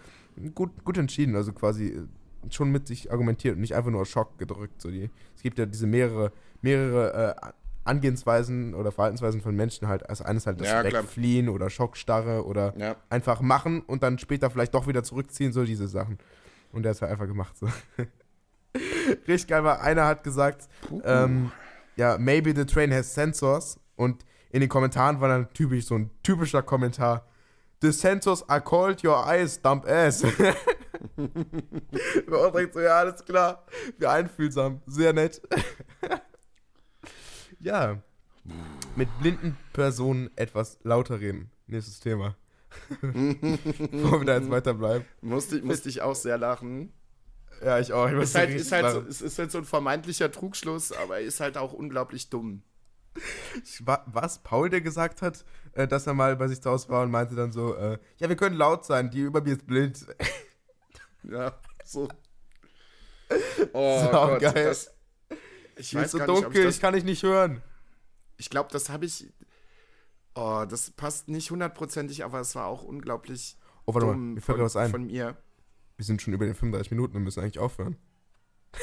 gut, 0.54 0.86
gut 0.86 0.98
entschieden. 0.98 1.36
Also 1.36 1.52
quasi 1.52 1.88
äh, 1.88 2.08
schon 2.52 2.72
mit 2.72 2.88
sich 2.88 3.12
argumentiert 3.12 3.56
und 3.56 3.62
nicht 3.62 3.76
einfach 3.76 3.92
nur 3.92 4.06
Schock 4.06 4.38
gedrückt. 4.38 4.82
So 4.82 4.90
die, 4.90 5.10
es 5.36 5.42
gibt 5.42 5.58
ja 5.60 5.66
diese 5.66 5.88
mehrere, 5.88 6.32
mehrere 6.62 7.36
äh, 7.42 7.52
Angehensweisen 7.86 8.74
oder 8.74 8.92
Verhaltensweisen 8.92 9.42
von 9.42 9.56
Menschen 9.56 9.88
halt. 9.88 10.10
Als 10.10 10.22
eines 10.22 10.48
halt 10.48 10.60
das 10.60 10.68
Ja. 10.68 10.84
Wegfliehen 10.84 11.50
oder 11.50 11.70
Schockstarre 11.70 12.46
oder 12.46 12.74
ja. 12.78 12.96
einfach 13.10 13.42
machen 13.42 13.82
und 13.82 14.04
dann 14.04 14.18
später 14.18 14.50
vielleicht 14.50 14.74
doch 14.74 14.88
wieder 14.88 15.04
zurückziehen, 15.04 15.54
so 15.54 15.64
diese 15.64 15.88
Sachen. 15.88 16.18
Und 16.72 16.84
der 16.84 16.92
ist 16.92 17.02
halt 17.02 17.12
einfach 17.12 17.28
gemacht 17.28 17.56
so. 17.58 17.68
Richtig 19.28 19.48
geil 19.48 19.64
war, 19.64 19.82
einer 19.82 20.06
hat 20.06 20.24
gesagt, 20.24 20.68
ähm, 21.04 21.52
ja, 21.96 22.18
maybe 22.18 22.54
the 22.54 22.66
train 22.66 22.92
has 22.92 23.14
sensors 23.14 23.80
und 23.96 24.26
in 24.50 24.60
den 24.60 24.68
Kommentaren 24.70 25.22
war 25.22 25.30
dann 25.30 25.48
typisch 25.54 25.86
so 25.86 25.96
ein 25.96 26.10
typischer 26.24 26.62
Kommentar. 26.62 27.26
The 27.82 27.92
sensors 27.92 28.48
are 28.50 28.62
called 28.62 29.04
your 29.04 29.26
eyes, 29.26 29.62
dump 29.62 29.86
ass. 29.88 30.24
war 32.28 32.48
auch 32.48 32.52
direkt 32.52 32.74
so, 32.74 32.80
ja, 32.82 33.00
alles 33.00 33.24
klar. 33.26 33.66
Wie 33.98 34.06
einfühlsam. 34.08 34.82
Sehr 34.86 35.14
nett. 35.14 35.42
ja. 37.60 38.02
Mit 38.96 39.10
blinden 39.20 39.58
Personen 39.74 40.30
etwas 40.36 40.80
lauter 40.84 41.20
reden. 41.20 41.52
Nächstes 41.68 42.00
Thema. 42.00 42.36
Bevor 43.02 44.20
wir 44.22 44.26
da 44.26 44.38
jetzt 44.38 44.50
weiterbleiben. 44.50 45.06
Musste, 45.22 45.62
musste 45.62 45.90
ich 45.90 46.02
auch 46.02 46.16
sehr 46.16 46.38
lachen. 46.38 46.94
Ja, 47.64 47.80
ich 47.80 47.94
auch. 47.94 48.08
Ich 48.10 48.14
Ist 48.20 48.36
halt, 48.36 48.50
ist, 48.52 48.72
halt 48.72 48.92
so, 48.92 49.02
es 49.02 49.22
ist 49.22 49.40
halt 49.40 49.50
so 49.52 49.58
ein 49.60 49.66
vermeintlicher 49.66 50.32
Trugschluss, 50.32 50.92
aber 50.92 51.20
ist 51.22 51.40
halt 51.40 51.58
auch 51.58 51.74
unglaublich 51.74 52.30
dumm. 52.30 52.64
Wa- 53.80 54.04
Was 54.08 54.44
Paul, 54.44 54.70
der 54.70 54.82
gesagt 54.82 55.22
hat, 55.22 55.46
äh, 55.72 55.88
dass 55.88 56.06
er 56.06 56.14
mal 56.14 56.36
bei 56.36 56.50
sich 56.50 56.62
zu 56.62 56.70
Hause 56.70 56.90
war 56.90 57.04
und 57.04 57.12
meinte 57.12 57.34
dann 57.34 57.54
so, 57.54 57.74
äh, 57.76 57.98
ja, 58.18 58.28
wir 58.28 58.36
können 58.36 58.58
laut 58.58 58.86
sein, 58.86 59.10
die 59.10 59.22
über 59.22 59.42
mir 59.42 59.54
ist 59.54 59.66
blind. 59.66 60.06
Ja, 61.30 61.60
so. 61.84 62.08
Oh 63.74 64.00
Sau 64.04 64.28
Gott, 64.28 64.42
geil. 64.42 64.66
das. 64.66 64.94
Ich 65.78 65.90
Hier 65.90 66.02
weiß 66.02 66.12
so 66.12 66.20
gar 66.20 66.28
nicht, 66.28 66.36
ob 66.38 66.44
dunkel, 66.44 66.62
ich 66.62 66.68
ich, 66.70 66.76
das. 66.76 66.80
kann 66.82 66.94
dich 66.94 67.04
nicht 67.04 67.24
hören. 67.24 67.62
Ich 68.38 68.50
glaube, 68.50 68.70
das 68.72 68.90
habe 68.90 69.06
ich. 69.06 69.34
Oh, 70.36 70.66
das 70.70 70.92
passt 70.92 71.28
nicht 71.28 71.50
hundertprozentig, 71.50 72.24
aber 72.24 72.40
es 72.42 72.54
war 72.56 72.68
auch 72.68 72.84
unglaublich 72.84 73.58
Oh, 73.86 73.94
warte 73.94 74.08
dumm 74.08 74.16
mal, 74.28 74.34
mir 74.36 74.42
fällt 74.42 74.58
von, 74.58 74.66
was 74.66 74.76
ein. 74.76 74.92
von 74.92 75.06
mir. 75.08 75.38
Wir 75.98 76.06
sind 76.06 76.22
schon 76.22 76.34
über 76.34 76.46
den 76.46 76.56
35 76.56 76.92
Minuten 76.92 77.16
und 77.18 77.24
müssen 77.24 77.42
eigentlich 77.42 77.60
aufhören. 77.60 77.98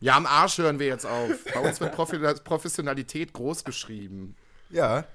Ja, 0.00 0.16
am 0.16 0.26
Arsch 0.26 0.58
hören 0.58 0.80
wir 0.80 0.88
jetzt 0.88 1.06
auf. 1.06 1.30
Bei 1.54 1.60
uns 1.60 1.78
wird 1.80 1.94
Profi 1.94 2.18
Professionalität 2.44 3.32
groß 3.32 3.62
geschrieben. 3.62 4.34
Ja, 4.68 5.06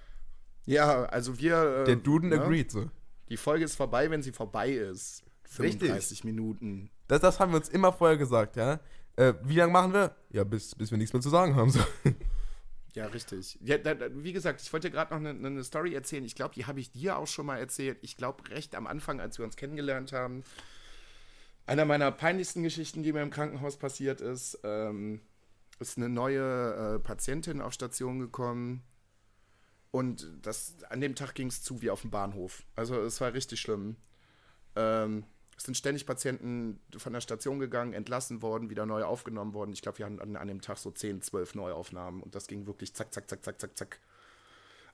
Ja, 0.66 1.03
also 1.08 1.38
wir. 1.39 1.80
äh, 1.82 1.84
der 1.84 1.97
Duden 1.97 2.30
ne? 2.30 2.39
agreed 2.41 2.72
so. 2.72 2.89
Die 3.28 3.36
Folge 3.36 3.66
ist 3.66 3.76
vorbei, 3.76 4.10
wenn 4.10 4.24
sie 4.24 4.32
vorbei 4.32 4.72
ist. 4.72 5.24
Richtig. 5.59 5.79
35 5.79 6.23
Minuten. 6.23 6.89
Das, 7.07 7.21
das 7.21 7.39
haben 7.39 7.51
wir 7.51 7.57
uns 7.57 7.69
immer 7.69 7.93
vorher 7.93 8.17
gesagt, 8.17 8.55
ja. 8.55 8.79
Äh, 9.15 9.33
wie 9.43 9.55
lange 9.55 9.71
machen 9.71 9.93
wir? 9.93 10.15
Ja, 10.29 10.43
bis, 10.43 10.75
bis 10.75 10.91
wir 10.91 10.97
nichts 10.97 11.13
mehr 11.13 11.21
zu 11.21 11.29
sagen 11.29 11.55
haben. 11.55 11.71
So. 11.71 11.79
Ja, 12.97 13.05
richtig. 13.05 13.59
Ja, 13.61 13.77
da, 13.77 13.93
da, 13.93 14.07
wie 14.11 14.33
gesagt, 14.33 14.59
ich 14.59 14.73
wollte 14.73 14.89
gerade 14.89 15.13
noch 15.13 15.19
eine, 15.19 15.45
eine 15.45 15.63
Story 15.63 15.93
erzählen. 15.93 16.25
Ich 16.25 16.33
glaube, 16.33 16.55
die 16.55 16.65
habe 16.65 16.79
ich 16.79 16.91
dir 16.91 17.19
auch 17.19 17.27
schon 17.27 17.45
mal 17.45 17.57
erzählt. 17.59 17.99
Ich 18.01 18.17
glaube, 18.17 18.49
recht 18.49 18.73
am 18.73 18.87
Anfang, 18.87 19.21
als 19.21 19.37
wir 19.37 19.45
uns 19.45 19.55
kennengelernt 19.55 20.13
haben. 20.13 20.43
Einer 21.67 21.85
meiner 21.85 22.11
peinlichsten 22.11 22.63
Geschichten, 22.63 23.03
die 23.03 23.13
mir 23.13 23.21
im 23.21 23.29
Krankenhaus 23.29 23.77
passiert 23.77 24.19
ist, 24.19 24.59
ähm, 24.63 25.21
ist 25.79 25.97
eine 25.97 26.09
neue 26.09 26.95
äh, 26.95 26.99
Patientin 26.99 27.61
auf 27.61 27.73
Station 27.73 28.17
gekommen. 28.17 28.81
Und 29.91 30.27
das, 30.41 30.83
an 30.89 30.99
dem 30.99 31.13
Tag 31.13 31.35
ging 31.35 31.49
es 31.49 31.61
zu 31.61 31.83
wie 31.83 31.91
auf 31.91 32.01
dem 32.01 32.09
Bahnhof. 32.09 32.63
Also 32.75 32.99
es 33.01 33.21
war 33.21 33.31
richtig 33.31 33.61
schlimm. 33.61 33.95
Ähm, 34.75 35.23
es 35.58 35.64
sind 35.64 35.76
ständig 35.76 36.05
Patienten 36.05 36.80
von 36.95 37.14
der 37.14 37.22
Station 37.22 37.58
gegangen, 37.60 37.93
entlassen 37.93 38.43
worden, 38.43 38.70
wieder 38.70 38.86
neu 38.86 39.03
aufgenommen 39.03 39.55
worden. 39.55 39.74
Ich 39.74 39.82
glaube, 39.82 39.97
wir 39.97 40.05
hatten 40.05 40.22
an, 40.22 40.36
an 40.36 40.47
dem 40.47 40.62
Tag 40.62 40.78
so 40.78 40.91
10, 40.91 41.24
12 41.24 41.55
Neuaufnahmen 41.55 42.22
und 42.22 42.36
das 42.36 42.45
ging 42.45 42.68
wirklich 42.68 42.93
zack, 42.93 43.12
zack, 43.12 43.28
zack, 43.28 43.43
zack, 43.43 43.60
zack, 43.60 43.78
zack. 43.78 43.99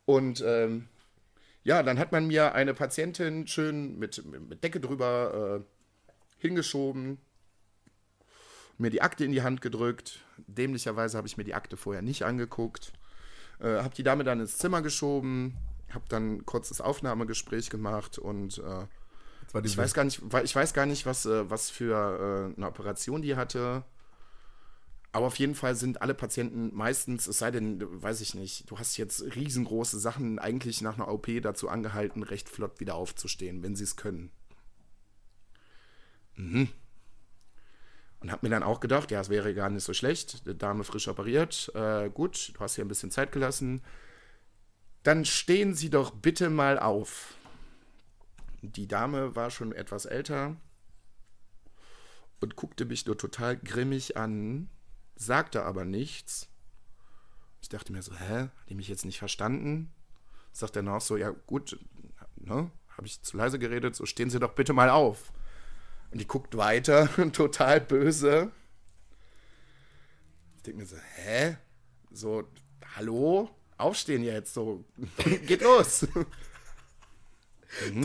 Und 0.05 0.41
ähm, 0.45 0.88
ja, 1.64 1.84
dann 1.84 1.99
hat 1.99 2.14
man 2.14 2.28
mir 2.28 2.55
eine 2.55 2.74
Patientin 2.74 3.45
schön 3.45 3.99
mit, 3.99 4.24
mit 4.26 4.64
Decke 4.64 4.80
drüber 4.80 5.59
äh, 5.61 5.66
hingeschoben, 6.39 7.18
mir 8.78 8.89
die 8.89 9.01
Akte 9.01 9.26
in 9.26 9.34
die 9.34 9.43
Hand 9.43 9.61
gedrückt. 9.61 10.22
Dämlicherweise 10.47 11.18
habe 11.18 11.28
ich 11.28 11.36
mir 11.36 11.43
die 11.43 11.55
Akte 11.55 11.76
vorher 11.76 12.01
nicht 12.01 12.24
angeguckt. 12.24 12.93
Äh, 13.59 13.82
habe 13.82 13.95
die 13.95 14.03
Dame 14.03 14.24
dann 14.24 14.39
ins 14.39 14.57
Zimmer 14.57 14.82
geschoben, 14.82 15.55
habe 15.89 16.05
dann 16.07 16.38
ein 16.38 16.45
kurzes 16.45 16.80
Aufnahmegespräch 16.80 17.70
gemacht 17.70 18.18
und 18.18 18.59
äh, 18.59 18.88
ich 19.61 19.77
weiß 19.77 19.93
gar 19.93 20.03
nicht, 20.03 20.21
ich 20.43 20.55
weiß 20.55 20.73
gar 20.73 20.85
nicht, 20.85 21.05
was, 21.05 21.25
äh, 21.25 21.49
was 21.49 21.69
für 21.69 22.51
äh, 22.53 22.57
eine 22.57 22.67
Operation 22.67 23.21
die 23.21 23.35
hatte. 23.35 23.83
Aber 25.11 25.27
auf 25.27 25.37
jeden 25.37 25.53
Fall 25.53 25.75
sind 25.75 26.01
alle 26.01 26.15
Patienten 26.15 26.71
meistens, 26.73 27.27
es 27.27 27.37
sei 27.37 27.51
denn, 27.51 27.79
weiß 28.01 28.19
ich 28.21 28.33
nicht, 28.33 28.69
du 28.71 28.79
hast 28.79 28.97
jetzt 28.97 29.21
riesengroße 29.35 29.99
Sachen 29.99 30.39
eigentlich 30.39 30.81
nach 30.81 30.95
einer 30.95 31.07
OP 31.07 31.27
dazu 31.43 31.69
angehalten, 31.69 32.23
recht 32.23 32.49
flott 32.49 32.79
wieder 32.79 32.95
aufzustehen, 32.95 33.61
wenn 33.61 33.75
sie 33.75 33.83
es 33.83 33.95
können. 33.95 34.31
Mhm. 36.35 36.67
Und 38.21 38.31
hab 38.31 38.41
mir 38.41 38.49
dann 38.49 38.63
auch 38.63 38.79
gedacht, 38.79 39.11
ja, 39.11 39.21
es 39.21 39.29
wäre 39.29 39.53
gar 39.53 39.69
nicht 39.69 39.83
so 39.83 39.93
schlecht, 39.93 40.47
die 40.47 40.57
Dame 40.57 40.83
frisch 40.83 41.07
operiert, 41.07 41.71
äh, 41.75 42.09
gut, 42.09 42.53
du 42.55 42.59
hast 42.61 42.73
hier 42.73 42.83
ein 42.83 42.87
bisschen 42.87 43.11
Zeit 43.11 43.31
gelassen. 43.31 43.83
Dann 45.03 45.25
stehen 45.25 45.75
Sie 45.75 45.91
doch 45.91 46.09
bitte 46.09 46.49
mal 46.49 46.79
auf. 46.79 47.35
Die 48.66 48.88
Dame 48.88 49.36
war 49.36 49.51
schon 49.51 49.74
etwas 49.74 50.05
älter 50.05 50.55
und 52.39 52.55
guckte 52.55 52.86
mich 52.86 53.05
nur 53.05 53.18
total 53.18 53.57
grimmig 53.57 54.16
an, 54.16 54.70
sagte 55.16 55.64
aber 55.64 55.84
nichts. 55.84 56.47
Ich 57.61 57.68
dachte 57.68 57.91
mir 57.91 58.01
so, 58.01 58.14
hä, 58.16 58.43
hat 58.43 58.70
die 58.70 58.76
mich 58.76 58.88
jetzt 58.88 59.03
nicht 59.03 59.20
verstanden? 59.20 59.93
Sagt 60.53 60.78
er 60.78 60.82
noch 60.82 61.01
so, 61.01 61.18
ja 61.18 61.32
gut, 61.32 61.78
ne, 62.38 62.72
habe 62.89 63.05
ich 63.05 63.22
zu 63.22 63.36
leise 63.36 63.59
geredet, 63.59 63.95
so 63.95 64.05
stehen 64.05 64.30
Sie 64.30 64.39
doch 64.39 64.53
bitte 64.53 64.72
mal 64.72 64.89
auf. 64.89 65.34
Und 66.11 66.22
die 66.22 66.28
guckt 66.28 66.55
weiter, 66.55 67.09
total 67.34 67.82
böse. 67.82 68.49
Ich 70.55 70.64
denke 70.64 70.80
mir 70.80 70.86
so, 70.86 70.95
hä? 71.16 71.57
So, 72.11 72.47
hallo? 72.95 73.49
Aufstehen 73.78 74.24
jetzt, 74.24 74.53
so, 74.53 74.86
geht 75.47 75.64
los. 75.64 76.07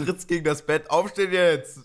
Tritt's 0.05 0.27
gegen 0.27 0.45
das 0.45 0.65
Bett, 0.65 0.91
aufstehen 0.91 1.33
jetzt! 1.33 1.81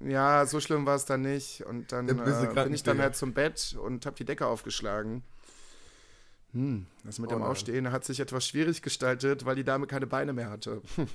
Ja, 0.00 0.44
so 0.46 0.60
schlimm 0.60 0.86
war 0.86 0.96
es 0.96 1.04
dann 1.04 1.22
nicht. 1.22 1.64
Und 1.64 1.92
dann 1.92 2.08
äh, 2.08 2.14
bin 2.14 2.74
ich 2.74 2.82
dann 2.82 2.98
halt 2.98 3.16
zum 3.16 3.34
Bett 3.34 3.76
und 3.80 4.06
habe 4.06 4.16
die 4.16 4.24
Decke 4.24 4.46
aufgeschlagen. 4.46 5.22
Hm, 6.52 6.86
das 7.04 7.18
mit 7.18 7.30
Oh 7.30 7.34
dem 7.34 7.40
nein. 7.40 7.48
Aufstehen 7.48 7.92
hat 7.92 8.04
sich 8.04 8.20
etwas 8.20 8.46
schwierig 8.46 8.82
gestaltet, 8.82 9.44
weil 9.44 9.56
die 9.56 9.64
Dame 9.64 9.86
keine 9.86 10.06
Beine 10.06 10.32
mehr 10.32 10.50
hatte. 10.50 10.82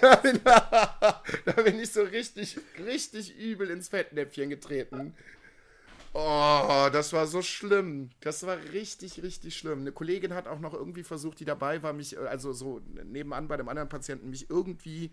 da, 0.00 0.16
bin, 0.16 0.40
da 0.44 1.22
bin 1.62 1.78
ich 1.78 1.92
so 1.92 2.02
richtig, 2.02 2.58
richtig 2.84 3.38
übel 3.38 3.70
ins 3.70 3.88
Fettnäpfchen 3.88 4.50
getreten. 4.50 5.14
Oh, 6.12 6.88
das 6.92 7.12
war 7.12 7.26
so 7.26 7.40
schlimm. 7.40 8.10
Das 8.20 8.44
war 8.44 8.56
richtig, 8.72 9.22
richtig 9.22 9.56
schlimm. 9.56 9.80
Eine 9.80 9.92
Kollegin 9.92 10.34
hat 10.34 10.48
auch 10.48 10.58
noch 10.58 10.74
irgendwie 10.74 11.04
versucht, 11.04 11.38
die 11.38 11.44
dabei 11.44 11.82
war, 11.82 11.92
mich, 11.92 12.16
äh, 12.16 12.20
also 12.20 12.52
so 12.52 12.80
nebenan 13.04 13.46
bei 13.46 13.56
dem 13.56 13.68
anderen 13.68 13.88
Patienten, 13.88 14.30
mich 14.30 14.50
irgendwie 14.50 15.12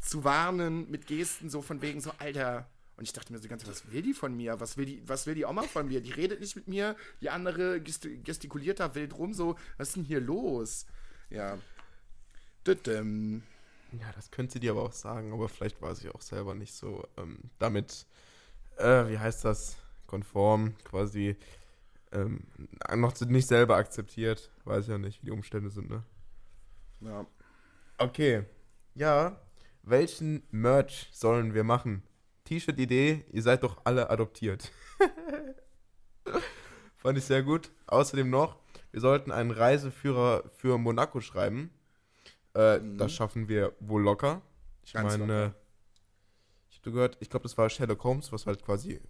zu 0.00 0.24
warnen 0.24 0.90
mit 0.90 1.06
Gesten, 1.06 1.50
so 1.50 1.60
von 1.60 1.82
wegen 1.82 2.00
so, 2.00 2.12
Alter. 2.18 2.66
Und 2.96 3.04
ich 3.04 3.12
dachte 3.12 3.32
mir 3.32 3.38
so 3.38 3.42
die 3.42 3.48
ganze 3.48 3.66
Zeit, 3.66 3.74
was 3.74 3.92
will 3.92 4.02
die 4.02 4.14
von 4.14 4.34
mir? 4.34 4.58
Was 4.60 4.76
will 4.76 4.86
die, 4.86 5.02
was 5.06 5.26
will 5.26 5.34
die 5.34 5.44
Oma 5.44 5.62
von 5.62 5.88
mir? 5.88 6.00
Die 6.00 6.12
redet 6.12 6.40
nicht 6.40 6.56
mit 6.56 6.66
mir, 6.68 6.96
die 7.20 7.30
andere 7.30 7.76
gesti- 7.76 8.22
gestikuliert 8.22 8.80
da 8.80 8.94
wild 8.94 9.16
rum, 9.18 9.34
so, 9.34 9.56
was 9.76 9.88
ist 9.88 9.96
denn 9.96 10.04
hier 10.04 10.20
los? 10.20 10.86
Ja. 11.30 11.58
Ja, 13.92 14.10
das 14.14 14.30
könnte 14.30 14.54
sie 14.54 14.60
dir 14.60 14.70
aber 14.72 14.82
auch 14.82 14.92
sagen, 14.92 15.32
aber 15.32 15.48
vielleicht 15.48 15.82
war 15.82 15.94
sie 15.94 16.08
auch 16.08 16.22
selber 16.22 16.54
nicht 16.54 16.74
so 16.74 17.06
ähm, 17.18 17.38
damit, 17.58 18.06
äh, 18.78 19.08
wie 19.08 19.18
heißt 19.18 19.44
das, 19.44 19.76
konform, 20.12 20.74
quasi 20.84 21.36
ähm, 22.12 22.40
noch 22.94 23.18
nicht 23.22 23.48
selber 23.48 23.76
akzeptiert. 23.76 24.50
Weiß 24.64 24.86
ja 24.86 24.98
nicht, 24.98 25.22
wie 25.22 25.26
die 25.26 25.32
Umstände 25.32 25.70
sind, 25.70 25.88
ne? 25.88 26.02
Ja. 27.00 27.26
Okay. 27.96 28.44
Ja, 28.94 29.40
welchen 29.82 30.42
Merch 30.50 31.08
sollen 31.12 31.54
wir 31.54 31.64
machen? 31.64 32.02
T-Shirt-Idee, 32.44 33.24
ihr 33.32 33.42
seid 33.42 33.62
doch 33.62 33.80
alle 33.84 34.10
adoptiert. 34.10 34.70
Fand 36.96 37.16
ich 37.16 37.24
sehr 37.24 37.42
gut. 37.42 37.70
Außerdem 37.86 38.28
noch, 38.28 38.58
wir 38.90 39.00
sollten 39.00 39.32
einen 39.32 39.50
Reiseführer 39.50 40.44
für 40.58 40.76
Monaco 40.76 41.20
schreiben. 41.22 41.70
Äh, 42.52 42.80
Das 42.98 43.12
schaffen 43.12 43.48
wir 43.48 43.72
wohl 43.80 44.02
locker. 44.02 44.42
Ich 44.84 44.92
Ganz 44.92 45.16
meine, 45.16 45.44
locker. 45.44 45.54
ich 46.70 46.78
habe 46.80 46.90
gehört, 46.90 47.16
ich 47.20 47.30
glaube, 47.30 47.44
das 47.44 47.56
war 47.56 47.70
Sherlock 47.70 48.04
Holmes, 48.04 48.30
was 48.30 48.46
halt 48.46 48.62
quasi 48.62 49.00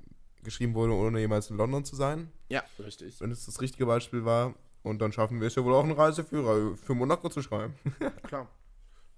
geschrieben 0.42 0.74
wurde, 0.74 0.92
ohne 0.92 1.20
jemals 1.20 1.50
in 1.50 1.56
London 1.56 1.84
zu 1.84 1.96
sein. 1.96 2.30
Ja, 2.48 2.62
richtig. 2.78 3.20
Wenn 3.20 3.30
es 3.30 3.46
das 3.46 3.60
richtige 3.60 3.86
Beispiel 3.86 4.24
war. 4.24 4.54
Und 4.82 4.98
dann 5.00 5.12
schaffen 5.12 5.40
wir 5.40 5.46
es 5.46 5.54
ja 5.54 5.62
wohl 5.64 5.74
auch, 5.74 5.84
einen 5.84 5.92
Reiseführer 5.92 6.76
für 6.76 6.94
Monaco 6.94 7.28
zu 7.28 7.40
schreiben. 7.40 7.74
Klar. 8.26 8.48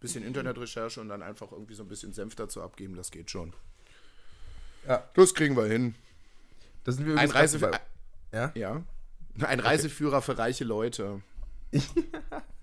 Bisschen 0.00 0.22
Internetrecherche 0.22 1.00
und 1.00 1.08
dann 1.08 1.22
einfach 1.22 1.50
irgendwie 1.52 1.72
so 1.74 1.82
ein 1.82 1.88
bisschen 1.88 2.12
Senf 2.12 2.34
dazu 2.34 2.60
abgeben, 2.60 2.94
das 2.96 3.10
geht 3.10 3.30
schon. 3.30 3.54
Ja. 4.86 5.02
Das 5.14 5.32
kriegen 5.34 5.56
wir 5.56 5.64
hin. 5.64 5.94
Da 6.84 6.92
sind 6.92 7.06
wir 7.06 7.12
Ein 7.14 7.24
übrigens 7.28 7.34
Reise 7.34 7.58
gerade 7.58 7.80
bei- 8.30 8.38
Ja? 8.38 8.52
Ja. 8.54 8.82
Ein 9.46 9.60
Reiseführer 9.60 10.20
für 10.20 10.36
reiche 10.36 10.64
Leute. 10.64 11.22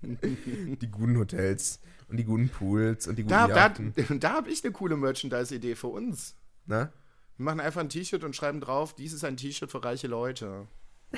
Die 0.02 0.90
guten 0.90 1.18
Hotels 1.18 1.80
und 2.08 2.16
die 2.16 2.24
guten 2.24 2.48
Pools 2.48 3.06
und 3.06 3.16
die 3.16 3.22
guten 3.22 3.30
Da, 3.30 3.46
da, 3.48 3.54
Yachten. 3.56 3.94
da 4.20 4.32
habe 4.34 4.50
ich 4.50 4.62
eine 4.64 4.72
coole 4.72 4.96
Merchandise-Idee 4.96 5.74
für 5.74 5.88
uns. 5.88 6.34
Ne? 6.66 6.92
Wir 7.36 7.44
machen 7.44 7.60
einfach 7.60 7.80
ein 7.80 7.88
T-Shirt 7.88 8.24
und 8.24 8.36
schreiben 8.36 8.60
drauf, 8.60 8.94
dies 8.94 9.12
ist 9.12 9.24
ein 9.24 9.36
T-Shirt 9.36 9.70
für 9.70 9.82
reiche 9.84 10.06
Leute. 10.08 10.66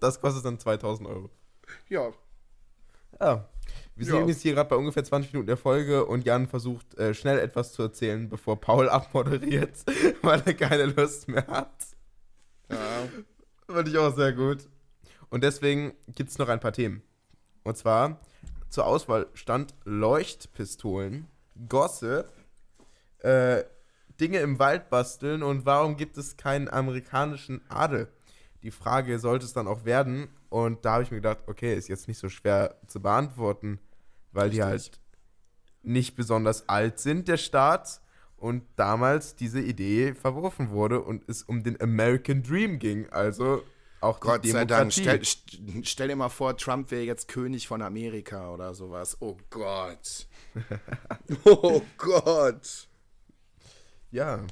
Das 0.00 0.20
kostet 0.20 0.44
dann 0.44 0.60
2000 0.60 1.08
Euro. 1.08 1.28
Ja. 1.88 2.12
Ja. 3.20 3.48
Wir 3.96 4.06
Ja. 4.06 4.12
sind 4.12 4.28
jetzt 4.28 4.42
hier 4.42 4.54
gerade 4.54 4.68
bei 4.70 4.76
ungefähr 4.76 5.02
20 5.04 5.32
Minuten 5.32 5.48
der 5.48 5.56
Folge 5.56 6.04
und 6.06 6.24
Jan 6.24 6.46
versucht 6.46 6.94
äh, 6.98 7.14
schnell 7.14 7.40
etwas 7.40 7.72
zu 7.72 7.82
erzählen, 7.82 8.28
bevor 8.28 8.60
Paul 8.60 8.88
abmoderiert, 8.90 9.72
weil 10.22 10.40
er 10.46 10.54
keine 10.54 10.84
Lust 10.86 11.26
mehr 11.28 11.46
hat. 11.48 11.72
ja. 12.70 13.08
Fand 13.66 13.88
ich 13.88 13.98
auch 13.98 14.14
sehr 14.14 14.32
gut. 14.32 14.68
Und 15.30 15.42
deswegen 15.42 15.92
gibt 16.14 16.30
es 16.30 16.38
noch 16.38 16.48
ein 16.48 16.60
paar 16.60 16.72
Themen. 16.72 17.02
Und 17.64 17.76
zwar 17.76 18.20
zur 18.70 18.86
Auswahl 18.86 19.26
stand 19.34 19.74
Leuchtpistolen, 19.84 21.26
Gossip, 21.68 22.32
äh, 23.18 23.64
Dinge 24.20 24.38
im 24.40 24.58
Wald 24.58 24.90
basteln 24.90 25.42
und 25.42 25.64
warum 25.66 25.96
gibt 25.96 26.16
es 26.18 26.36
keinen 26.36 26.68
amerikanischen 26.68 27.60
Adel? 27.68 28.08
Die 28.62 28.70
Frage 28.70 29.18
sollte 29.18 29.44
es 29.46 29.52
dann 29.52 29.68
auch 29.68 29.84
werden. 29.84 30.28
Und 30.50 30.84
da 30.84 30.94
habe 30.94 31.02
ich 31.02 31.10
mir 31.10 31.18
gedacht, 31.18 31.38
okay, 31.46 31.74
ist 31.76 31.88
jetzt 31.88 32.08
nicht 32.08 32.18
so 32.18 32.28
schwer 32.28 32.76
zu 32.86 33.00
beantworten, 33.00 33.78
weil 34.32 34.50
die 34.50 34.60
Richtig. 34.60 34.66
halt 34.70 35.00
nicht 35.82 36.16
besonders 36.16 36.68
alt 36.68 36.98
sind, 36.98 37.28
der 37.28 37.36
Staat. 37.36 38.00
Und 38.36 38.62
damals 38.76 39.34
diese 39.34 39.60
Idee 39.60 40.14
verworfen 40.14 40.70
wurde 40.70 41.00
und 41.00 41.28
es 41.28 41.42
um 41.42 41.64
den 41.64 41.80
American 41.80 42.42
Dream 42.42 42.78
ging. 42.78 43.08
Also 43.10 43.62
auch 44.00 44.20
Gott 44.20 44.44
die 44.44 44.50
sei 44.52 44.64
Dank. 44.64 44.92
Stell, 44.92 45.18
st- 45.20 45.84
stell 45.84 46.08
dir 46.08 46.16
mal 46.16 46.28
vor, 46.28 46.56
Trump 46.56 46.90
wäre 46.92 47.02
jetzt 47.02 47.26
König 47.28 47.66
von 47.66 47.82
Amerika 47.82 48.52
oder 48.52 48.74
sowas. 48.74 49.16
Oh 49.20 49.36
Gott. 49.50 50.28
oh 51.44 51.82
Gott. 51.96 52.87
Ja. 54.10 54.46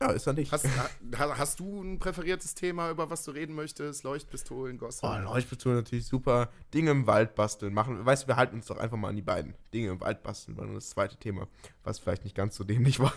Ja, 0.00 0.10
ist 0.10 0.26
er 0.26 0.32
nicht. 0.32 0.50
Hast, 0.50 0.66
ha, 0.66 1.38
hast 1.38 1.60
du 1.60 1.80
ein 1.80 1.98
präferiertes 1.98 2.54
Thema, 2.54 2.90
über 2.90 3.08
was 3.08 3.24
du 3.24 3.30
reden 3.30 3.54
möchtest? 3.54 4.02
Leuchtpistolen, 4.02 4.76
Gossip? 4.76 5.04
Oh, 5.04 5.16
Leuchtpistole 5.16 5.76
natürlich 5.76 6.06
super. 6.06 6.50
Dinge 6.74 6.90
im 6.90 7.06
Wald 7.06 7.36
basteln 7.36 7.72
machen. 7.72 8.04
Weißt 8.04 8.24
du, 8.24 8.28
wir 8.28 8.36
halten 8.36 8.56
uns 8.56 8.66
doch 8.66 8.78
einfach 8.78 8.96
mal 8.96 9.10
an 9.10 9.16
die 9.16 9.22
beiden. 9.22 9.54
Dinge 9.72 9.90
im 9.90 10.00
Wald 10.00 10.22
basteln 10.24 10.56
war 10.56 10.64
nur 10.64 10.74
das 10.74 10.90
zweite 10.90 11.16
Thema, 11.18 11.46
was 11.84 12.00
vielleicht 12.00 12.24
nicht 12.24 12.34
ganz 12.34 12.56
so 12.56 12.64
dämlich 12.64 12.98
war. 13.00 13.12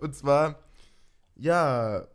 Und 0.00 0.16
zwar, 0.16 0.58
ja, 1.36 2.06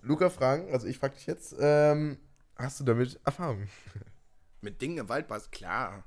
Luca 0.00 0.28
Frank, 0.28 0.72
also 0.72 0.88
ich 0.88 0.98
frage 0.98 1.14
dich 1.14 1.26
jetzt, 1.26 1.54
ähm, 1.60 2.18
hast 2.56 2.80
du 2.80 2.84
damit 2.84 3.20
Erfahrung? 3.24 3.68
Mit 4.60 4.80
Dingen 4.80 4.98
im 4.98 5.08
Wald 5.08 5.30
es 5.30 5.50
klar. 5.50 6.04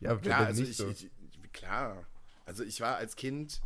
Ja, 0.00 0.16
Klar, 0.16 0.46
also 0.46 0.62
ich, 0.62 0.76
so? 0.76 0.88
ich, 0.88 1.10
klar. 1.52 2.06
Also 2.50 2.64
ich 2.64 2.80
war 2.80 2.96
als 2.96 3.14
Kind 3.14 3.62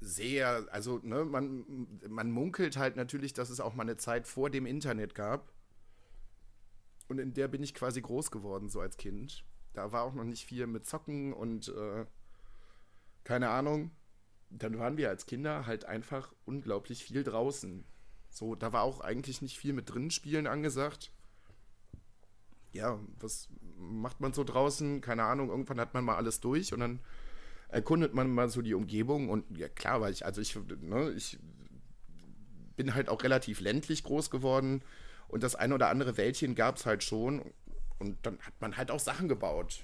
sehr, 0.00 0.66
also 0.70 1.00
ne, 1.02 1.26
man, 1.26 1.86
man 2.08 2.30
munkelt 2.30 2.78
halt 2.78 2.96
natürlich, 2.96 3.34
dass 3.34 3.50
es 3.50 3.60
auch 3.60 3.74
mal 3.74 3.82
eine 3.82 3.98
Zeit 3.98 4.26
vor 4.26 4.48
dem 4.48 4.64
Internet 4.64 5.14
gab. 5.14 5.52
Und 7.08 7.18
in 7.18 7.34
der 7.34 7.46
bin 7.48 7.62
ich 7.62 7.74
quasi 7.74 8.00
groß 8.00 8.30
geworden, 8.30 8.70
so 8.70 8.80
als 8.80 8.96
Kind. 8.96 9.44
Da 9.74 9.92
war 9.92 10.02
auch 10.02 10.14
noch 10.14 10.24
nicht 10.24 10.46
viel 10.46 10.66
mit 10.66 10.86
Zocken 10.86 11.34
und 11.34 11.68
äh, 11.68 12.06
keine 13.22 13.50
Ahnung. 13.50 13.90
Dann 14.48 14.78
waren 14.78 14.96
wir 14.96 15.10
als 15.10 15.26
Kinder 15.26 15.66
halt 15.66 15.84
einfach 15.84 16.32
unglaublich 16.46 17.04
viel 17.04 17.22
draußen. 17.22 17.84
So, 18.30 18.54
da 18.54 18.72
war 18.72 18.80
auch 18.80 19.02
eigentlich 19.02 19.42
nicht 19.42 19.58
viel 19.58 19.74
mit 19.74 19.90
drinnen 19.90 20.10
spielen 20.10 20.46
angesagt. 20.46 21.12
Ja, 22.72 22.98
was 23.20 23.50
macht 23.76 24.22
man 24.22 24.32
so 24.32 24.42
draußen? 24.42 25.02
Keine 25.02 25.24
Ahnung, 25.24 25.50
irgendwann 25.50 25.80
hat 25.80 25.92
man 25.92 26.02
mal 26.02 26.16
alles 26.16 26.40
durch 26.40 26.72
und 26.72 26.80
dann 26.80 27.00
erkundet 27.68 28.14
man 28.14 28.30
mal 28.30 28.48
so 28.48 28.62
die 28.62 28.74
Umgebung 28.74 29.28
und 29.28 29.44
ja 29.56 29.68
klar, 29.68 30.00
weil 30.00 30.12
ich, 30.12 30.24
also 30.24 30.40
ich, 30.40 30.56
ne, 30.80 31.10
ich 31.16 31.38
bin 32.76 32.94
halt 32.94 33.08
auch 33.08 33.22
relativ 33.22 33.60
ländlich 33.60 34.04
groß 34.04 34.30
geworden 34.30 34.82
und 35.28 35.42
das 35.42 35.54
ein 35.54 35.72
oder 35.72 35.88
andere 35.88 36.16
Wäldchen 36.16 36.54
gab 36.54 36.76
es 36.76 36.86
halt 36.86 37.02
schon 37.02 37.42
und 37.98 38.18
dann 38.22 38.38
hat 38.40 38.54
man 38.60 38.76
halt 38.76 38.90
auch 38.90 39.00
Sachen 39.00 39.28
gebaut. 39.28 39.82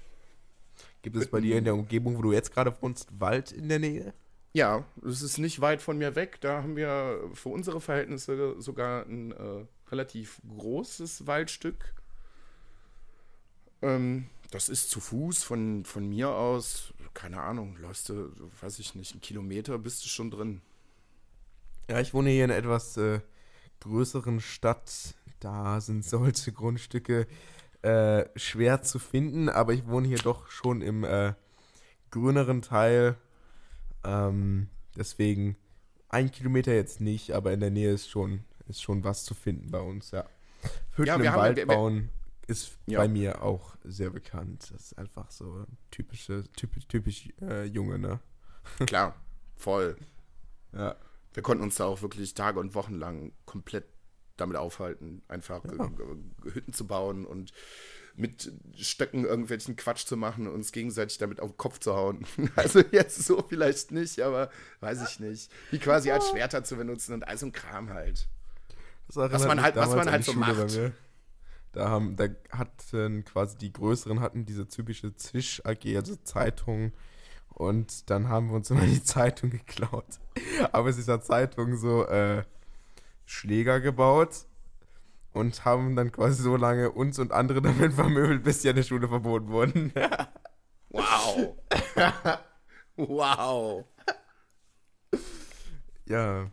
Gibt 1.02 1.16
es 1.16 1.28
bei 1.28 1.40
dir 1.40 1.58
in 1.58 1.64
der 1.64 1.74
Umgebung, 1.74 2.16
wo 2.16 2.22
du 2.22 2.32
jetzt 2.32 2.52
gerade 2.52 2.74
wohnst, 2.80 3.08
Wald 3.18 3.52
in 3.52 3.68
der 3.68 3.78
Nähe? 3.78 4.14
Ja, 4.52 4.84
es 5.04 5.22
ist 5.22 5.38
nicht 5.38 5.60
weit 5.60 5.80
von 5.80 5.98
mir 5.98 6.14
weg. 6.14 6.40
Da 6.40 6.62
haben 6.62 6.76
wir 6.76 7.30
für 7.32 7.48
unsere 7.48 7.80
Verhältnisse 7.80 8.60
sogar 8.60 9.06
ein 9.06 9.32
äh, 9.32 9.64
relativ 9.90 10.40
großes 10.46 11.26
Waldstück. 11.26 11.94
Ähm, 13.80 14.26
das 14.50 14.68
ist 14.68 14.90
zu 14.90 15.00
Fuß 15.00 15.42
von, 15.42 15.84
von 15.84 16.06
mir 16.06 16.28
aus, 16.30 16.91
keine 17.14 17.40
Ahnung, 17.40 17.76
läufst 17.78 18.08
du, 18.08 18.30
weiß 18.60 18.78
ich 18.78 18.94
nicht, 18.94 19.12
einen 19.12 19.20
Kilometer 19.20 19.78
bist 19.78 20.04
du 20.04 20.08
schon 20.08 20.30
drin. 20.30 20.60
Ja, 21.90 22.00
ich 22.00 22.14
wohne 22.14 22.30
hier 22.30 22.44
in 22.44 22.50
einer 22.50 22.58
etwas 22.58 22.96
äh, 22.96 23.20
größeren 23.80 24.40
Stadt. 24.40 25.14
Da 25.40 25.80
sind 25.80 26.04
solche 26.04 26.52
Grundstücke 26.52 27.26
äh, 27.82 28.24
schwer 28.36 28.82
zu 28.82 28.98
finden, 28.98 29.48
aber 29.48 29.72
ich 29.72 29.86
wohne 29.86 30.06
hier 30.08 30.18
doch 30.18 30.48
schon 30.48 30.82
im 30.82 31.04
äh, 31.04 31.34
grüneren 32.10 32.62
Teil. 32.62 33.16
Ähm, 34.04 34.68
deswegen 34.96 35.56
ein 36.08 36.30
Kilometer 36.30 36.72
jetzt 36.74 37.00
nicht, 37.00 37.32
aber 37.32 37.52
in 37.52 37.60
der 37.60 37.70
Nähe 37.70 37.92
ist 37.92 38.08
schon, 38.08 38.44
ist 38.68 38.82
schon 38.82 39.02
was 39.04 39.24
zu 39.24 39.34
finden 39.34 39.70
bei 39.70 39.80
uns, 39.80 40.12
ja. 40.12 40.24
Hütten 40.94 41.08
Ja, 41.08 41.18
wir 41.18 41.24
im 41.26 41.32
haben- 41.32 41.40
Wald 41.40 41.56
wir- 41.56 41.66
wir- 41.68 41.74
bauen 41.74 42.10
ist 42.52 42.78
Ja. 42.86 42.98
bei 42.98 43.08
mir 43.08 43.42
auch 43.42 43.76
sehr 43.84 44.10
bekannt. 44.10 44.70
Das 44.72 44.82
ist 44.82 44.98
einfach 44.98 45.30
so 45.30 45.66
typische, 45.90 46.44
typisch, 46.56 46.86
typisch 46.86 47.28
äh, 47.40 47.64
Junge, 47.64 47.98
ne? 47.98 48.20
Klar, 48.86 49.16
voll. 49.56 49.96
Ja. 50.72 50.96
Wir 51.34 51.42
konnten 51.42 51.62
uns 51.64 51.76
da 51.76 51.84
auch 51.86 52.02
wirklich 52.02 52.34
Tage 52.34 52.60
und 52.60 52.74
Wochen 52.74 52.94
lang 52.94 53.32
komplett 53.46 53.84
damit 54.36 54.56
aufhalten, 54.56 55.22
einfach 55.28 55.64
Ja. 55.64 55.90
Hütten 56.44 56.72
zu 56.72 56.86
bauen 56.86 57.26
und 57.26 57.52
mit 58.14 58.52
Stöcken 58.76 59.24
irgendwelchen 59.24 59.74
Quatsch 59.76 60.04
zu 60.04 60.16
machen 60.18 60.46
und 60.46 60.52
uns 60.54 60.72
gegenseitig 60.72 61.16
damit 61.18 61.40
auf 61.40 61.52
den 61.52 61.56
Kopf 61.56 61.78
zu 61.78 61.94
hauen. 61.94 62.26
Also 62.56 62.80
jetzt 62.92 63.24
so 63.24 63.42
vielleicht 63.48 63.90
nicht, 63.90 64.20
aber 64.20 64.50
weiß 64.80 65.02
ich 65.08 65.20
nicht. 65.20 65.50
Die 65.70 65.78
quasi 65.78 66.10
als 66.10 66.28
Schwerter 66.28 66.62
zu 66.64 66.76
benutzen 66.76 67.14
und 67.14 67.26
all 67.26 67.38
so 67.38 67.46
ein 67.46 67.52
Kram 67.52 67.88
halt. 67.90 68.28
was 69.08 69.46
man 69.46 69.62
halt, 69.62 69.76
was 69.76 69.94
man 69.94 70.10
halt 70.10 70.24
so 70.24 70.34
macht. 70.34 70.92
Da, 71.72 71.88
haben, 71.88 72.16
da 72.16 72.28
hatten 72.50 73.24
quasi 73.24 73.56
die 73.56 73.72
Größeren 73.72 74.20
hatten 74.20 74.44
diese 74.44 74.68
typische 74.68 75.14
Zisch 75.14 75.64
AG, 75.64 75.96
also 75.96 76.16
Zeitung. 76.16 76.92
Und 77.48 78.10
dann 78.10 78.28
haben 78.28 78.48
wir 78.48 78.56
uns 78.56 78.70
immer 78.70 78.86
die 78.86 79.02
Zeitung 79.02 79.50
geklaut. 79.50 80.20
Aber 80.72 80.88
es 80.88 80.98
ist 80.98 81.08
ja 81.08 81.20
Zeitung 81.20 81.76
so 81.76 82.06
äh, 82.06 82.44
Schläger 83.24 83.80
gebaut 83.80 84.46
und 85.32 85.64
haben 85.64 85.96
dann 85.96 86.12
quasi 86.12 86.42
so 86.42 86.56
lange 86.56 86.90
uns 86.90 87.18
und 87.18 87.32
andere 87.32 87.62
damit 87.62 87.92
vermöbelt, 87.94 88.42
bis 88.42 88.62
sie 88.62 88.68
an 88.68 88.76
der 88.76 88.82
Schule 88.82 89.08
verboten 89.08 89.48
wurden. 89.48 89.92
wow. 90.90 91.56
wow. 92.96 93.84
Ja. 96.06 96.50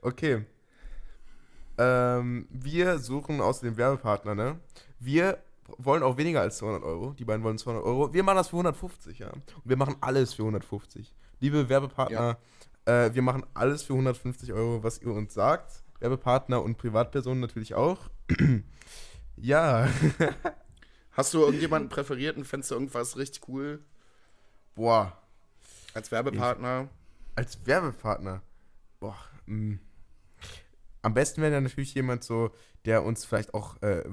Okay. 0.00 0.46
Ähm, 1.78 2.48
wir 2.50 2.98
suchen 2.98 3.40
außerdem 3.40 3.76
Werbepartner, 3.76 4.34
ne? 4.34 4.58
Wir 4.98 5.38
wollen 5.76 6.02
auch 6.02 6.16
weniger 6.16 6.40
als 6.40 6.58
200 6.58 6.82
Euro. 6.82 7.12
Die 7.12 7.24
beiden 7.24 7.44
wollen 7.44 7.58
200 7.58 7.84
Euro. 7.84 8.12
Wir 8.12 8.22
machen 8.22 8.36
das 8.36 8.48
für 8.48 8.56
150, 8.56 9.20
ja. 9.20 9.30
Und 9.30 9.44
wir 9.64 9.76
machen 9.76 9.96
alles 10.00 10.34
für 10.34 10.42
150. 10.42 11.14
Liebe 11.40 11.68
Werbepartner, 11.68 12.38
ja. 12.86 13.06
äh, 13.06 13.14
wir 13.14 13.22
machen 13.22 13.44
alles 13.54 13.82
für 13.84 13.92
150 13.92 14.52
Euro, 14.52 14.82
was 14.82 15.00
ihr 15.00 15.12
uns 15.12 15.34
sagt. 15.34 15.84
Werbepartner 16.00 16.62
und 16.62 16.78
Privatpersonen 16.78 17.40
natürlich 17.40 17.74
auch. 17.74 18.08
ja. 19.36 19.88
Hast 21.12 21.34
du 21.34 21.40
irgendjemanden 21.40 21.88
präferiert 21.88 22.36
und 22.36 22.44
fändest 22.44 22.70
du 22.70 22.76
irgendwas 22.76 23.16
richtig 23.16 23.48
cool? 23.48 23.84
Boah. 24.74 25.16
Als 25.94 26.10
Werbepartner? 26.10 26.88
Als 27.34 27.66
Werbepartner? 27.66 28.42
Boah. 29.00 29.16
Mh. 29.46 29.78
Am 31.08 31.14
besten 31.14 31.40
wäre 31.40 31.58
natürlich 31.58 31.94
jemand 31.94 32.22
so, 32.22 32.50
der 32.84 33.02
uns 33.02 33.24
vielleicht 33.24 33.54
auch 33.54 33.80
äh, 33.80 34.04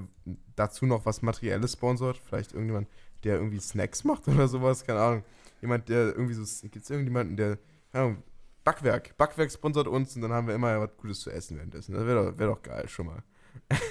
dazu 0.56 0.86
noch 0.86 1.06
was 1.06 1.22
Materielles 1.22 1.74
sponsort. 1.74 2.18
Vielleicht 2.18 2.54
irgendjemand, 2.54 2.88
der 3.26 3.36
irgendwie 3.36 3.60
Snacks 3.60 4.06
macht 4.06 4.30
oder 4.30 4.48
sowas, 4.48 4.86
keine 4.86 5.02
Ahnung. 5.02 5.26
Jemand, 5.60 5.90
der 5.90 6.16
irgendwie 6.16 6.36
so, 6.36 6.44
gibt 6.70 6.86
es 6.86 6.90
irgendjemanden, 6.90 7.36
der, 7.36 7.58
keine 7.92 8.06
Ahnung, 8.06 8.24
Backwerk. 8.64 9.18
Backwerk 9.18 9.52
sponsert 9.52 9.88
uns 9.90 10.16
und 10.16 10.22
dann 10.22 10.32
haben 10.32 10.48
wir 10.48 10.56
immer 10.56 10.80
was 10.80 10.96
Gutes 10.96 11.20
zu 11.20 11.32
essen 11.32 11.58
währenddessen. 11.58 11.96
Das 11.96 12.06
wäre 12.06 12.32
doch, 12.32 12.40
wär 12.40 12.48
doch 12.48 12.62
geil 12.62 12.88
schon 12.88 13.08
mal. 13.08 13.24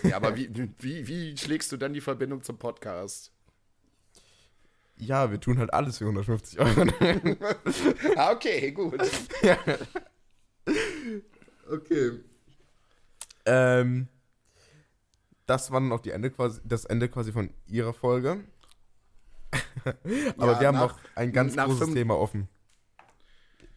Ja, 0.03 0.17
aber 0.17 0.35
wie, 0.35 0.49
wie, 0.79 1.07
wie 1.07 1.37
schlägst 1.37 1.71
du 1.73 1.77
dann 1.77 1.93
die 1.93 2.01
Verbindung 2.01 2.43
zum 2.43 2.57
Podcast? 2.57 3.33
Ja, 4.97 5.31
wir 5.31 5.39
tun 5.41 5.59
halt 5.59 5.75
alles 5.75 5.99
für 5.99 6.05
150 6.05 6.59
Euro. 6.59 6.87
ah, 8.17 8.33
okay, 8.33 8.73
gut. 8.73 8.99
ja. 9.43 9.59
Okay. 11.69 12.13
Ähm, 13.47 14.09
das 15.47 15.71
war 15.71 15.81
dann 15.81 15.93
auch 15.93 16.01
die 16.01 16.11
Ende 16.11 16.31
quasi, 16.31 16.61
das 16.65 16.85
Ende 16.85 17.09
quasi 17.09 17.33
von 17.33 17.51
ihrer 17.67 17.93
Folge. 17.93 18.45
Aber 20.37 20.53
ja, 20.53 20.61
wir 20.61 20.69
haben 20.69 20.75
nach, 20.75 20.89
noch 20.89 20.99
ein 21.15 21.33
ganz 21.33 21.57
großes 21.57 21.93
Thema 21.93 22.19
offen. 22.19 22.49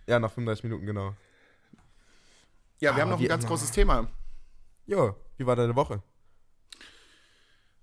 Ja, 0.08 0.20
nach 0.20 0.32
35 0.32 0.64
Minuten, 0.64 0.86
genau. 0.86 1.14
Ja, 2.80 2.96
wir 2.96 2.98
ah, 2.98 3.02
haben 3.02 3.10
noch 3.10 3.20
ein 3.20 3.28
ganz 3.28 3.44
immer. 3.44 3.50
großes 3.50 3.72
Thema. 3.72 4.08
Jo, 4.86 5.16
wie 5.38 5.46
war 5.46 5.56
deine 5.56 5.76
Woche? 5.76 6.02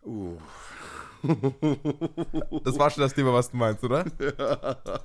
Uh. 0.03 0.39
das 2.64 2.78
war 2.78 2.91
schon 2.91 3.03
das 3.03 3.14
Thema, 3.14 3.32
was 3.32 3.51
du 3.51 3.57
meinst, 3.57 3.82
oder? 3.82 4.05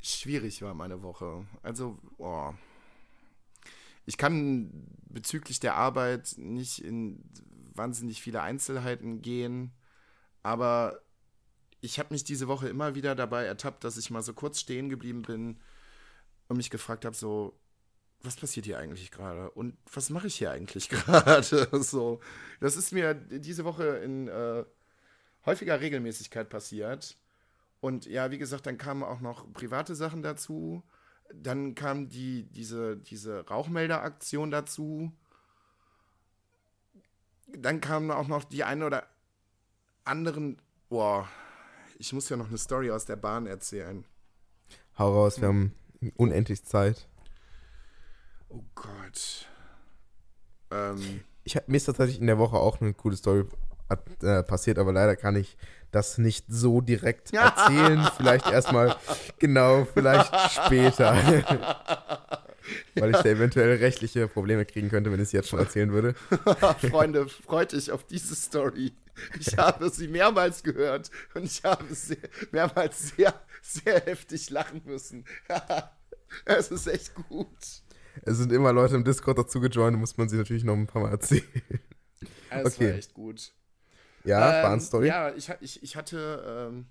Schwierig 0.00 0.60
war 0.62 0.74
meine 0.74 1.02
Woche. 1.02 1.46
Also, 1.62 1.98
oh. 2.18 2.52
Ich 4.06 4.16
kann 4.16 4.86
bezüglich 5.08 5.60
der 5.60 5.76
Arbeit 5.76 6.34
nicht 6.36 6.80
in 6.80 7.24
wahnsinnig 7.74 8.20
viele 8.20 8.42
Einzelheiten 8.42 9.22
gehen, 9.22 9.72
aber 10.42 11.00
ich 11.80 11.98
habe 11.98 12.14
mich 12.14 12.24
diese 12.24 12.48
Woche 12.48 12.68
immer 12.68 12.94
wieder 12.94 13.14
dabei 13.14 13.44
ertappt, 13.44 13.84
dass 13.84 13.96
ich 13.96 14.10
mal 14.10 14.22
so 14.22 14.32
kurz 14.32 14.60
stehen 14.60 14.88
geblieben 14.88 15.22
bin 15.22 15.60
und 16.48 16.56
mich 16.56 16.70
gefragt 16.70 17.04
habe, 17.04 17.14
so, 17.14 17.58
was 18.22 18.36
passiert 18.36 18.66
hier 18.66 18.78
eigentlich 18.78 19.10
gerade? 19.10 19.50
Und 19.50 19.76
was 19.92 20.10
mache 20.10 20.28
ich 20.28 20.36
hier 20.36 20.50
eigentlich 20.50 20.88
gerade? 20.90 21.42
so, 21.82 22.20
das 22.60 22.76
ist 22.76 22.92
mir 22.92 23.14
diese 23.14 23.64
Woche 23.64 23.84
in 23.98 24.28
äh, 24.28 24.64
häufiger 25.44 25.80
Regelmäßigkeit 25.80 26.48
passiert. 26.48 27.18
Und 27.80 28.06
ja, 28.06 28.30
wie 28.30 28.38
gesagt, 28.38 28.66
dann 28.66 28.78
kamen 28.78 29.02
auch 29.02 29.20
noch 29.20 29.52
private 29.52 29.94
Sachen 29.94 30.22
dazu. 30.22 30.82
Dann 31.32 31.74
kam 31.74 32.08
die, 32.08 32.44
diese, 32.44 32.96
diese 32.96 33.46
Rauchmelderaktion 33.46 34.50
dazu. 34.50 35.12
Dann 37.48 37.80
kamen 37.80 38.10
auch 38.10 38.28
noch 38.28 38.44
die 38.44 38.64
eine 38.64 38.86
oder 38.86 39.06
anderen. 40.04 40.60
Boah, 40.88 41.28
ich 41.98 42.12
muss 42.12 42.28
ja 42.28 42.36
noch 42.36 42.48
eine 42.48 42.58
Story 42.58 42.90
aus 42.90 43.04
der 43.04 43.16
Bahn 43.16 43.46
erzählen. 43.46 44.04
Hau 44.98 45.12
raus, 45.12 45.40
wir 45.40 45.48
haben 45.48 45.74
unendlich 46.16 46.64
Zeit. 46.64 47.08
Oh 48.48 48.62
Gott. 48.74 49.48
Ähm. 50.70 51.24
Ich, 51.42 51.58
mir 51.66 51.76
ist 51.76 51.84
tatsächlich 51.84 52.20
in 52.20 52.26
der 52.26 52.38
Woche 52.38 52.56
auch 52.56 52.80
eine 52.80 52.94
coole 52.94 53.16
Story 53.16 53.44
äh, 53.88 54.42
passiert, 54.42 54.78
aber 54.78 54.92
leider 54.92 55.16
kann 55.16 55.36
ich 55.36 55.56
das 55.90 56.18
nicht 56.18 56.46
so 56.48 56.80
direkt 56.80 57.32
erzählen. 57.32 58.08
vielleicht 58.16 58.50
erstmal, 58.50 58.96
genau, 59.38 59.86
vielleicht 59.92 60.32
später. 60.50 61.14
Weil 62.94 63.10
ich 63.10 63.16
da 63.18 63.28
eventuell 63.28 63.76
rechtliche 63.76 64.26
Probleme 64.26 64.64
kriegen 64.64 64.88
könnte, 64.88 65.12
wenn 65.12 65.20
ich 65.20 65.26
es 65.26 65.32
jetzt 65.32 65.48
schon 65.48 65.58
erzählen 65.58 65.92
würde. 65.92 66.14
Freunde, 66.90 67.28
freut 67.28 67.74
euch 67.74 67.90
auf 67.90 68.04
diese 68.04 68.34
Story. 68.34 68.92
Ich 69.38 69.56
habe 69.56 69.90
sie 69.90 70.08
mehrmals 70.08 70.62
gehört 70.62 71.10
und 71.34 71.44
ich 71.44 71.62
habe 71.62 71.94
sehr, 71.94 72.16
mehrmals 72.50 73.14
sehr, 73.16 73.34
sehr 73.62 74.00
heftig 74.04 74.50
lachen 74.50 74.82
müssen. 74.84 75.24
es 76.46 76.70
ist 76.70 76.88
echt 76.88 77.14
gut. 77.14 77.48
Es 78.22 78.38
sind 78.38 78.52
immer 78.52 78.72
Leute 78.72 78.94
im 78.94 79.04
Discord 79.04 79.38
dazu 79.38 79.60
gejoint, 79.60 79.98
muss 79.98 80.16
man 80.16 80.28
sie 80.28 80.36
natürlich 80.36 80.64
noch 80.64 80.74
ein 80.74 80.86
paar 80.86 81.02
Mal 81.02 81.10
erzählen. 81.12 81.44
Es 82.50 82.66
okay. 82.66 82.90
war 82.90 82.98
echt 82.98 83.14
gut. 83.14 83.52
Ja, 84.24 84.56
ähm, 84.56 84.62
Bahnstory. 84.62 85.06
Ja, 85.06 85.34
ich, 85.34 85.48
ich, 85.60 85.82
ich 85.82 85.96
hatte 85.96 86.70
ähm, 86.70 86.86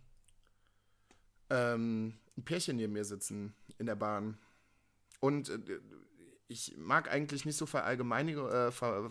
ähm, 1.49 2.13
ein 2.37 2.43
Pärchen 2.43 2.77
neben 2.77 2.93
mir 2.93 3.05
sitzen 3.05 3.55
in 3.77 3.85
der 3.85 3.95
Bahn. 3.95 4.37
Und 5.19 5.49
äh, 5.49 5.79
ich 6.47 6.75
mag 6.77 7.11
eigentlich 7.11 7.45
nicht 7.45 7.57
so 7.57 7.65
Verallgemeinerungen, 7.65 8.51
äh, 8.51 8.71
ver, 8.71 9.09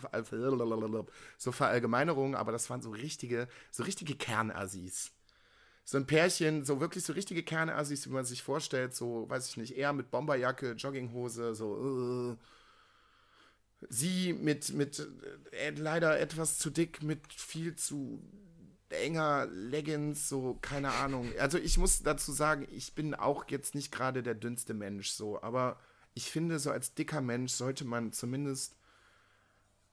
so 1.37 1.51
Verallgemeinerungen, 1.51 2.35
aber 2.35 2.51
das 2.51 2.69
waren 2.69 2.81
so 2.81 2.91
richtige, 2.91 3.47
so 3.71 3.83
richtige 3.83 4.15
Kernassis. 4.15 5.11
So 5.85 5.97
ein 5.97 6.07
Pärchen, 6.07 6.63
so 6.63 6.79
wirklich 6.79 7.03
so 7.03 7.11
richtige 7.11 7.43
Kernassis, 7.43 8.07
wie 8.07 8.13
man 8.13 8.23
sich 8.23 8.41
vorstellt, 8.41 8.95
so, 8.95 9.29
weiß 9.29 9.49
ich 9.49 9.57
nicht, 9.57 9.75
eher 9.75 9.91
mit 9.91 10.11
Bomberjacke, 10.11 10.73
Jogginghose, 10.73 11.53
so, 11.55 12.31
äh, 12.31 12.37
sie 13.89 14.33
mit, 14.33 14.73
mit 14.73 15.07
äh, 15.51 15.71
leider 15.71 16.19
etwas 16.19 16.57
zu 16.57 16.69
dick, 16.69 17.03
mit 17.03 17.21
viel 17.33 17.75
zu 17.75 18.21
enger 18.89 19.47
Leggings, 19.47 20.29
so, 20.29 20.57
keine 20.61 20.91
Ahnung. 20.91 21.31
Also 21.39 21.57
ich 21.57 21.77
muss 21.77 22.03
dazu 22.03 22.31
sagen, 22.31 22.67
ich 22.71 22.93
bin 22.93 23.15
auch 23.15 23.45
jetzt 23.49 23.75
nicht 23.75 23.91
gerade 23.91 24.23
der 24.23 24.35
dünnste 24.35 24.73
Mensch, 24.73 25.09
so, 25.09 25.41
aber 25.41 25.79
ich 26.13 26.29
finde, 26.29 26.59
so 26.59 26.71
als 26.71 26.93
dicker 26.93 27.21
Mensch 27.21 27.53
sollte 27.53 27.85
man 27.85 28.11
zumindest 28.11 28.75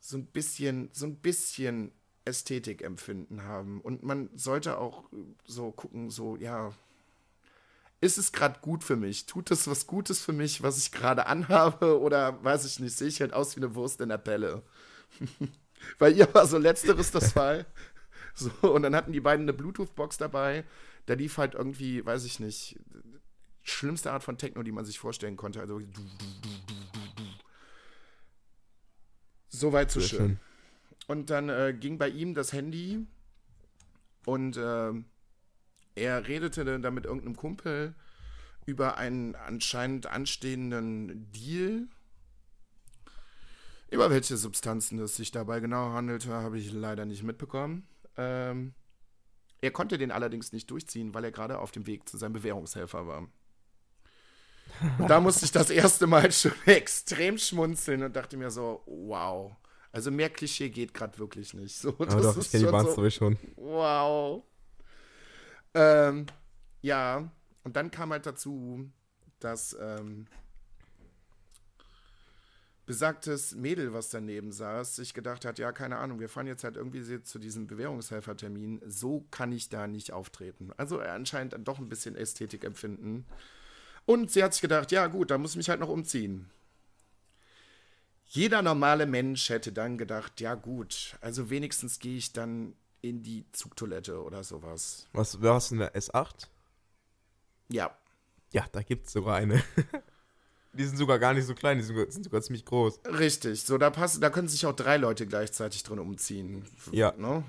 so 0.00 0.16
ein 0.16 0.26
bisschen, 0.26 0.90
so 0.92 1.06
ein 1.06 1.16
bisschen 1.16 1.92
Ästhetikempfinden 2.24 3.42
haben. 3.44 3.80
Und 3.80 4.02
man 4.02 4.30
sollte 4.34 4.78
auch 4.78 5.04
so 5.44 5.72
gucken, 5.72 6.10
so, 6.10 6.36
ja, 6.36 6.72
ist 8.00 8.18
es 8.18 8.32
gerade 8.32 8.60
gut 8.60 8.82
für 8.82 8.96
mich? 8.96 9.26
Tut 9.26 9.50
es 9.50 9.68
was 9.68 9.86
Gutes 9.86 10.20
für 10.20 10.32
mich, 10.32 10.62
was 10.62 10.78
ich 10.78 10.90
gerade 10.90 11.26
anhabe? 11.26 12.00
Oder 12.00 12.42
weiß 12.42 12.64
ich 12.64 12.80
nicht, 12.80 12.96
sehe 12.96 13.08
ich 13.08 13.20
halt 13.20 13.32
aus 13.32 13.56
wie 13.56 13.60
eine 13.60 13.74
Wurst 13.74 14.00
in 14.00 14.08
der 14.08 14.18
Pelle? 14.18 14.62
Weil 15.98 16.16
ihr 16.16 16.32
war 16.34 16.46
so 16.46 16.58
letzteres 16.58 17.10
das 17.10 17.32
Fall. 17.32 17.66
So, 18.34 18.50
und 18.72 18.82
dann 18.82 18.94
hatten 18.94 19.12
die 19.12 19.20
beiden 19.20 19.44
eine 19.44 19.52
Bluetooth-Box 19.52 20.16
dabei. 20.16 20.64
Da 21.06 21.14
lief 21.14 21.36
halt 21.36 21.54
irgendwie, 21.54 22.04
weiß 22.04 22.24
ich 22.24 22.40
nicht, 22.40 22.78
schlimmste 23.62 24.12
Art 24.12 24.22
von 24.22 24.38
Techno, 24.38 24.62
die 24.62 24.72
man 24.72 24.84
sich 24.84 24.98
vorstellen 24.98 25.36
konnte. 25.36 25.60
Also 25.60 25.80
so 29.48 29.72
weit 29.72 29.90
so 29.90 30.00
schön. 30.00 30.18
schön. 30.18 30.40
Und 31.06 31.30
dann 31.30 31.48
äh, 31.48 31.74
ging 31.78 31.98
bei 31.98 32.08
ihm 32.08 32.34
das 32.34 32.52
Handy 32.52 33.06
und 34.24 34.56
äh, 34.56 34.92
er 36.00 36.26
redete 36.26 36.64
dann 36.64 36.94
mit 36.94 37.04
irgendeinem 37.04 37.36
Kumpel 37.36 37.94
über 38.64 38.96
einen 38.96 39.34
anscheinend 39.34 40.06
anstehenden 40.06 41.30
Deal. 41.32 41.88
Über 43.90 44.08
welche 44.10 44.36
Substanzen 44.36 44.98
es 45.00 45.16
sich 45.16 45.30
dabei 45.30 45.60
genau 45.60 45.92
handelte, 45.92 46.30
habe 46.30 46.58
ich 46.58 46.72
leider 46.72 47.04
nicht 47.04 47.22
mitbekommen. 47.22 47.86
Ähm, 48.16 48.72
er 49.60 49.72
konnte 49.72 49.98
den 49.98 50.10
allerdings 50.10 50.52
nicht 50.52 50.70
durchziehen, 50.70 51.12
weil 51.12 51.24
er 51.24 51.32
gerade 51.32 51.58
auf 51.58 51.70
dem 51.70 51.86
Weg 51.86 52.08
zu 52.08 52.16
seinem 52.16 52.32
Bewährungshelfer 52.32 53.06
war. 53.06 53.28
Und 54.98 55.10
da 55.10 55.20
musste 55.20 55.44
ich 55.44 55.52
das 55.52 55.68
erste 55.68 56.06
Mal 56.06 56.32
schon 56.32 56.52
extrem 56.64 57.36
schmunzeln 57.36 58.02
und 58.04 58.16
dachte 58.16 58.36
mir 58.38 58.50
so, 58.50 58.82
wow. 58.86 59.52
Also 59.92 60.10
mehr 60.10 60.30
Klischee 60.30 60.70
geht 60.70 60.94
gerade 60.94 61.18
wirklich 61.18 61.52
nicht. 61.52 61.76
So, 61.76 61.90
Aber 61.90 62.22
doch, 62.22 62.38
ich 62.38 62.50
kenne 62.50 62.64
die 62.64 62.70
Bahnstory 62.70 63.10
so, 63.10 63.16
schon. 63.18 63.38
Wow. 63.56 64.44
Ähm, 65.74 66.26
ja, 66.82 67.30
und 67.64 67.76
dann 67.76 67.90
kam 67.90 68.10
halt 68.10 68.26
dazu, 68.26 68.90
dass 69.38 69.76
ähm, 69.80 70.26
besagtes 72.90 73.54
Mädel, 73.54 73.92
was 73.92 74.08
daneben 74.08 74.50
saß, 74.50 74.96
sich 74.96 75.14
gedacht 75.14 75.44
hat, 75.44 75.60
ja, 75.60 75.70
keine 75.70 75.98
Ahnung, 75.98 76.18
wir 76.18 76.28
fahren 76.28 76.48
jetzt 76.48 76.64
halt 76.64 76.76
irgendwie 76.76 77.22
zu 77.22 77.38
diesem 77.38 77.68
Bewährungshelfertermin, 77.68 78.80
so 78.84 79.26
kann 79.30 79.52
ich 79.52 79.68
da 79.68 79.86
nicht 79.86 80.12
auftreten. 80.12 80.72
Also 80.76 80.98
anscheinend 80.98 81.54
doch 81.68 81.78
ein 81.78 81.88
bisschen 81.88 82.16
Ästhetik 82.16 82.64
empfinden. 82.64 83.26
Und 84.06 84.32
sie 84.32 84.42
hat 84.42 84.54
sich 84.54 84.62
gedacht, 84.62 84.90
ja 84.90 85.06
gut, 85.06 85.30
da 85.30 85.38
muss 85.38 85.52
ich 85.52 85.56
mich 85.56 85.68
halt 85.68 85.78
noch 85.78 85.88
umziehen. 85.88 86.50
Jeder 88.26 88.60
normale 88.62 89.06
Mensch 89.06 89.50
hätte 89.50 89.70
dann 89.70 89.96
gedacht, 89.96 90.40
ja 90.40 90.54
gut, 90.56 91.16
also 91.20 91.48
wenigstens 91.48 92.00
gehe 92.00 92.16
ich 92.16 92.32
dann 92.32 92.74
in 93.02 93.22
die 93.22 93.44
Zugtoilette 93.52 94.22
oder 94.22 94.44
sowas. 94.44 95.08
Was, 95.12 95.32
du 95.32 95.74
in 95.74 95.78
der 95.78 95.94
S8? 95.94 96.48
Ja. 97.68 97.96
Ja, 98.52 98.66
da 98.72 98.82
gibt 98.82 99.06
es 99.06 99.12
sogar 99.12 99.36
eine. 99.36 99.62
Die 100.72 100.84
sind 100.84 100.98
sogar 100.98 101.18
gar 101.18 101.34
nicht 101.34 101.46
so 101.46 101.54
klein, 101.54 101.78
die 101.78 101.82
sind 101.82 101.96
sogar, 101.96 102.12
sind 102.12 102.24
sogar 102.24 102.42
ziemlich 102.42 102.64
groß. 102.64 103.00
Richtig, 103.06 103.62
so 103.62 103.76
da 103.76 103.90
passen, 103.90 104.20
da 104.20 104.30
können 104.30 104.46
sich 104.46 104.66
auch 104.66 104.74
drei 104.74 104.98
Leute 104.98 105.26
gleichzeitig 105.26 105.82
drin 105.82 105.98
umziehen. 105.98 106.64
Ja. 106.92 107.12
Ne? 107.16 107.42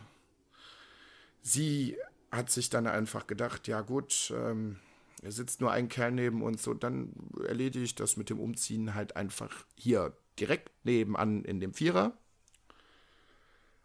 Sie 1.43 1.97
hat 2.31 2.49
sich 2.49 2.71
dann 2.71 2.87
einfach 2.87 3.27
gedacht, 3.27 3.67
ja 3.67 3.81
gut, 3.81 4.33
ähm, 4.35 4.79
er 5.21 5.31
sitzt 5.31 5.61
nur 5.61 5.71
ein 5.71 5.87
Kerl 5.87 6.11
neben 6.11 6.41
uns, 6.41 6.63
so 6.63 6.73
dann 6.73 7.13
erledige 7.45 7.85
ich 7.85 7.93
das 7.93 8.17
mit 8.17 8.31
dem 8.31 8.39
Umziehen 8.39 8.95
halt 8.95 9.15
einfach 9.15 9.65
hier 9.75 10.17
direkt 10.39 10.71
nebenan 10.83 11.43
in 11.43 11.59
dem 11.59 11.73
Vierer. 11.75 12.17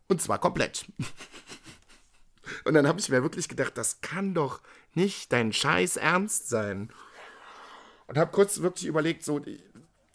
Und 0.09 0.23
zwar 0.23 0.39
komplett. 0.39 0.87
Und 2.65 2.75
dann 2.75 2.87
habe 2.87 3.01
ich 3.01 3.09
mir 3.09 3.23
wirklich 3.23 3.49
gedacht, 3.49 3.77
das 3.77 4.01
kann 4.01 4.35
doch 4.35 4.61
nicht 4.95 5.33
dein 5.33 5.53
Scheiß 5.53 5.97
Ernst 5.97 6.49
sein. 6.49 6.91
Und 8.07 8.19
habe 8.19 8.31
kurz 8.31 8.61
wirklich 8.61 8.87
überlegt, 8.87 9.25
so, 9.25 9.41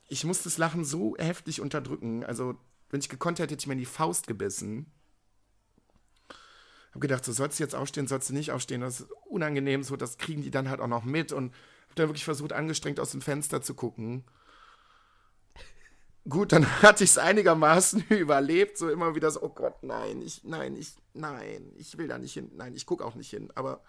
ich 0.08 0.24
muss 0.24 0.44
das 0.44 0.58
Lachen 0.58 0.86
so 0.86 1.16
heftig 1.18 1.62
unterdrücken. 1.62 2.24
Also, 2.24 2.58
wenn 2.90 3.02
ich 3.02 3.10
gekonnt 3.10 3.40
hätte, 3.40 3.54
hätte 3.54 3.62
ich 3.62 3.68
mir 3.68 3.74
in 3.74 3.80
die 3.80 3.86
Faust 3.86 4.28
gebissen. 4.28 4.92
Hab 6.94 7.02
gedacht, 7.02 7.24
so 7.24 7.32
sollst 7.32 7.60
du 7.60 7.64
jetzt 7.64 7.76
aufstehen, 7.76 8.08
sollst 8.08 8.30
du 8.30 8.34
nicht 8.34 8.52
aufstehen. 8.52 8.82
Das 8.82 9.02
ist 9.02 9.10
unangenehm, 9.26 9.84
so 9.84 9.96
das 9.96 10.18
kriegen 10.18 10.42
die 10.42 10.52
dann 10.52 10.70
halt 10.70 10.82
auch 10.82 10.88
noch 10.88 11.04
mit. 11.04 11.32
Und 11.32 11.54
hab 11.90 11.96
dann 11.96 12.10
wirklich 12.10 12.26
versucht, 12.26 12.54
angestrengt 12.54 13.00
aus 13.00 13.12
dem 13.12 13.22
Fenster 13.22 13.62
zu 13.62 13.74
gucken. 13.74 14.26
Gut, 16.28 16.52
dann 16.52 16.66
hatte 16.82 17.04
ich 17.04 17.12
es 17.12 17.18
einigermaßen 17.18 18.06
überlebt, 18.10 18.78
so 18.78 18.90
immer 18.90 19.16
wieder 19.16 19.32
so, 19.32 19.42
oh 19.42 19.50
Gott, 19.50 19.84
nein, 19.84 20.22
ich, 20.22 20.44
nein, 20.44 20.76
ich, 20.76 20.94
nein, 21.14 21.72
ich 21.78 21.98
will 21.98 22.08
da 22.08 22.18
nicht 22.18 22.34
hin, 22.34 22.52
nein, 22.56 22.76
ich 22.76 22.86
gucke 22.86 23.06
auch 23.06 23.16
nicht 23.16 23.30
hin, 23.30 23.52
aber 23.56 23.82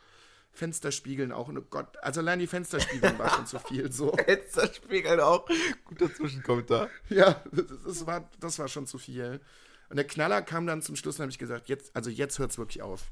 Fensterspiegeln 0.53 1.33
auch. 1.33 1.49
Oh 1.49 1.63
Gott, 1.71 1.97
also 2.03 2.21
allein 2.21 2.39
die 2.39 2.47
Fensterspiegeln 2.47 3.19
war 3.19 3.31
schon 3.31 3.47
zu 3.47 3.59
viel. 3.59 3.91
So. 3.91 4.13
Fensterspiegeln 4.25 5.19
auch. 5.21 5.49
Guter 5.87 6.15
Zwischenkommentar. 6.15 6.91
Ja, 7.09 7.43
das, 7.51 7.65
das, 7.85 8.07
war, 8.07 8.29
das 8.39 8.59
war 8.59 8.69
schon 8.69 8.87
zu 8.87 8.99
viel. 8.99 9.41
Und 9.89 9.97
der 9.97 10.07
Knaller 10.07 10.43
kam 10.43 10.67
dann 10.67 10.83
zum 10.83 10.97
Schluss 10.97 11.17
und 11.17 11.23
habe 11.23 11.31
ich 11.31 11.39
gesagt, 11.39 11.69
jetzt, 11.69 11.97
also 11.97 12.11
jetzt 12.11 12.39
hört 12.39 12.51
es 12.51 12.59
wirklich 12.59 12.83
auf. 12.83 13.11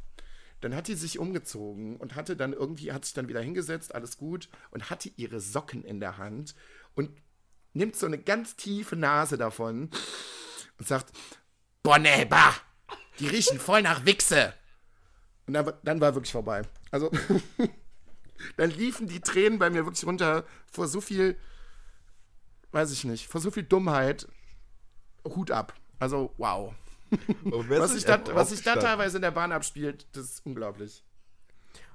Dann 0.60 0.74
hat 0.74 0.88
die 0.88 0.94
sich 0.94 1.18
umgezogen 1.18 1.96
und 1.96 2.14
hatte 2.14 2.36
dann 2.36 2.52
irgendwie, 2.52 2.92
hat 2.92 3.06
sich 3.06 3.14
dann 3.14 3.28
wieder 3.28 3.40
hingesetzt, 3.40 3.94
alles 3.94 4.18
gut, 4.18 4.50
und 4.70 4.90
hatte 4.90 5.10
ihre 5.16 5.40
Socken 5.40 5.82
in 5.84 6.00
der 6.00 6.18
Hand 6.18 6.54
und 6.94 7.10
nimmt 7.72 7.96
so 7.96 8.06
eine 8.06 8.18
ganz 8.18 8.56
tiefe 8.56 8.96
Nase 8.96 9.38
davon 9.38 9.90
und 10.78 10.88
sagt, 10.88 11.12
boah, 11.82 11.98
nee, 11.98 12.24
bah, 12.24 12.54
die 13.18 13.28
riechen 13.28 13.58
voll 13.58 13.82
nach 13.82 14.04
Wichse. 14.04 14.54
Und 15.46 15.54
dann, 15.54 15.72
dann 15.82 16.00
war 16.00 16.14
wirklich 16.14 16.32
vorbei. 16.32 16.62
Also, 16.90 17.10
dann 18.56 18.70
liefen 18.70 19.06
die 19.06 19.20
Tränen 19.20 19.58
bei 19.58 19.70
mir 19.70 19.84
wirklich 19.84 20.04
runter 20.06 20.44
vor 20.70 20.88
so 20.88 21.00
viel, 21.00 21.36
weiß 22.72 22.92
ich 22.92 23.04
nicht, 23.04 23.28
vor 23.28 23.40
so 23.40 23.50
viel 23.50 23.64
Dummheit. 23.64 24.28
Hut 25.24 25.50
ab. 25.50 25.74
Also, 25.98 26.32
wow. 26.38 26.74
was 27.68 27.92
sich 27.92 28.04
da, 28.04 28.20
was 28.34 28.50
sich 28.50 28.62
da 28.62 28.76
teilweise 28.76 29.18
in 29.18 29.22
der 29.22 29.32
Bahn 29.32 29.52
abspielt, 29.52 30.06
das 30.12 30.24
ist 30.24 30.46
unglaublich. 30.46 31.04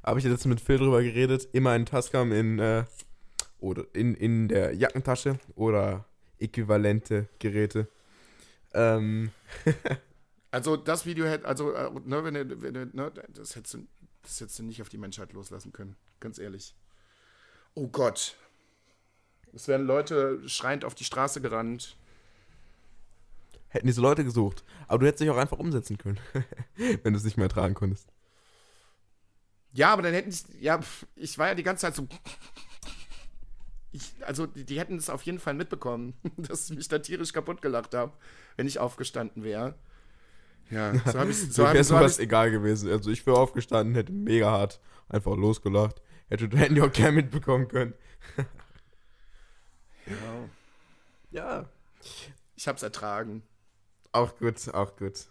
Habe 0.04 0.20
ich 0.20 0.26
jetzt 0.26 0.46
mit 0.46 0.62
Phil 0.62 0.78
drüber 0.78 1.02
geredet, 1.02 1.48
immer 1.54 1.72
ein 1.72 1.88
Tascam 1.88 2.32
in, 2.32 2.60
äh, 2.60 2.86
oder 3.66 3.86
in, 3.94 4.16
in 4.16 4.48
der 4.48 4.74
Jackentasche 4.76 5.40
oder 5.56 6.06
äquivalente 6.40 7.28
Geräte. 7.40 7.88
Ähm. 8.74 9.32
also 10.52 10.78
das 10.78 11.06
Video 11.06 11.26
hätte, 11.26 11.48
also, 11.48 11.74
äh, 11.74 11.90
ne, 12.06 12.24
wenn 12.24 12.34
du, 12.34 12.62
wenn 12.62 12.74
du, 12.74 12.86
ne, 12.94 13.12
das 13.34 13.56
hättest 13.56 13.74
du 13.74 13.88
das 14.26 14.42
hättest 14.42 14.60
du 14.60 14.64
nicht 14.64 14.82
auf 14.82 14.90
die 14.90 14.98
Menschheit 14.98 15.34
loslassen 15.34 15.72
können. 15.72 15.96
Ganz 16.20 16.40
ehrlich. 16.40 16.76
Oh 17.76 17.88
Gott. 17.88 18.36
Es 19.54 19.68
wären 19.68 19.86
Leute 19.86 20.42
schreiend 20.50 20.84
auf 20.84 20.96
die 20.96 21.04
Straße 21.04 21.42
gerannt. 21.42 21.96
Hätten 23.70 23.88
diese 23.88 24.02
Leute 24.02 24.24
gesucht. 24.24 24.64
Aber 24.88 25.00
du 25.00 25.08
hättest 25.08 25.22
dich 25.22 25.30
auch 25.30 25.38
einfach 25.38 25.60
umsetzen 25.60 25.98
können, 25.98 26.20
wenn 27.04 27.14
du 27.14 27.18
es 27.18 27.24
nicht 27.24 27.38
mehr 27.38 27.50
tragen 27.50 27.74
konntest. 27.74 28.08
Ja, 29.74 29.92
aber 29.92 30.02
dann 30.02 30.14
hätten 30.14 30.32
sie. 30.32 30.46
Ja, 30.60 30.80
ich 31.16 31.38
war 31.38 31.48
ja 31.50 31.56
die 31.56 31.64
ganze 31.64 31.82
Zeit 31.82 31.96
so. 31.96 32.08
Ich, 33.96 34.14
also, 34.26 34.46
die, 34.46 34.66
die, 34.66 34.78
hätten 34.78 34.98
es 34.98 35.10
auf 35.10 35.22
jeden 35.22 35.40
Fall 35.40 35.54
mitbekommen, 35.54 36.16
dass 36.38 36.70
ich 36.70 36.76
mich 36.76 36.88
da 36.90 37.00
tierisch 37.00 37.32
kaputt 37.32 37.62
gelacht 37.62 37.94
habe, 37.94 38.12
wenn 38.58 38.68
ich 38.68 38.80
aufgestanden 38.80 39.44
wäre. 39.44 39.76
Ja, 40.70 40.94
so 41.06 41.20
habe 41.20 41.32
ich 41.32 41.38
so 41.54 41.64
Mir 41.64 41.74
wäre 41.74 41.84
sowas 41.84 42.20
egal 42.20 42.52
gewesen. 42.52 42.92
Also 42.92 43.10
ich 43.10 43.26
wäre 43.26 43.38
aufgestanden, 43.38 43.96
hätte 43.96 44.12
mega 44.12 44.52
hart 44.52 44.82
einfach 45.08 45.38
losgelacht. 45.38 46.02
Hätte, 46.28 46.46
hätten 46.58 46.76
die 46.76 46.82
auch 46.82 46.92
gerne 46.92 47.14
mitbekommen 47.14 47.68
können. 47.68 47.94
ja. 50.08 50.50
Ja. 51.32 51.70
Ich 52.56 52.68
hab's 52.68 52.84
ertragen. 52.84 53.44
Auch 54.12 54.38
gut, 54.38 54.74
auch 54.74 54.96
gut. 54.96 55.26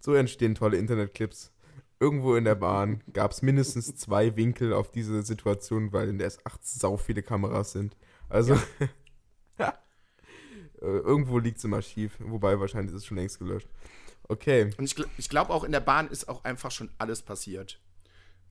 so 0.00 0.14
entstehen 0.14 0.54
tolle 0.54 0.76
Internetclips. 0.76 1.50
Irgendwo 2.00 2.34
in 2.34 2.44
der 2.44 2.54
Bahn 2.54 3.02
gab 3.12 3.30
es 3.30 3.42
mindestens 3.42 3.94
zwei 3.94 4.34
Winkel 4.34 4.72
auf 4.72 4.90
diese 4.90 5.22
Situation, 5.22 5.92
weil 5.92 6.08
in 6.08 6.18
der 6.18 6.30
S8 6.30 6.58
sau 6.62 6.96
viele 6.96 7.22
Kameras 7.22 7.72
sind. 7.72 7.96
Also, 8.28 8.58
ja. 9.58 9.78
Äh, 10.82 10.86
irgendwo 10.86 11.38
liegt 11.38 11.58
es 11.58 11.64
im 11.64 11.74
Archiv, 11.74 12.16
wobei 12.20 12.58
wahrscheinlich 12.58 12.94
ist 12.94 13.02
es 13.02 13.06
schon 13.06 13.18
längst 13.18 13.38
gelöscht. 13.38 13.68
Okay. 14.28 14.70
Und 14.78 14.84
ich, 14.84 14.96
ich 15.18 15.28
glaube 15.28 15.52
auch 15.52 15.62
in 15.62 15.72
der 15.72 15.80
Bahn 15.80 16.08
ist 16.08 16.26
auch 16.26 16.42
einfach 16.42 16.70
schon 16.70 16.90
alles 16.96 17.20
passiert. 17.20 17.78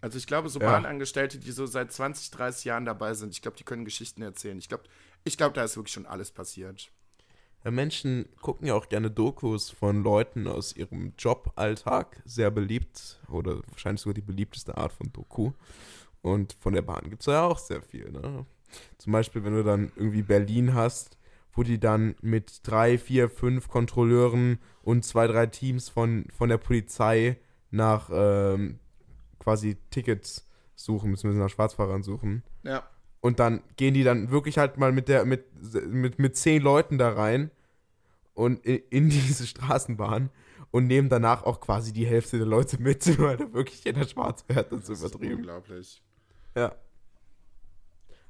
Also 0.02 0.20
ich 0.20 0.28
glaube, 0.28 0.50
so 0.50 0.60
ja. 0.60 0.70
Bahnangestellte, 0.70 1.40
die 1.40 1.52
so 1.52 1.66
seit 1.66 1.92
20, 1.92 2.30
30 2.30 2.66
Jahren 2.66 2.86
dabei 2.86 3.16
sind, 3.16 3.34
ich 3.34 3.42
glaube, 3.42 3.58
die 3.58 3.64
können 3.64 3.84
Geschichten 3.84 4.22
erzählen. 4.22 4.60
Ich 4.60 4.70
glaube, 4.70 4.84
ich 5.24 5.38
glaub, 5.38 5.56
da 5.56 5.64
ist 5.64 5.76
wirklich 5.76 5.94
schon 5.94 6.06
alles 6.06 6.32
passiert. 6.32 6.92
Ja, 7.64 7.72
Menschen 7.72 8.28
gucken 8.42 8.68
ja 8.68 8.76
auch 8.76 8.90
gerne 8.90 9.12
Dokus 9.12 9.70
von 9.70 10.04
Leuten 10.04 10.48
aus 10.48 10.76
ihrem 10.76 11.14
Joballtag, 11.18 12.22
sehr 12.26 12.52
beliebt 12.52 13.20
oder 13.30 13.62
wahrscheinlich 13.70 14.02
sogar 14.02 14.14
die 14.14 14.22
beliebteste 14.22 14.78
Art 14.78 14.94
von 14.94 15.12
Doku. 15.12 15.52
Und 16.22 16.54
von 16.54 16.74
der 16.74 16.82
Bahn 16.82 17.10
gibt 17.10 17.22
es 17.22 17.28
ja 17.28 17.44
auch 17.44 17.60
sehr 17.60 17.82
viel. 17.82 18.12
Ne? 18.12 18.46
Zum 18.98 19.14
Beispiel, 19.14 19.44
wenn 19.44 19.54
du 19.54 19.64
dann 19.64 19.92
irgendwie 19.96 20.22
Berlin 20.22 20.74
hast 20.74 21.18
wo 21.54 21.64
die 21.64 21.80
dann 21.80 22.16
mit 22.22 22.62
drei, 22.64 22.98
vier, 22.98 23.30
fünf 23.30 23.68
Kontrolleuren 23.68 24.60
und 24.82 25.04
zwei, 25.04 25.28
drei 25.28 25.46
Teams 25.48 25.90
von, 25.90 26.26
von 26.34 26.48
der 26.48 26.58
Polizei 26.58 27.38
nach 27.72 28.10
ähm, 28.14 28.80
quasi 29.40 29.78
Tickets 29.90 30.48
suchen, 30.76 31.12
beziehungsweise 31.12 31.44
nach 31.44 31.50
Schwarzfahrern 31.50 32.04
suchen. 32.04 32.44
Ja. 32.64 32.88
Und 33.22 33.40
dann 33.40 33.62
gehen 33.76 33.94
die 33.94 34.04
dann 34.04 34.32
wirklich 34.32 34.58
halt 34.58 34.78
mal 34.78 34.92
mit 34.92 35.08
der, 35.08 35.26
mit, 35.26 35.46
mit, 35.88 36.20
mit 36.20 36.38
zehn 36.38 36.62
Leuten 36.62 36.98
da 36.98 37.12
rein 37.12 37.52
und 38.34 38.66
in, 38.66 38.82
in 38.90 39.10
diese 39.10 39.46
Straßenbahn 39.46 40.30
und 40.72 40.88
nehmen 40.88 41.10
danach 41.10 41.44
auch 41.44 41.60
quasi 41.60 41.92
die 41.92 42.06
Hälfte 42.06 42.38
der 42.38 42.48
Leute 42.48 42.82
mit, 42.82 43.06
weil 43.20 43.38
da 43.38 43.52
wirklich 43.54 43.84
jeder 43.84 44.08
schwarz 44.08 44.46
das, 44.48 44.68
das 44.70 44.90
ist 44.90 45.00
übertrieben. 45.02 45.36
unglaublich. 45.36 46.02
Ja. 46.56 46.76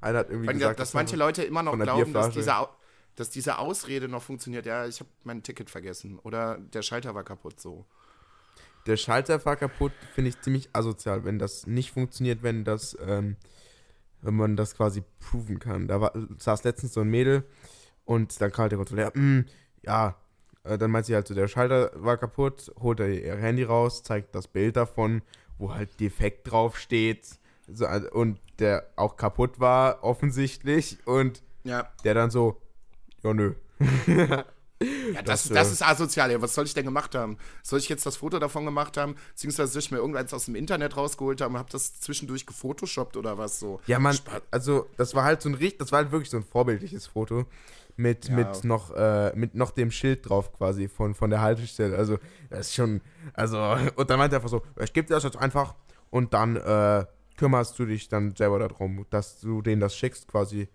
Einer 0.01 0.19
hat 0.19 0.29
irgendwie 0.29 0.47
Weil 0.47 0.53
gesagt, 0.55 0.79
dass 0.79 0.93
manche 0.93 1.15
Leute 1.15 1.43
immer 1.43 1.61
noch 1.61 1.77
glauben, 1.77 2.13
dass 2.13 2.33
dieser, 2.33 2.69
dass 3.15 3.29
diese 3.29 3.59
Ausrede 3.59 4.07
noch 4.07 4.23
funktioniert. 4.23 4.65
Ja, 4.65 4.87
ich 4.87 4.99
habe 5.01 5.09
mein 5.23 5.43
Ticket 5.43 5.69
vergessen 5.69 6.19
oder 6.19 6.57
der 6.57 6.81
Schalter 6.81 7.15
war 7.15 7.23
kaputt 7.23 7.59
so. 7.59 7.85
Der 8.85 8.95
Schalter 8.95 9.43
war 9.45 9.57
kaputt, 9.57 9.91
finde 10.13 10.29
ich 10.29 10.41
ziemlich 10.41 10.69
asozial, 10.73 11.25
wenn 11.25 11.37
das 11.37 11.67
nicht 11.67 11.91
funktioniert, 11.91 12.43
wenn 12.43 12.63
das, 12.63 12.97
ähm, 13.05 13.35
wenn 14.21 14.35
man 14.35 14.55
das 14.55 14.75
quasi 14.75 15.03
proven 15.19 15.59
kann. 15.59 15.87
Da 15.87 16.01
war, 16.01 16.13
saß 16.37 16.63
letztens 16.63 16.93
so 16.93 17.01
ein 17.01 17.09
Mädel 17.09 17.43
und 18.05 18.39
dann 18.41 18.51
kam 18.51 18.63
halt 18.63 18.71
der 18.71 18.77
Kontrolleur, 18.77 19.11
mm, 19.15 19.45
ja, 19.83 20.15
äh, 20.63 20.77
dann 20.77 20.91
meint 20.91 21.05
sie 21.05 21.15
halt 21.15 21.27
so, 21.27 21.33
der 21.33 21.47
Schalter 21.47 21.91
war 21.95 22.17
kaputt, 22.17 22.71
holt 22.79 22.99
er 22.99 23.09
ihr 23.09 23.35
Handy 23.37 23.63
raus, 23.63 24.03
zeigt 24.03 24.35
das 24.35 24.47
Bild 24.47 24.75
davon, 24.75 25.21
wo 25.57 25.73
halt 25.73 25.99
defekt 25.99 26.51
drauf 26.51 26.77
steht. 26.77 27.39
So, 27.71 27.85
also, 27.85 28.09
und 28.11 28.39
der 28.59 28.87
auch 28.95 29.15
kaputt 29.15 29.59
war, 29.59 30.03
offensichtlich. 30.03 30.97
Und 31.05 31.43
Ja. 31.63 31.89
der 32.03 32.13
dann 32.13 32.31
so, 32.31 32.61
ja, 33.23 33.33
nö. 33.33 33.53
Ja, 34.81 35.21
das, 35.21 35.43
Das, 35.43 35.49
das, 35.49 35.69
äh, 35.69 35.71
ist 35.73 35.81
asozial. 35.83 36.31
Ja, 36.31 36.41
was 36.41 36.53
soll 36.53 36.65
ich 36.65 36.73
denn 36.73 36.85
gemacht 36.85 37.13
haben? 37.15 37.37
Soll 37.63 37.79
ich 37.79 37.89
jetzt 37.89 38.05
das 38.05 38.17
Foto 38.17 38.39
davon 38.39 38.63
gemacht 38.65 38.95
haben? 38.97 39.15
Beziehungsweise 39.31 39.71
soll 39.73 39.79
ich 39.81 39.91
mir 39.91 39.97
irgendeins 39.97 40.33
aus 40.33 40.45
dem 40.45 40.55
Internet 40.55 40.95
rausgeholt 40.95 41.41
haben 41.41 41.53
und 41.55 41.59
habe 41.59 41.69
das 41.71 41.99
zwischendurch 41.99 42.45
gefotoshoppt 42.45 43.17
oder 43.17 43.37
was 43.37 43.59
so? 43.59 43.81
Ja, 43.87 43.99
man, 43.99 44.17
also 44.51 44.87
das 44.97 45.15
war 45.15 45.23
halt 45.25 45.41
so 45.41 45.49
ein 45.49 45.55
richtig, 45.55 45.79
das 45.79 45.91
war 45.91 45.99
halt 45.99 46.11
wirklich 46.11 46.29
so 46.29 46.37
ein 46.37 46.43
vorbildliches 46.43 47.07
Foto 47.07 47.45
mit, 47.97 48.29
Ja. 48.29 48.35
mit 48.35 48.63
noch 48.63 48.91
äh, 48.95 49.35
mit 49.35 49.55
noch 49.55 49.71
dem 49.71 49.91
Schild 49.91 50.29
drauf 50.29 50.53
quasi 50.53 50.87
von, 50.87 51.13
von 51.13 51.29
der 51.29 51.41
Haltestelle. 51.41 51.97
Also 51.97 52.17
das 52.49 52.67
ist 52.67 52.75
schon, 52.75 53.01
also 53.33 53.57
und 53.97 54.09
dann 54.09 54.17
meinte 54.17 54.35
er 54.35 54.39
einfach 54.39 54.49
so, 54.49 54.61
ich 54.81 54.93
gebe 54.93 55.07
dir 55.07 55.15
das 55.15 55.23
jetzt 55.23 55.37
einfach 55.37 55.75
und 56.09 56.33
dann 56.33 56.55
äh, 56.55 57.05
kümmerst 57.35 57.77
du 57.79 57.85
dich 57.85 58.07
dann 58.07 58.33
selber 58.35 58.59
darum, 58.59 59.05
dass 59.09 59.41
du 59.41 59.61
denen 59.61 59.81
das 59.81 59.95
schickst 59.95 60.27
quasi. 60.29 60.69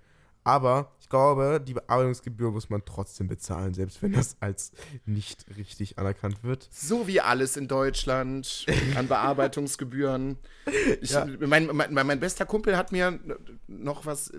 Aber 0.47 0.93
glaube, 1.15 1.61
die 1.61 1.75
Bearbeitungsgebühr 1.75 2.51
muss 2.51 2.71
man 2.71 2.85
trotzdem 2.85 3.29
bezahlen, 3.29 3.73
selbst 3.73 4.03
wenn 4.03 4.13
das 4.13 4.37
als 4.41 4.73
nicht 5.07 5.47
richtig 5.57 5.97
anerkannt 5.97 6.43
wird. 6.43 6.69
So 6.73 7.07
wie 7.07 7.21
alles 7.21 7.57
in 7.57 7.69
Deutschland 7.69 8.67
an 8.97 9.07
Bearbeitungsgebühren. 9.07 10.39
Ich, 11.01 11.11
Ja. 11.11 11.25
mein, 11.25 11.67
mein, 11.73 11.95
mein 11.95 12.19
bester 12.21 12.47
Kumpel 12.47 12.77
hat 12.77 12.91
mir 12.91 13.21
noch 13.69 14.07
was. 14.07 14.33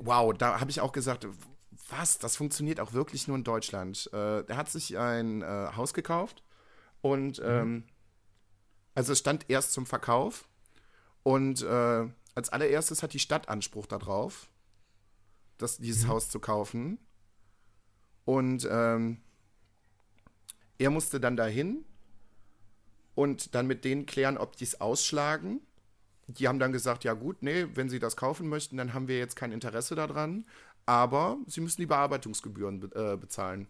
Wow, 0.00 0.32
da 0.32 0.58
habe 0.60 0.70
ich 0.70 0.80
auch 0.80 0.92
gesagt, 0.92 1.26
was? 1.90 2.18
Das 2.18 2.36
funktioniert 2.36 2.80
auch 2.80 2.92
wirklich 2.94 3.28
nur 3.28 3.36
in 3.36 3.44
Deutschland. 3.44 4.08
Äh, 4.14 4.40
er 4.46 4.56
hat 4.56 4.70
sich 4.70 4.96
ein 4.96 5.42
äh, 5.42 5.68
Haus 5.76 5.92
gekauft 5.92 6.42
und 7.02 7.42
ähm, 7.44 7.84
also 8.94 9.12
es 9.12 9.18
stand 9.18 9.44
erst 9.48 9.72
zum 9.72 9.84
Verkauf 9.86 10.48
und 11.22 11.62
äh, 11.62 12.06
als 12.34 12.48
allererstes 12.50 13.02
hat 13.02 13.12
die 13.12 13.18
Stadt 13.18 13.48
Anspruch 13.48 13.86
darauf, 13.86 14.48
das, 15.62 15.78
dieses 15.78 16.06
Haus 16.06 16.28
zu 16.28 16.40
kaufen. 16.40 16.98
Und 18.24 18.68
ähm, 18.70 19.20
er 20.78 20.90
musste 20.90 21.20
dann 21.20 21.36
dahin 21.36 21.84
und 23.14 23.54
dann 23.54 23.66
mit 23.66 23.84
denen 23.84 24.06
klären, 24.06 24.38
ob 24.38 24.56
die 24.56 24.64
es 24.64 24.80
ausschlagen. 24.80 25.60
Die 26.26 26.48
haben 26.48 26.58
dann 26.58 26.72
gesagt, 26.72 27.04
ja 27.04 27.12
gut, 27.14 27.42
nee, 27.42 27.66
wenn 27.74 27.88
sie 27.88 27.98
das 27.98 28.16
kaufen 28.16 28.48
möchten, 28.48 28.76
dann 28.76 28.94
haben 28.94 29.08
wir 29.08 29.18
jetzt 29.18 29.36
kein 29.36 29.52
Interesse 29.52 29.94
daran, 29.94 30.46
aber 30.86 31.38
sie 31.46 31.60
müssen 31.60 31.80
die 31.80 31.86
Bearbeitungsgebühren 31.86 32.80
be 32.80 32.90
äh, 32.94 33.16
bezahlen. 33.16 33.68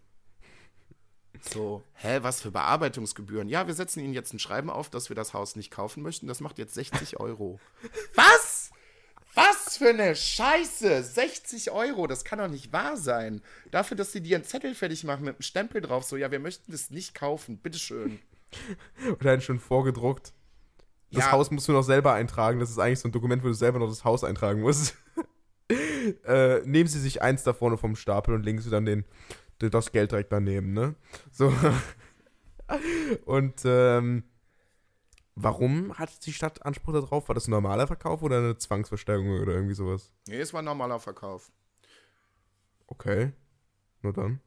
So, 1.40 1.82
hä, 1.94 2.18
was 2.22 2.42
für 2.42 2.50
Bearbeitungsgebühren? 2.50 3.48
Ja, 3.48 3.66
wir 3.66 3.74
setzen 3.74 4.00
Ihnen 4.00 4.12
jetzt 4.12 4.34
ein 4.34 4.38
Schreiben 4.38 4.68
auf, 4.68 4.90
dass 4.90 5.08
wir 5.08 5.16
das 5.16 5.32
Haus 5.32 5.56
nicht 5.56 5.70
kaufen 5.70 6.02
möchten. 6.02 6.26
Das 6.26 6.40
macht 6.40 6.58
jetzt 6.58 6.74
60 6.74 7.18
Euro. 7.18 7.58
was? 8.14 8.59
Was 9.70 9.76
für 9.76 9.90
eine 9.90 10.16
Scheiße! 10.16 11.00
60 11.00 11.70
Euro, 11.70 12.08
das 12.08 12.24
kann 12.24 12.40
doch 12.40 12.48
nicht 12.48 12.72
wahr 12.72 12.96
sein. 12.96 13.40
Dafür, 13.70 13.96
dass 13.96 14.10
sie 14.10 14.20
dir 14.20 14.36
einen 14.36 14.44
Zettel 14.44 14.74
fertig 14.74 15.04
machen 15.04 15.24
mit 15.24 15.36
einem 15.36 15.42
Stempel 15.42 15.80
drauf, 15.80 16.02
so, 16.02 16.16
ja, 16.16 16.32
wir 16.32 16.40
möchten 16.40 16.72
das 16.72 16.90
nicht 16.90 17.14
kaufen, 17.14 17.56
bitteschön. 17.56 18.18
Und 19.06 19.24
dann 19.24 19.40
schon 19.40 19.60
vorgedruckt. 19.60 20.32
Das 21.12 21.26
Ja. 21.26 21.30
Haus 21.30 21.52
musst 21.52 21.68
du 21.68 21.72
noch 21.72 21.84
selber 21.84 22.14
eintragen. 22.14 22.58
Das 22.58 22.68
ist 22.68 22.80
eigentlich 22.80 22.98
so 22.98 23.06
ein 23.06 23.12
Dokument, 23.12 23.44
wo 23.44 23.46
du 23.46 23.54
selber 23.54 23.78
noch 23.78 23.88
das 23.88 24.02
Haus 24.02 24.24
eintragen 24.24 24.60
musst. 24.60 24.96
äh, 26.24 26.62
nehmen 26.64 26.88
Sie 26.88 26.98
sich 26.98 27.22
eins 27.22 27.44
da 27.44 27.52
vorne 27.52 27.78
vom 27.78 27.94
Stapel 27.94 28.34
und 28.34 28.42
legen 28.42 28.60
Sie 28.60 28.70
dann 28.70 28.86
den, 28.86 29.04
das 29.60 29.92
Geld 29.92 30.10
direkt 30.10 30.32
daneben, 30.32 30.72
ne? 30.72 30.96
So. 31.30 31.54
und 33.24 33.62
ähm, 33.64 34.24
warum 35.42 35.98
hat 35.98 36.26
die 36.26 36.32
Stadt 36.32 36.64
Anspruch 36.64 36.92
darauf? 36.92 37.28
War 37.28 37.34
das 37.34 37.48
ein 37.48 37.52
normaler 37.52 37.86
Verkauf 37.86 38.22
oder 38.22 38.38
eine 38.38 38.58
Zwangsversteigerung 38.58 39.40
oder 39.40 39.54
irgendwie 39.54 39.74
sowas? 39.74 40.12
Nee, 40.28 40.40
es 40.40 40.52
war 40.52 40.62
ein 40.62 40.66
normaler 40.66 41.00
Verkauf. 41.00 41.50
Okay. 42.86 43.32
Nur 44.02 44.12
dann. 44.12 44.40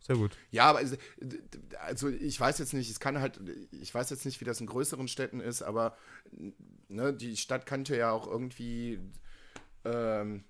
Sehr 0.00 0.16
gut. 0.16 0.36
Ja, 0.50 0.64
aber 0.64 0.80
also 1.80 2.08
ich 2.08 2.40
weiß 2.40 2.58
jetzt 2.58 2.74
nicht, 2.74 2.90
es 2.90 2.98
kann 2.98 3.20
halt, 3.20 3.40
ich 3.70 3.94
weiß 3.94 4.10
jetzt 4.10 4.24
nicht, 4.24 4.40
wie 4.40 4.44
das 4.44 4.60
in 4.60 4.66
größeren 4.66 5.06
Städten 5.06 5.40
ist, 5.40 5.62
aber 5.62 5.96
ne, 6.88 7.14
die 7.14 7.36
Stadt 7.36 7.66
könnte 7.66 7.96
ja 7.96 8.10
auch 8.10 8.26
irgendwie 8.26 8.98
ähm, 9.84 10.44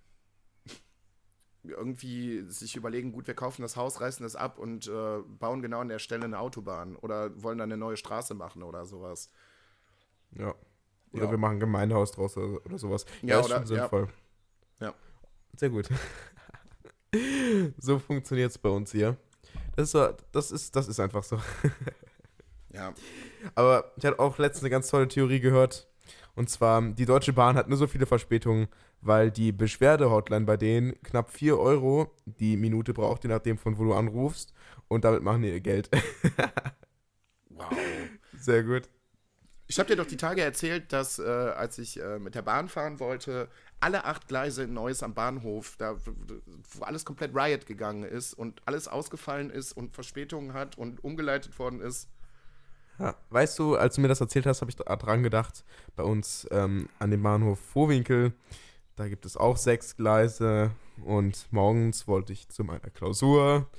irgendwie 1.64 2.42
sich 2.48 2.76
überlegen, 2.76 3.12
gut, 3.12 3.26
wir 3.26 3.34
kaufen 3.34 3.62
das 3.62 3.76
Haus, 3.76 4.00
reißen 4.00 4.24
das 4.24 4.36
ab 4.36 4.58
und 4.58 4.88
äh, 4.88 5.18
bauen 5.38 5.62
genau 5.62 5.80
an 5.80 5.88
der 5.88 5.98
Stelle 5.98 6.24
eine 6.24 6.38
Autobahn 6.38 6.96
oder 6.96 7.42
wollen 7.42 7.58
dann 7.58 7.70
eine 7.70 7.78
neue 7.78 7.96
Straße 7.96 8.34
machen 8.34 8.62
oder 8.62 8.84
sowas. 8.86 9.30
Ja. 10.38 10.54
Oder 11.12 11.24
Ja. 11.24 11.30
wir 11.30 11.38
machen 11.38 11.56
ein 11.56 11.60
Gemeindehaus 11.60 12.12
draus 12.12 12.36
oder, 12.36 12.64
oder 12.64 12.78
sowas. 12.78 13.04
Ja, 13.22 13.40
ist 13.40 13.46
oder- 13.46 13.56
schon 13.58 13.66
sinnvoll. 13.66 14.08
Ja. 14.80 14.94
Sehr 15.56 15.70
gut. 15.70 15.88
so 17.78 17.98
funktioniert 17.98 18.50
es 18.50 18.58
bei 18.58 18.68
uns 18.70 18.92
hier. 18.92 19.16
Das 19.76 19.84
ist, 19.84 19.92
so, 19.92 20.08
das, 20.32 20.50
ist, 20.50 20.74
das 20.76 20.88
ist 20.88 21.00
einfach 21.00 21.22
so. 21.22 21.38
Ja. 22.74 22.94
Aber 23.54 23.92
ich 23.98 24.04
hatte 24.06 24.18
auch 24.18 24.38
letztens 24.38 24.62
eine 24.64 24.70
ganz 24.70 24.88
tolle 24.88 25.06
Theorie 25.06 25.40
gehört. 25.40 25.90
Und 26.34 26.48
zwar, 26.48 26.80
die 26.80 27.04
Deutsche 27.04 27.34
Bahn 27.34 27.54
hat 27.56 27.68
nur 27.68 27.76
so 27.76 27.86
viele 27.86 28.06
Verspätungen, 28.06 28.66
weil 29.02 29.30
die 29.30 29.52
Beschwerde-Hotline 29.52 30.46
bei 30.46 30.56
denen 30.56 30.98
knapp 31.02 31.30
4 31.30 31.58
Euro 31.58 32.10
die 32.24 32.56
Minute 32.56 32.94
braucht, 32.94 33.24
je 33.24 33.28
nachdem 33.28 33.58
von 33.58 33.76
wo 33.76 33.84
du 33.84 33.92
anrufst. 33.92 34.54
Und 34.88 35.04
damit 35.04 35.22
machen 35.22 35.42
die 35.42 35.50
ihr 35.50 35.60
Geld. 35.60 35.90
Wow. 37.50 37.68
Sehr 38.38 38.62
gut. 38.64 38.88
Ich 39.72 39.78
habe 39.78 39.86
dir 39.86 39.96
doch 39.96 40.06
die 40.06 40.18
Tage 40.18 40.42
erzählt, 40.42 40.92
dass 40.92 41.18
äh, 41.18 41.22
als 41.22 41.78
ich 41.78 41.98
äh, 41.98 42.18
mit 42.18 42.34
der 42.34 42.42
Bahn 42.42 42.68
fahren 42.68 43.00
wollte, 43.00 43.48
alle 43.80 44.04
acht 44.04 44.28
Gleise 44.28 44.64
in 44.64 44.74
Neuss 44.74 45.02
am 45.02 45.14
Bahnhof, 45.14 45.76
da, 45.78 45.96
wo 46.72 46.84
alles 46.84 47.06
komplett 47.06 47.34
Riot 47.34 47.64
gegangen 47.64 48.02
ist 48.02 48.34
und 48.34 48.60
alles 48.66 48.86
ausgefallen 48.86 49.48
ist 49.48 49.72
und 49.72 49.94
Verspätungen 49.94 50.52
hat 50.52 50.76
und 50.76 51.02
umgeleitet 51.02 51.58
worden 51.58 51.80
ist. 51.80 52.10
Ja, 52.98 53.16
weißt 53.30 53.58
du, 53.60 53.76
als 53.76 53.94
du 53.94 54.02
mir 54.02 54.08
das 54.08 54.20
erzählt 54.20 54.44
hast, 54.44 54.60
habe 54.60 54.70
ich 54.70 54.76
da- 54.76 54.94
dran 54.94 55.22
gedacht, 55.22 55.64
bei 55.96 56.02
uns 56.02 56.46
ähm, 56.50 56.90
an 56.98 57.10
dem 57.10 57.22
Bahnhof 57.22 57.58
Vorwinkel, 57.58 58.34
da 58.96 59.08
gibt 59.08 59.24
es 59.24 59.38
auch 59.38 59.56
sechs 59.56 59.96
Gleise 59.96 60.72
und 61.02 61.46
morgens 61.50 62.06
wollte 62.06 62.34
ich 62.34 62.46
zu 62.50 62.62
meiner 62.62 62.90
Klausur 62.90 63.70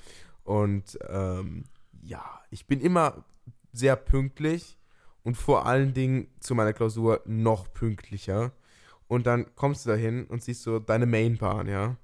und 0.43 0.97
ähm, 1.07 1.65
ja, 2.01 2.41
ich 2.49 2.65
bin 2.65 2.81
immer 2.81 3.23
sehr 3.73 3.95
pünktlich 3.95 4.79
und 5.23 5.35
vor 5.35 5.65
allen 5.65 5.93
Dingen 5.93 6.27
zu 6.39 6.55
meiner 6.55 6.73
Klausur 6.73 7.21
noch 7.25 7.71
pünktlicher 7.73 8.51
und 9.07 9.27
dann 9.27 9.55
kommst 9.55 9.85
du 9.85 9.89
dahin 9.89 10.25
und 10.25 10.43
siehst 10.43 10.63
so, 10.63 10.79
deine 10.79 11.05
Mainbahn, 11.05 11.67
ja, 11.67 11.97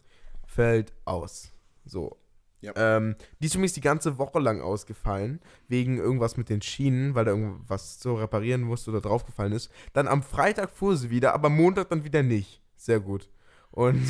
fällt 0.45 0.93
aus. 1.05 1.51
So. 1.85 2.17
Ja. 2.61 2.73
Ähm, 2.75 3.15
die 3.39 3.47
ist 3.47 3.55
übrigens 3.55 3.73
die 3.73 3.81
ganze 3.81 4.17
Woche 4.17 4.39
lang 4.39 4.61
ausgefallen, 4.61 5.39
wegen 5.67 5.97
irgendwas 5.97 6.35
mit 6.35 6.49
den 6.49 6.61
Schienen, 6.61 7.15
weil 7.15 7.25
da 7.25 7.31
irgendwas 7.31 8.01
so 8.01 8.15
reparieren 8.15 8.61
musste 8.61 8.91
oder 8.91 9.01
draufgefallen 9.01 9.53
ist. 9.53 9.71
Dann 9.93 10.07
am 10.07 10.23
Freitag 10.23 10.69
fuhr 10.69 10.97
sie 10.97 11.09
wieder, 11.09 11.33
aber 11.33 11.49
Montag 11.49 11.89
dann 11.89 12.03
wieder 12.03 12.21
nicht. 12.21 12.61
Sehr 12.75 12.99
gut. 12.99 13.29
Und 13.71 14.03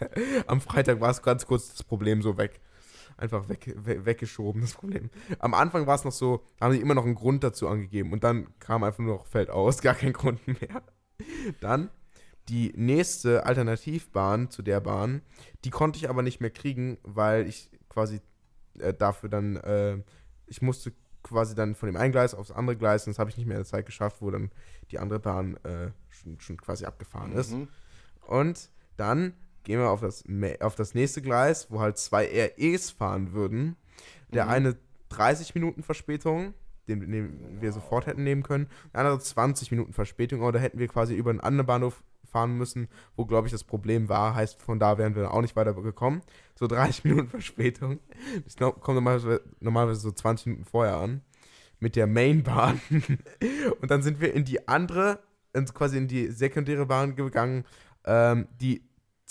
am 0.46 0.60
Freitag 0.60 1.00
war 1.00 1.10
es 1.10 1.22
ganz 1.22 1.46
kurz 1.46 1.70
das 1.70 1.84
Problem 1.84 2.22
so 2.22 2.36
weg. 2.38 2.60
Einfach 3.22 3.48
weg, 3.48 3.72
we 3.76 4.04
weggeschoben, 4.04 4.62
das 4.62 4.72
Problem. 4.72 5.08
Am 5.38 5.54
Anfang 5.54 5.86
war 5.86 5.94
es 5.94 6.02
noch 6.02 6.10
so, 6.10 6.44
haben 6.60 6.72
sie 6.72 6.80
immer 6.80 6.94
noch 6.94 7.04
einen 7.04 7.14
Grund 7.14 7.44
dazu 7.44 7.68
angegeben 7.68 8.12
und 8.12 8.24
dann 8.24 8.48
kam 8.58 8.82
einfach 8.82 8.98
nur 8.98 9.18
noch 9.18 9.26
Feld 9.26 9.48
aus, 9.48 9.80
gar 9.82 9.94
kein 9.94 10.12
Grund 10.12 10.44
mehr. 10.48 10.82
Dann 11.60 11.88
die 12.48 12.72
nächste 12.74 13.46
Alternativbahn 13.46 14.50
zu 14.50 14.62
der 14.62 14.80
Bahn, 14.80 15.22
die 15.64 15.70
konnte 15.70 15.98
ich 15.98 16.10
aber 16.10 16.22
nicht 16.22 16.40
mehr 16.40 16.50
kriegen, 16.50 16.98
weil 17.04 17.46
ich 17.46 17.70
quasi 17.88 18.20
äh, 18.80 18.92
dafür 18.92 19.28
dann, 19.28 19.54
äh, 19.54 20.02
ich 20.46 20.60
musste 20.60 20.92
quasi 21.22 21.54
dann 21.54 21.76
von 21.76 21.86
dem 21.86 21.94
einen 21.94 22.10
Gleis 22.10 22.34
aufs 22.34 22.50
andere 22.50 22.76
Gleis 22.76 23.06
und 23.06 23.12
das 23.12 23.20
habe 23.20 23.30
ich 23.30 23.36
nicht 23.36 23.46
mehr 23.46 23.56
in 23.56 23.62
der 23.62 23.70
Zeit 23.70 23.86
geschafft, 23.86 24.16
wo 24.20 24.32
dann 24.32 24.50
die 24.90 24.98
andere 24.98 25.20
Bahn 25.20 25.58
äh, 25.58 25.92
schon, 26.08 26.40
schon 26.40 26.56
quasi 26.56 26.86
abgefahren 26.86 27.30
ist. 27.34 27.52
Mhm. 27.52 27.68
Und 28.26 28.68
dann 28.96 29.34
gehen 29.64 29.78
wir 29.80 29.90
auf 29.90 30.00
das, 30.00 30.24
auf 30.60 30.74
das 30.74 30.94
nächste 30.94 31.22
Gleis, 31.22 31.70
wo 31.70 31.80
halt 31.80 31.98
zwei 31.98 32.24
REs 32.58 32.90
fahren 32.90 33.32
würden. 33.32 33.76
Der 34.32 34.44
Mhm. 34.46 34.50
eine 34.50 34.76
30 35.10 35.54
Minuten 35.54 35.82
Verspätung, 35.82 36.54
den, 36.88 37.00
den 37.10 37.60
wir 37.60 37.72
sofort 37.72 38.06
hätten 38.06 38.24
nehmen 38.24 38.42
können. 38.42 38.66
Der 38.92 39.00
andere 39.02 39.18
20 39.18 39.70
Minuten 39.70 39.92
Verspätung, 39.92 40.42
aber 40.42 40.52
da 40.52 40.58
hätten 40.58 40.78
wir 40.78 40.88
quasi 40.88 41.14
über 41.14 41.30
einen 41.30 41.40
anderen 41.40 41.66
Bahnhof 41.66 42.02
fahren 42.24 42.56
müssen, 42.56 42.88
wo, 43.14 43.26
glaube 43.26 43.46
ich, 43.46 43.52
das 43.52 43.62
Problem 43.62 44.08
war. 44.08 44.34
Heißt, 44.34 44.62
von 44.62 44.78
da 44.78 44.96
wären 44.96 45.14
wir 45.14 45.32
auch 45.34 45.42
nicht 45.42 45.54
weiter 45.54 45.74
gekommen. 45.74 46.22
So 46.54 46.66
30 46.66 47.04
Minuten 47.04 47.28
Verspätung. 47.28 48.00
Das 48.44 48.58
no- 48.58 48.72
kommt 48.72 48.94
normalerweise, 48.96 49.42
normalerweise 49.60 50.00
so 50.00 50.10
20 50.12 50.46
Minuten 50.46 50.64
vorher 50.64 50.96
an. 50.96 51.20
Mit 51.78 51.94
der 51.96 52.06
Mainbahn. 52.06 52.80
Und 53.80 53.90
dann 53.90 54.02
sind 54.02 54.20
wir 54.20 54.32
in 54.34 54.44
die 54.44 54.66
andere, 54.68 55.18
in, 55.52 55.66
quasi 55.66 55.98
in 55.98 56.08
die 56.08 56.28
sekundäre 56.28 56.86
Bahn 56.86 57.16
gegangen, 57.16 57.64
ähm, 58.04 58.48
die 58.60 58.82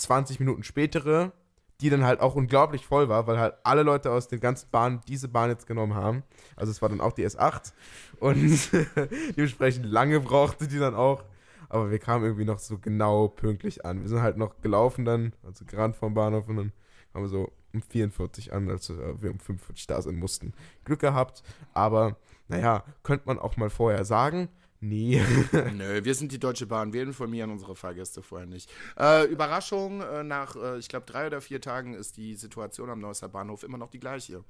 20 0.02 0.40
Minuten 0.40 0.62
spätere, 0.62 1.32
die 1.80 1.90
dann 1.90 2.04
halt 2.04 2.20
auch 2.20 2.34
unglaublich 2.36 2.86
voll 2.86 3.08
war, 3.08 3.26
weil 3.26 3.38
halt 3.38 3.54
alle 3.64 3.82
Leute 3.82 4.10
aus 4.12 4.28
den 4.28 4.40
ganzen 4.40 4.70
Bahnen 4.70 5.00
diese 5.08 5.28
Bahn 5.28 5.50
jetzt 5.50 5.66
genommen 5.66 5.94
haben. 5.94 6.22
Also 6.54 6.70
es 6.70 6.80
war 6.80 6.88
dann 6.88 7.00
auch 7.00 7.12
die 7.12 7.26
S8 7.26 7.72
und 8.20 8.70
dementsprechend 9.36 9.86
lange 9.86 10.20
brauchte 10.20 10.68
die 10.68 10.78
dann 10.78 10.94
auch. 10.94 11.24
aber 11.68 11.90
wir 11.90 11.98
kamen 11.98 12.24
irgendwie 12.24 12.44
noch 12.44 12.58
so 12.60 12.78
genau 12.78 13.28
pünktlich 13.28 13.84
an. 13.84 14.02
Wir 14.02 14.08
sind 14.08 14.22
halt 14.22 14.36
noch 14.36 14.60
gelaufen 14.60 15.04
dann, 15.04 15.32
also 15.42 15.64
gerannt 15.64 15.96
vom 15.96 16.14
Bahnhof 16.14 16.48
und 16.48 16.56
dann 16.56 16.72
kamen 17.12 17.24
wir 17.24 17.28
so 17.28 17.52
um 17.72 17.82
44 17.82 18.52
an, 18.52 18.70
als 18.70 18.90
wir 18.90 19.30
um 19.30 19.40
45 19.40 19.86
da 19.86 20.00
sein 20.02 20.16
mussten. 20.16 20.52
Glück 20.84 21.00
gehabt, 21.00 21.42
aber 21.72 22.16
naja, 22.48 22.84
könnte 23.02 23.26
man 23.26 23.38
auch 23.38 23.56
mal 23.56 23.70
vorher 23.70 24.04
sagen. 24.04 24.48
Nee. 24.84 25.22
Nö, 25.52 26.04
wir 26.04 26.14
sind 26.16 26.32
die 26.32 26.40
Deutsche 26.40 26.66
Bahn. 26.66 26.92
Wir 26.92 27.04
informieren 27.04 27.50
unsere 27.50 27.76
Fahrgäste 27.76 28.20
vorher 28.20 28.48
nicht. 28.48 28.68
Äh, 28.98 29.26
Überraschung, 29.26 30.00
äh, 30.00 30.24
nach, 30.24 30.56
äh, 30.56 30.76
ich 30.78 30.88
glaube, 30.88 31.06
drei 31.06 31.28
oder 31.28 31.40
vier 31.40 31.60
Tagen 31.60 31.94
ist 31.94 32.16
die 32.16 32.34
Situation 32.34 32.90
am 32.90 32.98
Neusser 32.98 33.28
Bahnhof 33.28 33.62
immer 33.62 33.78
noch 33.78 33.90
die 33.90 34.00
gleiche. 34.00 34.42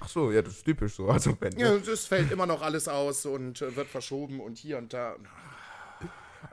Ach 0.00 0.08
so, 0.08 0.32
ja, 0.32 0.42
das 0.42 0.54
ist 0.54 0.64
typisch 0.64 0.96
so. 0.96 1.08
Also, 1.08 1.36
wenn, 1.38 1.56
Ja, 1.56 1.72
es 1.72 2.06
fällt 2.06 2.32
immer 2.32 2.46
noch 2.46 2.62
alles 2.62 2.88
aus 2.88 3.26
und 3.26 3.62
äh, 3.62 3.76
wird 3.76 3.86
verschoben 3.86 4.40
und 4.40 4.58
hier 4.58 4.78
und 4.78 4.92
da. 4.92 5.14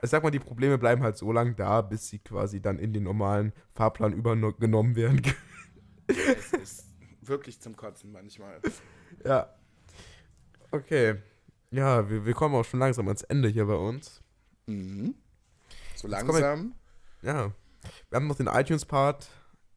Ich 0.00 0.10
sag 0.10 0.22
mal, 0.22 0.30
die 0.30 0.38
Probleme 0.38 0.78
bleiben 0.78 1.02
halt 1.02 1.16
so 1.16 1.32
lange 1.32 1.54
da, 1.54 1.80
bis 1.80 2.06
sie 2.06 2.20
quasi 2.20 2.62
dann 2.62 2.78
in 2.78 2.92
den 2.92 3.02
normalen 3.02 3.52
Fahrplan 3.74 4.12
übernommen 4.12 4.94
werden. 4.94 5.22
Es 6.06 6.52
ist 6.52 6.86
wirklich 7.22 7.58
zum 7.60 7.76
Kotzen 7.76 8.12
manchmal. 8.12 8.60
ja. 9.24 9.48
Okay. 10.70 11.16
Ja, 11.74 12.08
wir, 12.08 12.24
wir 12.24 12.34
kommen 12.34 12.54
auch 12.54 12.64
schon 12.64 12.78
langsam 12.80 13.08
ans 13.08 13.22
Ende 13.22 13.48
hier 13.48 13.66
bei 13.66 13.74
uns. 13.74 14.22
Mhm. 14.66 15.14
So 15.96 16.08
kommen 16.08 16.28
wir- 16.28 16.40
langsam. 16.40 16.74
Ja. 17.22 17.50
Wir 18.10 18.16
haben 18.16 18.28
noch 18.28 18.36
den 18.36 18.46
iTunes-Part. 18.46 19.28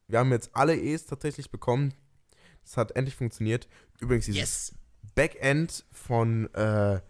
Wir 0.08 0.20
haben 0.20 0.32
jetzt 0.32 0.52
alle 0.54 0.76
E's 0.78 1.08
tatsächlich 1.08 1.50
bekommen. 1.50 1.94
Das 2.64 2.78
hat 2.78 2.92
endlich 2.96 3.16
funktioniert. 3.16 3.68
Übrigens, 4.00 4.26
dieses 4.26 4.40
Yes. 4.40 4.76
Backend 5.16 5.86
von 5.92 6.54
äh, 6.54 7.02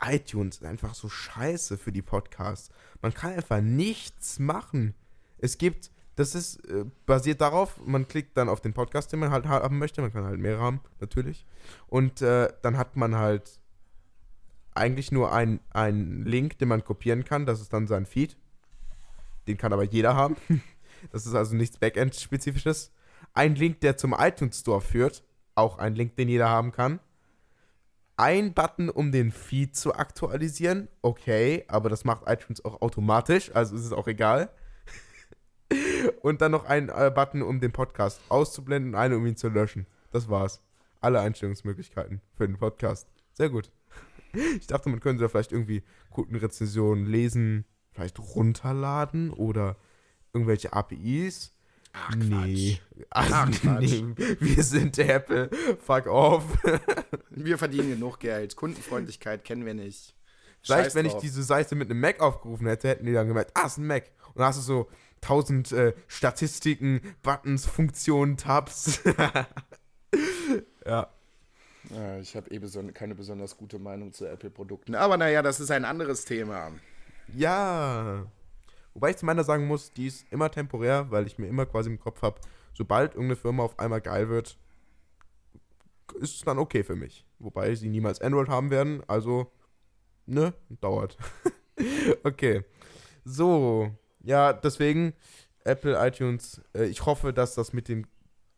iTunes 0.00 0.56
ist 0.56 0.64
einfach 0.64 0.94
so 0.94 1.08
scheiße 1.10 1.76
für 1.76 1.92
die 1.92 2.00
Podcasts. 2.02 2.70
Man 3.02 3.12
kann 3.12 3.34
einfach 3.34 3.60
nichts 3.60 4.38
machen. 4.38 4.94
Es 5.36 5.58
gibt, 5.58 5.90
das 6.16 6.34
ist 6.34 6.64
äh, 6.68 6.86
basiert 7.04 7.42
darauf, 7.42 7.78
man 7.84 8.08
klickt 8.08 8.36
dann 8.38 8.48
auf 8.48 8.62
den 8.62 8.72
Podcast, 8.72 9.12
den 9.12 9.18
man 9.20 9.30
halt 9.30 9.44
haben 9.44 9.78
möchte. 9.78 10.00
Man 10.00 10.12
kann 10.12 10.24
halt 10.24 10.40
mehrere 10.40 10.62
haben, 10.62 10.80
natürlich. 11.00 11.44
Und 11.88 12.22
äh, 12.22 12.50
dann 12.62 12.78
hat 12.78 12.96
man 12.96 13.14
halt 13.16 13.60
eigentlich 14.74 15.12
nur 15.12 15.32
einen 15.32 15.60
einen 15.70 16.24
Link, 16.24 16.58
den 16.58 16.68
man 16.68 16.84
kopieren 16.84 17.24
kann. 17.24 17.46
Das 17.46 17.60
ist 17.60 17.72
dann 17.72 17.86
sein 17.86 18.06
Feed. 18.06 18.36
Den 19.46 19.56
kann 19.56 19.72
aber 19.72 19.84
jeder 19.84 20.14
haben. 20.14 20.36
Das 21.12 21.26
ist 21.26 21.34
also 21.34 21.54
nichts 21.54 21.76
Backend-spezifisches. 21.76 22.90
Ein 23.34 23.56
Link, 23.56 23.80
der 23.80 23.98
zum 23.98 24.14
iTunes 24.18 24.60
Store 24.60 24.80
führt. 24.80 25.22
Auch 25.54 25.76
ein 25.76 25.94
Link, 25.94 26.16
den 26.16 26.30
jeder 26.30 26.48
haben 26.48 26.72
kann. 26.72 26.98
Ein 28.16 28.54
Button, 28.54 28.88
um 28.88 29.12
den 29.12 29.32
Feed 29.32 29.76
zu 29.76 29.94
aktualisieren. 29.94 30.88
Okay, 31.02 31.64
aber 31.68 31.90
das 31.90 32.04
macht 32.04 32.22
iTunes 32.26 32.64
auch 32.64 32.80
automatisch, 32.80 33.54
also 33.54 33.74
ist 33.74 33.84
es 33.84 33.92
auch 33.92 34.06
egal. 34.06 34.50
Und 36.22 36.40
dann 36.40 36.52
noch 36.52 36.64
ein 36.64 36.88
äh, 36.88 37.12
Button, 37.14 37.42
um 37.42 37.60
den 37.60 37.72
Podcast 37.72 38.20
auszublenden 38.28 38.94
und 38.94 39.00
einen, 39.00 39.14
um 39.14 39.26
ihn 39.26 39.36
zu 39.36 39.48
löschen. 39.48 39.86
Das 40.10 40.28
war's. 40.28 40.62
Alle 41.00 41.20
Einstellungsmöglichkeiten 41.20 42.20
für 42.34 42.46
den 42.46 42.56
Podcast. 42.56 43.08
Sehr 43.32 43.50
gut. 43.50 43.70
Ich 44.60 44.66
dachte, 44.66 44.88
man 44.88 45.00
könnte 45.00 45.22
da 45.22 45.28
vielleicht 45.28 45.52
irgendwie 45.52 45.82
Kundenrezensionen 46.10 47.06
lesen, 47.06 47.64
vielleicht 47.92 48.18
runterladen 48.18 49.30
oder 49.30 49.76
irgendwelche 50.32 50.72
APIs. 50.72 51.52
Ach, 51.92 52.14
nee. 52.16 52.80
Ach, 53.10 53.50
Quatsch. 53.50 53.80
nee. 53.80 54.14
Wir 54.40 54.62
sind 54.64 54.98
Apple. 54.98 55.48
Fuck 55.80 56.06
off. 56.08 56.44
Wir 57.30 57.56
verdienen 57.56 57.90
genug 57.90 58.18
Geld. 58.18 58.56
Kundenfreundlichkeit 58.56 59.44
kennen 59.44 59.64
wir 59.64 59.74
nicht. 59.74 60.14
Vielleicht, 60.60 60.86
Scheiß 60.86 60.94
wenn 60.96 61.06
ich 61.06 61.12
drauf. 61.12 61.22
diese 61.22 61.42
Seite 61.42 61.74
mit 61.76 61.90
einem 61.90 62.00
Mac 62.00 62.20
aufgerufen 62.20 62.66
hätte, 62.66 62.88
hätten 62.88 63.06
die 63.06 63.12
dann 63.12 63.28
gemerkt, 63.28 63.52
ah, 63.54 63.66
ist 63.66 63.78
ein 63.78 63.86
Mac. 63.86 64.10
Und 64.28 64.38
dann 64.38 64.46
hast 64.46 64.58
du 64.58 64.62
so 64.62 64.88
tausend 65.20 65.70
äh, 65.72 65.94
Statistiken, 66.08 67.00
Buttons, 67.22 67.66
Funktionen, 67.66 68.36
Tabs. 68.36 69.00
ja. 70.86 71.13
Ja, 71.90 72.18
ich 72.18 72.34
habe 72.34 72.50
eh 72.50 72.58
beson 72.58 72.92
keine 72.94 73.14
besonders 73.14 73.56
gute 73.56 73.78
Meinung 73.78 74.12
zu 74.12 74.26
Apple-Produkten. 74.26 74.94
Aber 74.94 75.16
naja, 75.16 75.42
das 75.42 75.60
ist 75.60 75.70
ein 75.70 75.84
anderes 75.84 76.24
Thema. 76.24 76.72
Ja. 77.34 78.26
Wobei 78.94 79.10
ich 79.10 79.16
zu 79.16 79.26
meiner 79.26 79.44
sagen 79.44 79.66
muss, 79.66 79.92
die 79.92 80.06
ist 80.06 80.26
immer 80.30 80.50
temporär, 80.50 81.10
weil 81.10 81.26
ich 81.26 81.38
mir 81.38 81.48
immer 81.48 81.66
quasi 81.66 81.90
im 81.90 81.98
Kopf 81.98 82.22
habe, 82.22 82.40
sobald 82.72 83.14
irgendeine 83.14 83.36
Firma 83.36 83.64
auf 83.64 83.78
einmal 83.78 84.00
geil 84.00 84.28
wird, 84.28 84.56
ist 86.20 86.36
es 86.36 86.40
dann 86.42 86.58
okay 86.58 86.84
für 86.84 86.96
mich. 86.96 87.26
Wobei 87.38 87.74
sie 87.74 87.88
niemals 87.88 88.20
Android 88.20 88.48
haben 88.48 88.70
werden, 88.70 89.02
also, 89.08 89.50
ne, 90.26 90.54
dauert. 90.80 91.18
okay. 92.24 92.62
So, 93.24 93.90
ja, 94.22 94.52
deswegen 94.52 95.14
Apple 95.64 95.96
iTunes, 96.06 96.62
äh, 96.74 96.84
ich 96.84 97.04
hoffe, 97.04 97.32
dass 97.32 97.54
das 97.54 97.72
mit 97.72 97.88
den 97.88 98.06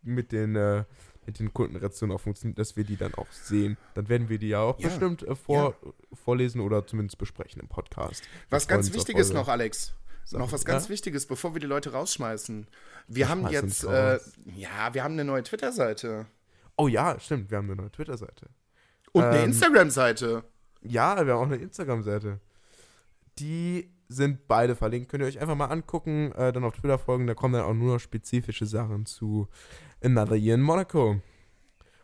mit 0.03 0.33
den 0.33 0.55
äh, 0.57 0.85
mit 1.27 1.39
den 1.39 1.53
Kundenrezensionen 1.53 2.17
auch 2.17 2.21
funktioniert, 2.21 2.59
dass 2.59 2.77
wir 2.77 2.85
die 2.85 2.97
dann 2.97 3.15
auch 3.15 3.27
sehen. 3.31 3.77
Dann 3.95 4.09
werden 4.09 4.29
wir 4.29 4.39
die 4.39 4.49
ja 4.49 4.61
auch 4.61 4.79
Ja, 4.79 4.89
bestimmt 4.89 5.23
äh, 5.23 5.35
vor, 5.35 5.75
vorlesen 6.13 6.61
oder 6.61 6.87
zumindest 6.87 7.19
besprechen 7.19 7.61
im 7.61 7.69
Podcast. 7.69 8.23
Was 8.51 8.69
ganz 8.69 8.93
Wichtiges 8.93 9.33
noch, 9.33 9.49
Alex. 9.49 9.95
Sachen. 10.25 10.41
Noch 10.41 10.53
was 10.53 10.65
ganz 10.65 10.85
Ja? 10.85 10.91
Wichtiges, 10.91 11.27
bevor 11.27 11.55
wir 11.55 11.61
die 11.61 11.67
Leute 11.69 11.93
rausschmeißen. 11.93 12.67
Wir 13.07 13.29
haben 13.29 13.47
jetzt, 13.49 13.85
äh, 13.85 14.19
ja, 14.57 14.93
wir 14.93 15.05
haben 15.05 15.13
eine 15.13 15.25
neue 15.25 15.45
Twitter-Seite. 15.45 16.27
Oh 16.77 16.89
ja, 16.89 17.19
stimmt, 17.21 17.51
wir 17.51 17.59
haben 17.59 17.67
eine 17.71 17.77
neue 17.77 17.93
Twitter-Seite. 17.93 18.49
Und 19.13 19.23
eine 19.23 19.39
Ähm, 19.39 19.45
Instagram-Seite. 19.47 20.43
Ja, 20.83 21.25
wir 21.25 21.35
haben 21.35 21.41
auch 21.41 21.47
eine 21.53 21.57
Instagram-Seite. 21.63 22.41
Die 23.39 23.91
sind 24.09 24.47
beide 24.49 24.77
verlinkt. 24.77 25.11
Könnt 25.11 25.23
ihr 25.23 25.27
euch 25.27 25.41
einfach 25.41 25.57
mal 25.57 25.67
angucken, 25.67 26.33
äh, 26.33 26.53
dann 26.53 26.65
auf 26.65 26.75
Twitter 26.77 26.99
folgen. 26.99 27.27
Da 27.27 27.35
kommen 27.35 27.55
dann 27.55 27.65
auch 27.65 27.75
nur 27.75 27.95
noch 27.95 28.01
spezifische 28.01 28.67
Sachen 28.67 29.07
zu 29.07 29.49
Another 30.07 30.37
Year 30.37 30.55
in 30.55 30.63
Monaco. 30.63 31.21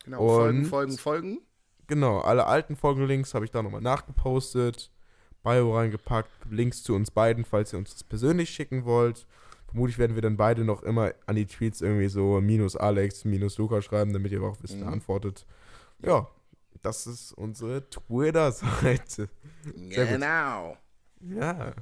Genau, 0.05 0.19
folgen, 0.29 0.59
und- 0.59 0.65
folgen, 0.67 0.99
folgen. 0.99 1.39
Genau, 1.87 2.19
alle 2.21 2.47
alten 2.47 2.75
Folgenlinks 2.77 3.35
habe 3.35 3.45
ich 3.45 3.51
da 3.51 3.63
nochmal 3.63 3.81
nachgepostet, 3.81 4.91
Bio 5.45 5.77
reingepackt, 5.77 6.31
Links 6.51 6.83
zu 6.83 6.95
uns 6.95 7.11
beiden, 7.11 7.45
falls 7.45 7.73
ihr 7.73 7.79
uns 7.79 7.93
das 7.93 8.03
persönlich 8.05 8.51
schicken 8.51 8.85
wollt. 8.85 9.27
Vermutlich 9.67 9.99
werden 9.99 10.15
wir 10.15 10.23
dann 10.23 10.37
beide 10.37 10.65
noch 10.65 10.83
immer 10.83 11.13
an 11.27 11.37
die 11.37 11.47
Tweets 11.47 11.81
irgendwie 11.81 12.09
so 12.09 12.41
minus 12.41 12.77
Alex, 12.77 13.25
minus 13.25 13.57
Luca 13.59 13.81
schreiben, 13.83 14.13
damit 14.13 14.33
ihr 14.33 14.43
auch 14.43 14.57
wisst, 14.63 14.79
wer 14.79 14.87
Mhm. 14.87 14.93
antwortet. 14.95 15.47
Ja, 16.05 16.29
das 16.83 17.07
ist 17.07 17.33
unsere 17.33 17.89
Twitter-Seite. 17.89 19.29
Genau. 19.91 20.77
Ja. 21.21 21.73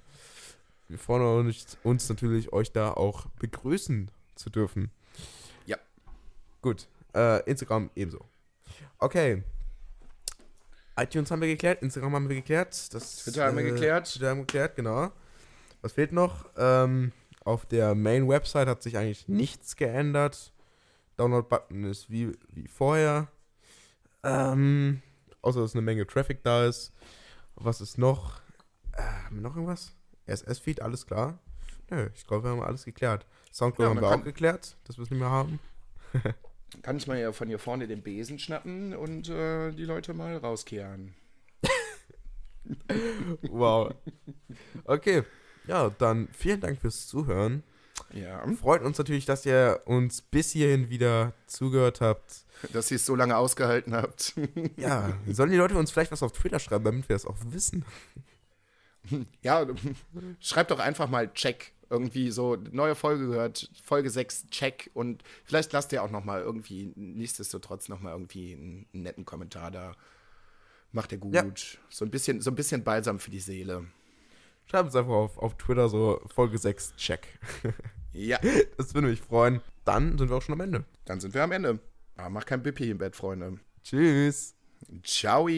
Wir 0.89 0.99
freuen 0.99 1.47
uns, 1.47 1.79
uns 1.83 2.09
natürlich, 2.09 2.53
euch 2.53 2.73
da 2.73 2.93
auch 2.93 3.27
begrüßen 3.41 4.11
zu 4.35 4.51
dürfen. 4.51 4.91
Gut. 6.62 6.88
Äh, 7.14 7.42
Instagram 7.48 7.90
ebenso. 7.94 8.24
Okay. 8.98 9.42
iTunes 10.96 11.30
haben 11.30 11.40
wir 11.40 11.48
geklärt, 11.48 11.82
Instagram 11.82 12.14
haben 12.14 12.28
wir 12.28 12.36
geklärt. 12.36 12.92
Das, 12.94 13.16
Twitter 13.16 13.46
haben 13.46 13.56
wir 13.56 13.64
äh, 13.64 13.70
geklärt. 13.70 14.12
Twitter 14.12 14.30
haben 14.30 14.38
wir 14.38 14.46
geklärt, 14.46 14.76
genau. 14.76 15.11
Was 15.82 15.92
fehlt 15.92 16.12
noch? 16.12 16.46
Ähm, 16.56 17.12
auf 17.44 17.64
der 17.64 17.94
Main-Website 17.94 18.68
hat 18.68 18.82
sich 18.82 18.98
eigentlich 18.98 19.28
nichts 19.28 19.76
geändert. 19.76 20.52
Download-Button 21.16 21.84
ist 21.84 22.11
wie, 22.11 22.32
wie 22.50 22.68
vorher. 22.68 23.28
Ähm, 24.22 25.02
außer 25.42 25.61
dass 25.61 25.74
eine 25.74 25.82
Menge 25.82 26.06
Traffic 26.06 26.42
da 26.42 26.66
ist. 26.66 26.92
Was 27.54 27.80
ist 27.80 27.98
noch? 27.98 28.40
Äh, 28.92 29.02
haben 29.02 29.36
wir 29.36 29.42
noch 29.42 29.56
irgendwas? 29.56 29.94
RSS-Feed, 30.28 30.82
alles 30.82 31.06
klar? 31.06 31.38
Nö, 31.90 32.08
ich 32.14 32.26
glaube, 32.26 32.44
wir 32.44 32.50
haben 32.50 32.62
alles 32.62 32.84
geklärt. 32.84 33.26
Soundcloud 33.52 33.86
Ja, 33.86 33.94
haben 33.94 34.00
wir 34.00 34.08
auch 34.08 34.24
geklärt, 34.24 34.76
dass 34.84 34.98
wir 34.98 35.04
es 35.04 35.11
nicht 35.11 35.18
mehr 35.18 35.30
haben. 35.30 35.58
Kann 36.83 36.97
ich 36.97 37.07
mal 37.07 37.18
ja 37.18 37.33
von 37.33 37.49
hier 37.49 37.59
vorne 37.59 37.87
den 37.87 38.03
Besen 38.03 38.39
schnappen 38.39 38.95
und 38.95 39.29
äh, 39.29 39.73
die 39.73 39.85
Leute 39.85 40.14
mal 40.14 40.37
rauskehren. 40.37 41.14
Wow. 43.43 43.95
Okay. 44.85 45.25
Ja, 45.66 45.91
dann 45.91 46.29
vielen 46.33 46.61
Dank 46.61 46.81
fürs 46.81 47.07
Zuhören. 47.07 47.62
Ja. 48.12 48.45
Freut 48.55 48.83
uns 48.83 48.99
natürlich, 48.99 49.27
dass 49.27 49.47
ihr 49.47 49.83
uns 49.85 50.23
bis 50.23 50.51
hierhin 50.51 50.91
wieder 50.91 51.33
zugehört 51.47 52.01
habt. 52.01 52.45
Dass 52.73 52.91
ihr 52.91 52.97
es 52.97 53.07
so 53.07 53.14
lange 53.14 53.37
ausgehalten 53.37 53.95
habt. 53.95 54.35
Ja, 54.77 55.12
sollen 55.29 55.51
die 55.51 55.57
Leute 55.57 55.77
uns 55.77 55.91
vielleicht 55.91 56.12
was 56.12 56.23
auf 56.23 56.33
Twitter 56.33 56.59
schreiben, 56.59 56.85
damit 56.85 57.09
wir 57.09 57.14
das 57.14 57.27
auch 57.27 57.37
wissen? 57.47 57.85
ja, 59.43 59.66
schreibt 60.41 60.71
doch 60.71 60.79
einfach 60.79 61.09
mal 61.09 61.33
Check. 61.33 61.73
Irgendwie 61.91 62.30
so, 62.30 62.57
neue 62.70 62.95
Folge 62.95 63.26
gehört, 63.26 63.68
Folge 63.82 64.11
6, 64.11 64.47
Check. 64.51 64.91
Und 64.95 65.24
vielleicht 65.45 65.72
lasst 65.72 65.93
ihr 65.93 66.03
auch 66.03 66.11
noch 66.11 66.24
mal 66.24 66.41
irgendwie, 66.41 66.93
nichtsdestotrotz 66.95 67.88
noch 67.88 68.01
mal 68.01 68.12
irgendwie 68.12 68.55
einen, 68.55 68.86
netten 68.93 69.24
Kommentar 69.24 69.70
da. 69.70 69.93
Macht 70.93 71.12
ihr 71.12 71.18
gut. 71.18 71.34
Ja. 71.34 71.45
So, 71.88 72.05
ein 72.05 72.11
bisschen, 72.11 72.41
so 72.41 72.51
ein 72.51 72.55
bisschen 72.55 72.84
Balsam 72.84 73.18
für 73.18 73.30
die 73.30 73.41
Seele. 73.41 73.86
Schreibt 74.66 74.86
uns 74.86 74.97
einfach 74.97 75.12
auf, 75.12 75.38
auf 75.38 75.57
Twitter 75.57 75.88
so 75.88 76.20
Folge 76.32 76.59
6, 76.59 76.95
check. 76.97 77.26
Ja, 78.12 78.41
Das 78.76 78.93
würde 78.93 79.07
mich 79.07 79.20
freuen. 79.20 79.61
Dann 79.84 80.18
sind 80.18 80.30
wir 80.30 80.36
auch 80.36 80.43
schon 80.43 80.55
am 80.55 80.61
Ende. 80.61 80.84
dann 81.05 81.20
sind 81.20 81.32
wir 81.32 81.45
am 81.45 81.53
Ende. 81.53 81.78
Aber 82.16 82.30
macht 82.30 82.49
kein 82.49 82.61
Bippi 82.62 82.91
im 82.91 82.99
Bett, 82.99 83.14
Freunde. 83.14 83.61
Tschüss. 83.84 84.57
Ciao. 85.05 85.49